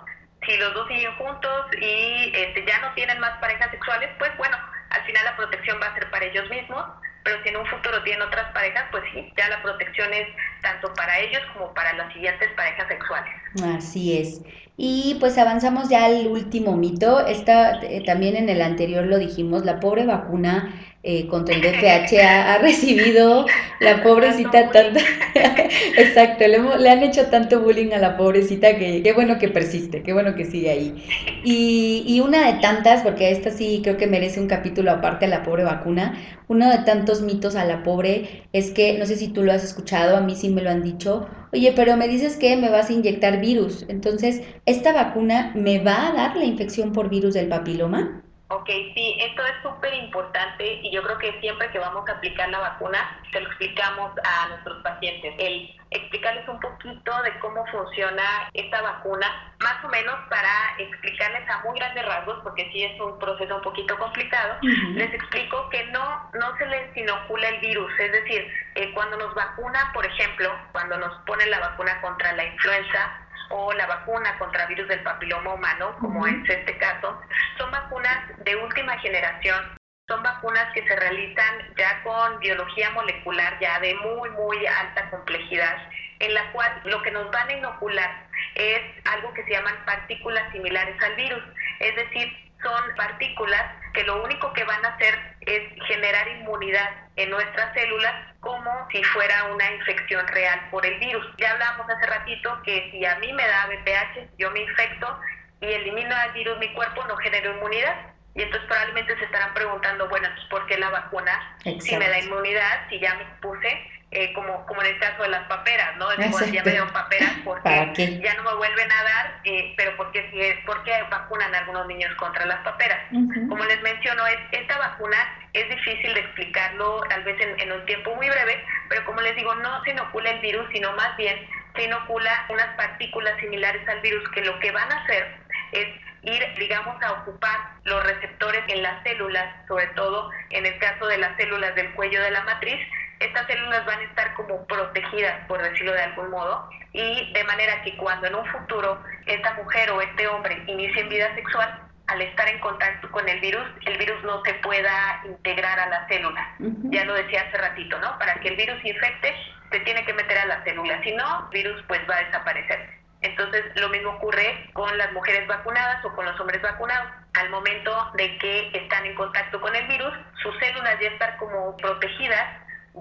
Si 0.45 0.55
los 0.57 0.73
dos 0.73 0.87
siguen 0.87 1.15
juntos 1.15 1.65
y 1.81 2.31
este, 2.35 2.65
ya 2.65 2.79
no 2.79 2.93
tienen 2.93 3.19
más 3.19 3.37
parejas 3.39 3.71
sexuales, 3.71 4.09
pues 4.19 4.35
bueno, 4.37 4.57
al 4.89 5.03
final 5.03 5.25
la 5.25 5.35
protección 5.35 5.79
va 5.81 5.87
a 5.87 5.93
ser 5.93 6.09
para 6.11 6.25
ellos 6.25 6.49
mismos 6.49 6.85
pero 7.27 7.43
si 7.43 7.49
en 7.49 7.57
un 7.57 7.65
futuro 7.65 8.01
tienen 8.03 8.21
otras 8.21 8.53
parejas, 8.53 8.85
pues 8.89 9.03
sí, 9.13 9.33
ya 9.37 9.49
la 9.49 9.61
protección 9.61 10.13
es 10.13 10.27
tanto 10.61 10.93
para 10.93 11.19
ellos 11.19 11.41
como 11.51 11.73
para 11.73 11.91
las 11.93 12.13
siguientes 12.13 12.49
parejas 12.55 12.87
sexuales. 12.87 13.33
Así 13.75 14.17
es. 14.17 14.41
Y 14.77 15.17
pues 15.19 15.37
avanzamos 15.37 15.89
ya 15.89 16.05
al 16.05 16.27
último 16.27 16.77
mito. 16.77 17.25
Esta 17.27 17.81
eh, 17.81 18.01
también 18.05 18.37
en 18.37 18.47
el 18.47 18.61
anterior 18.61 19.05
lo 19.05 19.17
dijimos, 19.17 19.65
la 19.65 19.81
pobre 19.81 20.05
vacuna 20.05 20.73
eh, 21.09 21.25
contra 21.27 21.55
el 21.55 21.61
VPH 21.65 22.19
ha, 22.21 22.57
recibido 22.57 23.45
la 23.79 24.03
pobrecita 24.03 24.69
tanto, 24.71 24.99
exacto, 25.97 26.43
le, 26.45 26.89
han 26.89 27.01
hecho 27.01 27.27
tanto 27.27 27.61
bullying 27.61 27.93
a 27.93 27.97
la 27.97 28.17
pobrecita 28.17 28.77
que 28.77 29.01
qué 29.01 29.13
bueno 29.13 29.37
que 29.39 29.47
persiste, 29.47 30.03
qué 30.03 30.11
bueno 30.11 30.35
que 30.35 30.43
sigue 30.43 30.69
ahí. 30.69 31.05
Y, 31.45 32.03
y 32.05 32.19
una 32.19 32.51
de 32.51 32.59
tantas, 32.59 33.03
porque 33.03 33.31
esta 33.31 33.51
sí 33.51 33.79
creo 33.81 33.95
que 33.95 34.07
merece 34.07 34.41
un 34.41 34.47
capítulo 34.47 34.91
aparte 34.91 35.23
a 35.23 35.29
la 35.29 35.43
pobre 35.43 35.63
vacuna, 35.63 36.19
uno 36.49 36.69
de 36.69 36.79
tantos 36.79 37.21
mitos 37.21 37.55
a 37.55 37.63
la 37.63 37.83
pobre 37.83 38.43
es 38.51 38.71
que, 38.71 38.97
no 38.97 39.05
sé 39.05 39.15
si 39.15 39.29
tú 39.29 39.43
lo 39.43 39.53
has 39.53 39.63
escuchado, 39.63 40.17
a 40.17 40.21
mí 40.21 40.35
sí 40.35 40.49
me 40.49 40.61
lo 40.61 40.69
han 40.69 40.83
dicho, 40.83 41.25
oye, 41.53 41.71
pero 41.73 41.95
me 41.95 42.09
dices 42.09 42.35
que 42.35 42.57
me 42.57 42.69
vas 42.69 42.89
a 42.89 42.93
inyectar 42.93 43.39
virus, 43.39 43.85
entonces, 43.87 44.41
¿esta 44.65 44.91
vacuna 44.91 45.53
me 45.55 45.79
va 45.79 46.09
a 46.09 46.11
dar 46.11 46.35
la 46.35 46.43
infección 46.43 46.91
por 46.91 47.09
virus 47.09 47.33
del 47.33 47.47
papiloma? 47.47 48.26
Ok, 48.49 48.67
sí, 48.67 49.17
esto 49.19 49.45
es 49.45 49.61
súper 49.61 49.93
importante 49.93 50.79
y 50.81 50.89
yo 50.91 51.03
creo 51.03 51.17
que 51.17 51.37
siempre 51.41 51.69
que 51.69 51.79
vamos 51.79 52.07
a 52.07 52.13
aplicar 52.13 52.47
la 52.49 52.59
vacuna, 52.59 53.19
se 53.31 53.41
lo 53.41 53.47
explicamos 53.47 54.11
a 54.23 54.47
nuestros 54.47 54.81
pacientes. 54.83 55.33
El 55.37 55.75
explicarles 55.91 56.47
un 56.47 56.59
poquito 56.59 57.21
de 57.23 57.39
cómo 57.39 57.65
funciona 57.67 58.49
esta 58.53 58.81
vacuna, 58.81 59.53
más 59.59 59.83
o 59.83 59.89
menos 59.89 60.15
para 60.29 60.49
explicarles 60.77 61.49
a 61.49 61.61
muy 61.63 61.77
grandes 61.77 62.05
rasgos, 62.05 62.39
porque 62.43 62.69
sí 62.71 62.83
es 62.83 62.99
un 63.01 63.17
proceso 63.19 63.55
un 63.55 63.61
poquito 63.61 63.97
complicado, 63.97 64.57
les 64.61 65.13
explico 65.13 65.69
que 65.69 65.85
no, 65.87 66.29
no 66.33 66.57
se 66.57 66.65
les 66.67 66.95
inocula 66.95 67.49
el 67.49 67.59
virus, 67.59 67.91
es 67.99 68.11
decir, 68.11 68.47
eh, 68.75 68.93
cuando 68.93 69.17
nos 69.17 69.33
vacunan, 69.33 69.91
por 69.93 70.05
ejemplo, 70.05 70.51
cuando 70.71 70.97
nos 70.97 71.13
ponen 71.25 71.49
la 71.49 71.59
vacuna 71.59 71.99
contra 72.01 72.33
la 72.33 72.45
influenza, 72.45 73.26
o 73.49 73.73
la 73.73 73.85
vacuna 73.85 74.37
contra 74.37 74.65
virus 74.67 74.87
del 74.87 75.03
papiloma 75.03 75.53
humano, 75.53 75.95
como 75.99 76.25
es 76.27 76.35
este 76.47 76.77
caso, 76.77 77.19
son 77.57 77.71
vacunas 77.71 78.37
de 78.43 78.55
última 78.55 78.97
generación. 78.99 79.77
Son 80.07 80.23
vacunas 80.23 80.71
que 80.73 80.87
se 80.87 80.95
realizan 80.95 81.73
ya 81.77 82.01
con 82.03 82.39
biología 82.39 82.89
molecular 82.91 83.59
ya 83.59 83.77
de 83.81 83.93
muy, 83.95 84.29
muy 84.29 84.65
alta 84.65 85.09
complejidad, 85.09 85.77
en 86.19 86.33
la 86.33 86.49
cual 86.53 86.81
lo 86.85 87.01
que 87.01 87.11
nos 87.11 87.29
van 87.29 87.49
a 87.49 87.53
inocular 87.53 88.27
es 88.55 88.81
algo 89.05 89.33
que 89.33 89.43
se 89.43 89.51
llaman 89.51 89.75
partículas 89.85 90.49
similares 90.53 90.95
al 91.03 91.15
virus. 91.15 91.43
Es 91.79 91.95
decir, 91.97 92.46
son 92.61 92.95
partículas 92.95 93.63
que 93.93 94.03
lo 94.03 94.23
único 94.23 94.53
que 94.53 94.63
van 94.63 94.85
a 94.85 94.89
hacer 94.89 95.17
es 95.41 95.61
generar 95.87 96.27
inmunidad 96.27 96.89
en 97.15 97.29
nuestras 97.29 97.73
células 97.73 98.13
como 98.39 98.71
si 98.91 99.03
fuera 99.03 99.45
una 99.45 99.71
infección 99.71 100.27
real 100.27 100.67
por 100.69 100.85
el 100.85 100.99
virus. 100.99 101.25
Ya 101.37 101.51
hablábamos 101.51 101.89
hace 101.89 102.05
ratito 102.05 102.61
que 102.63 102.89
si 102.91 103.05
a 103.05 103.15
mí 103.19 103.33
me 103.33 103.47
da 103.47 103.67
VPH, 103.67 104.37
yo 104.37 104.51
me 104.51 104.61
infecto 104.61 105.19
y 105.61 105.65
elimino 105.65 106.15
al 106.15 106.31
virus, 106.33 106.57
mi 106.59 106.71
cuerpo 106.73 107.03
no 107.05 107.17
genera 107.17 107.49
inmunidad. 107.49 107.95
Y 108.35 108.43
entonces 108.43 108.67
probablemente 108.67 109.17
se 109.17 109.25
estarán 109.25 109.53
preguntando, 109.55 110.07
bueno, 110.09 110.29
¿por 110.51 110.67
qué 110.67 110.77
la 110.77 110.91
vacuna 110.91 111.57
si 111.79 111.97
me 111.97 112.07
da 112.07 112.19
inmunidad, 112.19 112.87
si 112.89 112.99
ya 112.99 113.15
me 113.15 113.25
puse? 113.41 113.96
Eh, 114.09 114.31
como, 114.33 114.65
como 114.65 114.81
en 114.81 114.87
el 114.87 114.99
caso 114.99 115.23
de 115.23 115.29
las 115.29 115.45
paperas, 115.49 115.97
¿no? 115.97 116.07
ya 116.15 116.63
me 116.63 116.71
dieron 116.71 116.89
paperas 116.91 117.33
porque 117.43 118.21
ya 118.23 118.35
no 118.35 118.43
me 118.43 118.55
vuelven 118.55 118.89
a 118.89 119.03
dar, 119.03 119.41
eh, 119.43 119.73
pero 119.75 119.97
porque 119.97 120.29
si 120.31 120.65
¿por 120.65 120.81
qué 120.83 120.93
vacunan 121.11 121.53
a 121.53 121.57
algunos 121.57 121.85
niños 121.87 122.15
contra 122.15 122.45
las 122.45 122.59
paperas? 122.59 122.99
Como 123.11 123.65
les 123.65 123.81
menciono, 123.81 124.25
es, 124.27 124.37
esta 124.53 124.77
vacuna 124.77 125.17
es 125.51 125.67
difícil 125.67 126.13
de 126.13 126.21
explicarlo 126.21 127.01
tal 127.09 127.21
vez 127.23 127.35
en, 127.41 127.59
en 127.59 127.71
un 127.73 127.85
tiempo 127.85 128.15
muy 128.15 128.29
breve, 128.29 128.63
pero 128.87 129.03
como 129.03 129.19
les 129.19 129.35
digo, 129.35 129.53
no 129.55 129.83
se 129.83 129.91
inocula 129.91 130.31
el 130.31 130.39
virus, 130.39 130.69
sino 130.71 130.93
más 130.93 131.17
bien 131.17 131.45
se 131.75 131.83
inocula 131.83 132.45
unas 132.47 132.75
partículas 132.77 133.37
similares 133.41 133.85
al 133.89 133.99
virus 133.99 134.27
que 134.29 134.41
lo 134.41 134.57
que 134.59 134.71
van 134.71 134.89
a 134.89 135.03
hacer 135.03 135.35
es 135.73 135.87
ir, 136.23 136.43
digamos, 136.57 137.01
a 137.01 137.11
ocupar 137.13 137.59
los 137.83 138.03
receptores 138.03 138.63
en 138.67 138.83
las 138.83 139.01
células, 139.03 139.45
sobre 139.67 139.87
todo 139.87 140.29
en 140.49 140.65
el 140.65 140.77
caso 140.79 141.07
de 141.07 141.17
las 141.17 141.35
células 141.37 141.75
del 141.75 141.91
cuello 141.93 142.21
de 142.21 142.31
la 142.31 142.43
matriz, 142.43 142.79
estas 143.19 143.47
células 143.47 143.85
van 143.85 143.99
a 143.99 144.03
estar 144.03 144.33
como 144.35 144.65
protegidas, 144.67 145.45
por 145.47 145.61
decirlo 145.61 145.93
de 145.93 146.01
algún 146.03 146.29
modo, 146.29 146.69
y 146.93 147.31
de 147.33 147.43
manera 147.43 147.81
que 147.83 147.95
cuando 147.97 148.27
en 148.27 148.35
un 148.35 148.45
futuro 148.45 149.01
esta 149.25 149.53
mujer 149.55 149.91
o 149.91 150.01
este 150.01 150.27
hombre 150.27 150.63
inicien 150.67 151.09
vida 151.09 151.33
sexual, 151.35 151.83
al 152.07 152.21
estar 152.21 152.47
en 152.47 152.59
contacto 152.59 153.11
con 153.11 153.27
el 153.27 153.39
virus, 153.41 153.67
el 153.85 153.97
virus 153.97 154.23
no 154.23 154.41
se 154.43 154.53
pueda 154.55 155.21
integrar 155.25 155.77
a 155.79 155.87
la 155.87 156.07
célula. 156.07 156.55
Ya 156.89 157.03
lo 157.03 157.13
decía 157.13 157.43
hace 157.47 157.57
ratito, 157.57 157.99
¿no? 157.99 158.17
Para 158.17 158.35
que 158.35 158.47
el 158.47 158.55
virus 158.55 158.83
infecte, 158.83 159.35
se 159.71 159.79
tiene 159.81 160.05
que 160.05 160.13
meter 160.13 160.37
a 160.37 160.45
la 160.45 160.63
célula, 160.63 161.01
si 161.03 161.11
no, 161.11 161.49
el 161.51 161.63
virus 161.63 161.83
pues 161.87 161.99
va 162.09 162.15
a 162.15 162.23
desaparecer. 162.23 162.97
Entonces, 163.21 163.65
lo 163.75 163.89
mismo 163.89 164.11
ocurre 164.11 164.69
con 164.73 164.95
las 164.97 165.11
mujeres 165.11 165.45
vacunadas 165.47 166.05
o 166.05 166.15
con 166.15 166.25
los 166.25 166.39
hombres 166.39 166.61
vacunados. 166.61 167.11
Al 167.33 167.49
momento 167.49 168.11
de 168.15 168.37
que 168.37 168.69
están 168.73 169.05
en 169.05 169.15
contacto 169.15 169.59
con 169.59 169.75
el 169.75 169.87
virus, 169.87 170.13
sus 170.41 170.57
células 170.59 170.97
ya 171.01 171.09
están 171.09 171.35
como 171.37 171.75
protegidas, 171.77 172.45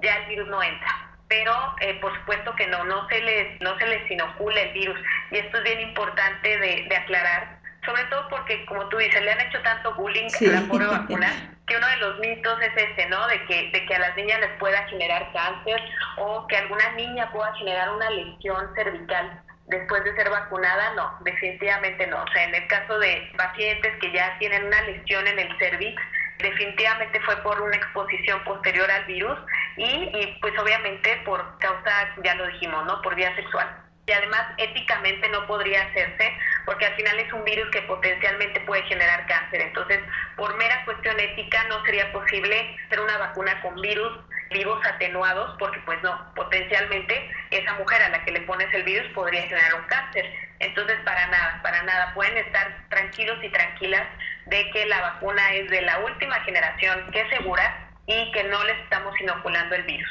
ya 0.03 0.16
el 0.16 0.26
virus 0.28 0.49
no 0.49 0.62
entra. 0.62 1.07
Pero, 1.28 1.53
eh, 1.80 1.99
por 2.01 2.16
supuesto 2.18 2.55
que 2.55 2.66
no, 2.68 2.84
no 2.84 3.09
se 3.09 3.20
les, 3.20 3.61
no 3.61 3.76
se 3.78 3.86
les 3.86 4.11
inocula 4.11 4.61
el 4.61 4.72
virus. 4.72 4.99
Y 5.30 5.38
esto 5.38 5.59
es 5.59 5.64
bien 5.64 5.80
importante 5.80 6.59
de, 6.59 6.97
aclarar, 6.97 7.59
sobre 7.84 8.05
todo 8.05 8.28
porque, 8.28 8.64
como 8.66 8.88
tú 8.88 8.99
dices, 8.99 9.20
le 9.22 9.32
han 9.32 9.40
hecho 9.40 9.61
tanto 9.62 9.94
bullying 9.94 10.28
a 10.28 10.53
la 10.53 10.68
pobre 10.68 10.86
vacuna, 10.99 11.57
que 11.66 11.76
uno 11.76 11.86
de 11.86 11.97
los 11.97 12.18
mitos 12.20 12.62
es 12.62 12.76
ese, 12.76 13.07
¿no? 13.09 13.26
De 13.26 13.44
que, 13.47 13.70
de 13.72 13.86
que 13.86 13.94
a 13.94 13.99
las 13.99 14.16
niñas 14.16 14.38
les 14.40 14.53
pueda 14.59 14.86
generar 14.86 15.32
cáncer 15.32 15.82
o 16.18 16.47
que 16.47 16.57
alguna 16.57 16.92
niña 16.92 17.30
pueda 17.32 17.53
generar 17.55 17.90
una 17.90 18.09
lesión 18.11 18.72
cervical 18.76 19.42
después 19.68 20.05
de 20.05 20.14
ser 20.14 20.30
vacunada, 20.30 20.94
no, 20.94 21.18
definitivamente 21.22 22.07
no. 22.07 22.22
O 22.22 22.28
sea, 22.32 22.44
en 22.44 22.55
el 22.55 22.66
caso 22.68 22.99
de 22.99 23.32
pacientes 23.36 23.92
que 24.01 24.12
ya 24.12 24.36
tienen 24.38 24.64
una 24.64 24.80
lesión 24.82 25.26
en 25.26 25.38
el 25.38 25.59
cervix, 25.59 26.01
definitivamente 26.38 27.20
fue 27.20 27.36
por 27.42 27.61
una 27.61 27.76
exposición 27.76 28.42
posterior 28.44 28.90
al 28.90 29.05
virus 29.07 29.38
y, 29.76 29.84
y 29.84 30.38
pues 30.40 30.58
obviamente 30.58 31.16
por 31.24 31.58
causa, 31.58 32.14
ya 32.22 32.34
lo 32.34 32.46
dijimos, 32.48 32.84
¿no? 32.86 33.00
Por 33.02 33.14
vía 33.14 33.34
sexual. 33.36 33.68
Y 34.06 34.12
además 34.12 34.46
éticamente 34.56 35.28
no 35.30 35.46
podría 35.46 35.82
hacerse 35.82 36.32
porque 36.64 36.86
al 36.86 36.94
final 36.94 37.18
es 37.18 37.32
un 37.32 37.42
virus 37.44 37.68
que 37.70 37.82
potencialmente 37.82 38.60
puede 38.60 38.82
generar 38.84 39.26
cáncer. 39.26 39.62
Entonces, 39.62 40.00
por 40.36 40.56
mera 40.56 40.84
cuestión 40.84 41.18
ética 41.18 41.64
no 41.64 41.84
sería 41.84 42.12
posible 42.12 42.76
hacer 42.86 43.00
una 43.00 43.18
vacuna 43.18 43.60
con 43.62 43.80
virus 43.80 44.12
vivos 44.50 44.84
atenuados, 44.86 45.56
porque 45.58 45.80
pues 45.80 46.00
no, 46.04 46.32
potencialmente 46.34 47.30
esa 47.50 47.74
mujer 47.74 48.00
a 48.02 48.08
la 48.10 48.24
que 48.24 48.30
le 48.30 48.42
pones 48.42 48.72
el 48.72 48.84
virus 48.84 49.10
podría 49.12 49.42
generar 49.42 49.74
un 49.74 49.86
cáncer. 49.86 50.24
Entonces, 50.60 50.96
para 51.04 51.26
nada, 51.26 51.60
para 51.62 51.82
nada, 51.82 52.14
pueden 52.14 52.36
estar 52.36 52.76
tranquilos 52.88 53.42
y 53.42 53.48
tranquilas 53.48 54.06
de 54.46 54.70
que 54.70 54.86
la 54.86 55.00
vacuna 55.00 55.52
es 55.52 55.68
de 55.68 55.82
la 55.82 55.98
última 55.98 56.36
generación, 56.44 57.10
que 57.10 57.22
es 57.22 57.28
segura 57.30 57.86
y 58.07 58.32
que 58.32 58.44
no 58.44 58.62
les 58.64 58.78
estamos 58.84 59.12
inoculando 59.20 59.74
el 59.74 59.82
virus. 59.84 60.11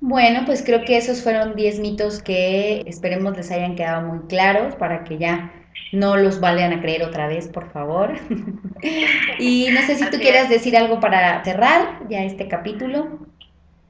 Bueno, 0.00 0.42
pues 0.44 0.62
creo 0.62 0.84
que 0.84 0.96
esos 0.96 1.22
fueron 1.22 1.56
10 1.56 1.80
mitos 1.80 2.22
que 2.22 2.82
esperemos 2.86 3.36
les 3.36 3.50
hayan 3.50 3.76
quedado 3.76 4.02
muy 4.02 4.26
claros 4.28 4.74
para 4.76 5.04
que 5.04 5.18
ya 5.18 5.52
no 5.92 6.16
los 6.16 6.40
vayan 6.40 6.72
a 6.72 6.80
creer 6.80 7.02
otra 7.02 7.26
vez, 7.28 7.48
por 7.48 7.70
favor. 7.72 8.14
y 9.38 9.68
no 9.70 9.80
sé 9.82 9.96
si 9.96 10.10
tú 10.10 10.18
quieras 10.18 10.48
decir 10.48 10.76
algo 10.76 11.00
para 11.00 11.42
cerrar 11.44 12.00
ya 12.08 12.24
este 12.24 12.46
capítulo. 12.48 13.18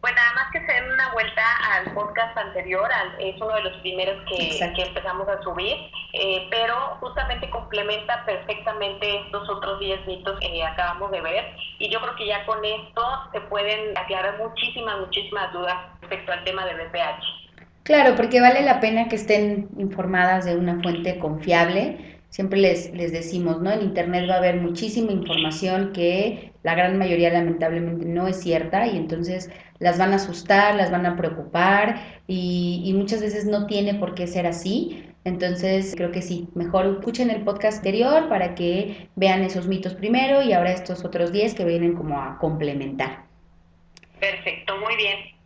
Pues 0.01 0.15
nada 0.15 0.33
más 0.35 0.53
que 0.53 0.61
se 0.61 0.73
den 0.73 0.93
una 0.93 1.13
vuelta 1.13 1.43
al 1.73 1.93
podcast 1.93 2.37
anterior, 2.37 2.89
es 3.19 3.35
uno 3.41 3.55
de 3.55 3.63
los 3.63 3.77
primeros 3.79 4.23
que, 4.29 4.83
empezamos 4.83 5.29
a 5.29 5.43
subir, 5.43 5.77
eh, 6.13 6.47
pero 6.51 6.75
justamente 7.01 7.51
complementa 7.51 8.25
perfectamente 8.25 9.21
estos 9.21 9.49
otros 9.49 9.81
10 9.81 10.07
mitos 10.07 10.39
que 10.39 10.63
acabamos 10.63 11.11
de 11.11 11.21
ver 11.23 11.45
y 11.79 11.91
yo 11.91 12.01
creo 12.01 12.15
que 12.15 12.27
ya 12.27 12.45
con 12.47 12.65
esto 12.65 13.03
se 13.33 13.41
pueden 13.43 13.97
aclarar 13.99 14.39
muchísimas, 14.39 15.01
muchísimas 15.01 15.53
dudas 15.53 15.77
respecto 16.03 16.33
al 16.33 16.45
tema 16.45 16.67
de 16.67 16.75
BPH. 16.75 17.47
Claro, 17.83 18.17
porque 18.17 18.41
vale 18.41 18.63
la 18.63 18.81
pena 18.81 19.09
que 19.09 19.17
estén 19.17 19.69
informadas 19.79 20.45
de 20.45 20.57
una 20.57 20.81
fuente 20.83 21.19
confiable 21.19 22.17
siempre 22.37 22.59
les, 22.59 22.93
les 22.93 23.13
decimos, 23.13 23.61
¿no? 23.63 23.71
En 23.71 23.83
Internet 23.83 24.29
va 24.29 24.35
a 24.35 24.39
haber 24.39 24.57
muchísima 24.57 25.13
información 25.13 25.93
que 25.93 26.53
la 26.67 26.75
gran 26.75 26.99
mayoría 26.99 27.31
lamentablemente 27.31 28.07
no 28.07 28.27
es 28.27 28.41
cierta 28.41 28.89
y 28.89 28.97
entonces 28.97 29.51
las 29.79 29.99
van 29.99 30.13
a 30.13 30.17
asustar, 30.17 30.75
las 30.75 30.91
van 30.91 31.07
a 31.07 31.17
preocupar 31.17 32.19
y, 32.27 32.83
y 32.85 32.93
muchas 32.93 33.21
veces 33.21 33.45
no 33.45 33.67
tiene 33.67 33.95
por 33.95 34.17
qué 34.17 34.27
ser 34.27 34.49
así. 34.49 35.05
Entonces 35.23 35.95
creo 35.97 36.11
que 36.11 36.23
sí, 36.23 36.49
mejor 36.57 36.87
escuchen 36.87 37.31
el 37.31 37.43
podcast 37.43 37.79
anterior 37.79 38.29
para 38.29 38.57
que 38.57 39.09
vean 39.15 39.45
esos 39.45 39.69
mitos 39.69 39.95
primero 39.95 40.43
y 40.43 40.55
ahora 40.55 40.73
estos 40.73 41.05
otros 41.05 41.31
10 41.31 41.55
que 41.55 41.65
vienen 41.65 41.95
como 41.95 42.21
a 42.21 42.37
complementar. 42.41 43.27
Perfecto, 44.19 44.77
muy 44.79 44.97
bien. 44.97 45.37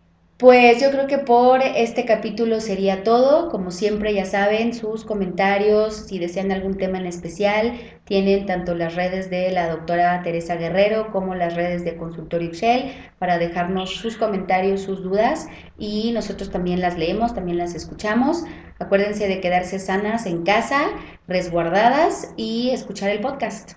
Pues 0.41 0.81
yo 0.81 0.91
creo 0.91 1.07
que 1.07 1.19
por 1.19 1.61
este 1.61 2.07
capítulo 2.07 2.61
sería 2.61 3.03
todo. 3.03 3.51
Como 3.51 3.71
siempre, 3.71 4.15
ya 4.15 4.25
saben, 4.25 4.73
sus 4.73 5.05
comentarios, 5.05 6.07
si 6.07 6.19
desean 6.19 6.51
algún 6.51 6.79
tema 6.79 6.99
en 6.99 7.05
especial, 7.05 7.79
tienen 8.11 8.45
tanto 8.45 8.75
las 8.75 8.97
redes 8.97 9.31
de 9.31 9.53
la 9.53 9.69
doctora 9.69 10.21
Teresa 10.25 10.57
Guerrero 10.57 11.13
como 11.13 11.37
las 11.37 11.55
redes 11.55 11.85
de 11.85 11.97
Consultorio 11.97 12.49
Excel 12.49 12.93
para 13.21 13.39
dejarnos 13.39 13.95
sus 13.95 14.17
comentarios, 14.17 14.83
sus 14.83 15.05
dudas 15.05 15.49
y 15.79 16.11
nosotros 16.11 16.51
también 16.51 16.81
las 16.81 16.99
leemos, 16.99 17.37
también 17.37 17.57
las 17.57 17.77
escuchamos. 17.77 18.43
Acuérdense 18.81 19.29
de 19.29 19.41
quedarse 19.41 19.79
sanas 19.79 20.27
en 20.27 20.43
casa, 20.45 20.89
resguardadas 21.29 22.35
y 22.37 22.71
escuchar 22.73 23.11
el 23.11 23.21
podcast. 23.21 23.75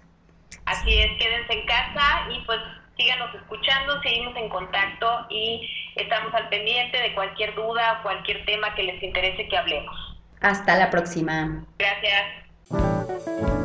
Así 0.66 0.98
es, 0.98 1.12
quédense 1.20 1.54
en 1.54 1.66
casa 1.68 2.28
y 2.32 2.44
pues 2.48 2.58
síganos 2.98 3.36
escuchando, 3.36 4.02
seguimos 4.02 4.36
en 4.36 4.50
contacto 4.50 5.28
y 5.30 5.70
estamos 5.96 6.34
al 6.34 6.50
pendiente 6.50 7.00
de 7.00 7.14
cualquier 7.14 7.54
duda 7.54 8.00
o 8.00 8.02
cualquier 8.02 8.44
tema 8.46 8.74
que 8.74 8.82
les 8.82 9.04
interese 9.04 9.48
que 9.48 9.56
hablemos. 9.56 10.18
Hasta 10.42 10.76
la 10.76 10.90
próxima. 10.90 11.64
Gracias. 11.78 13.63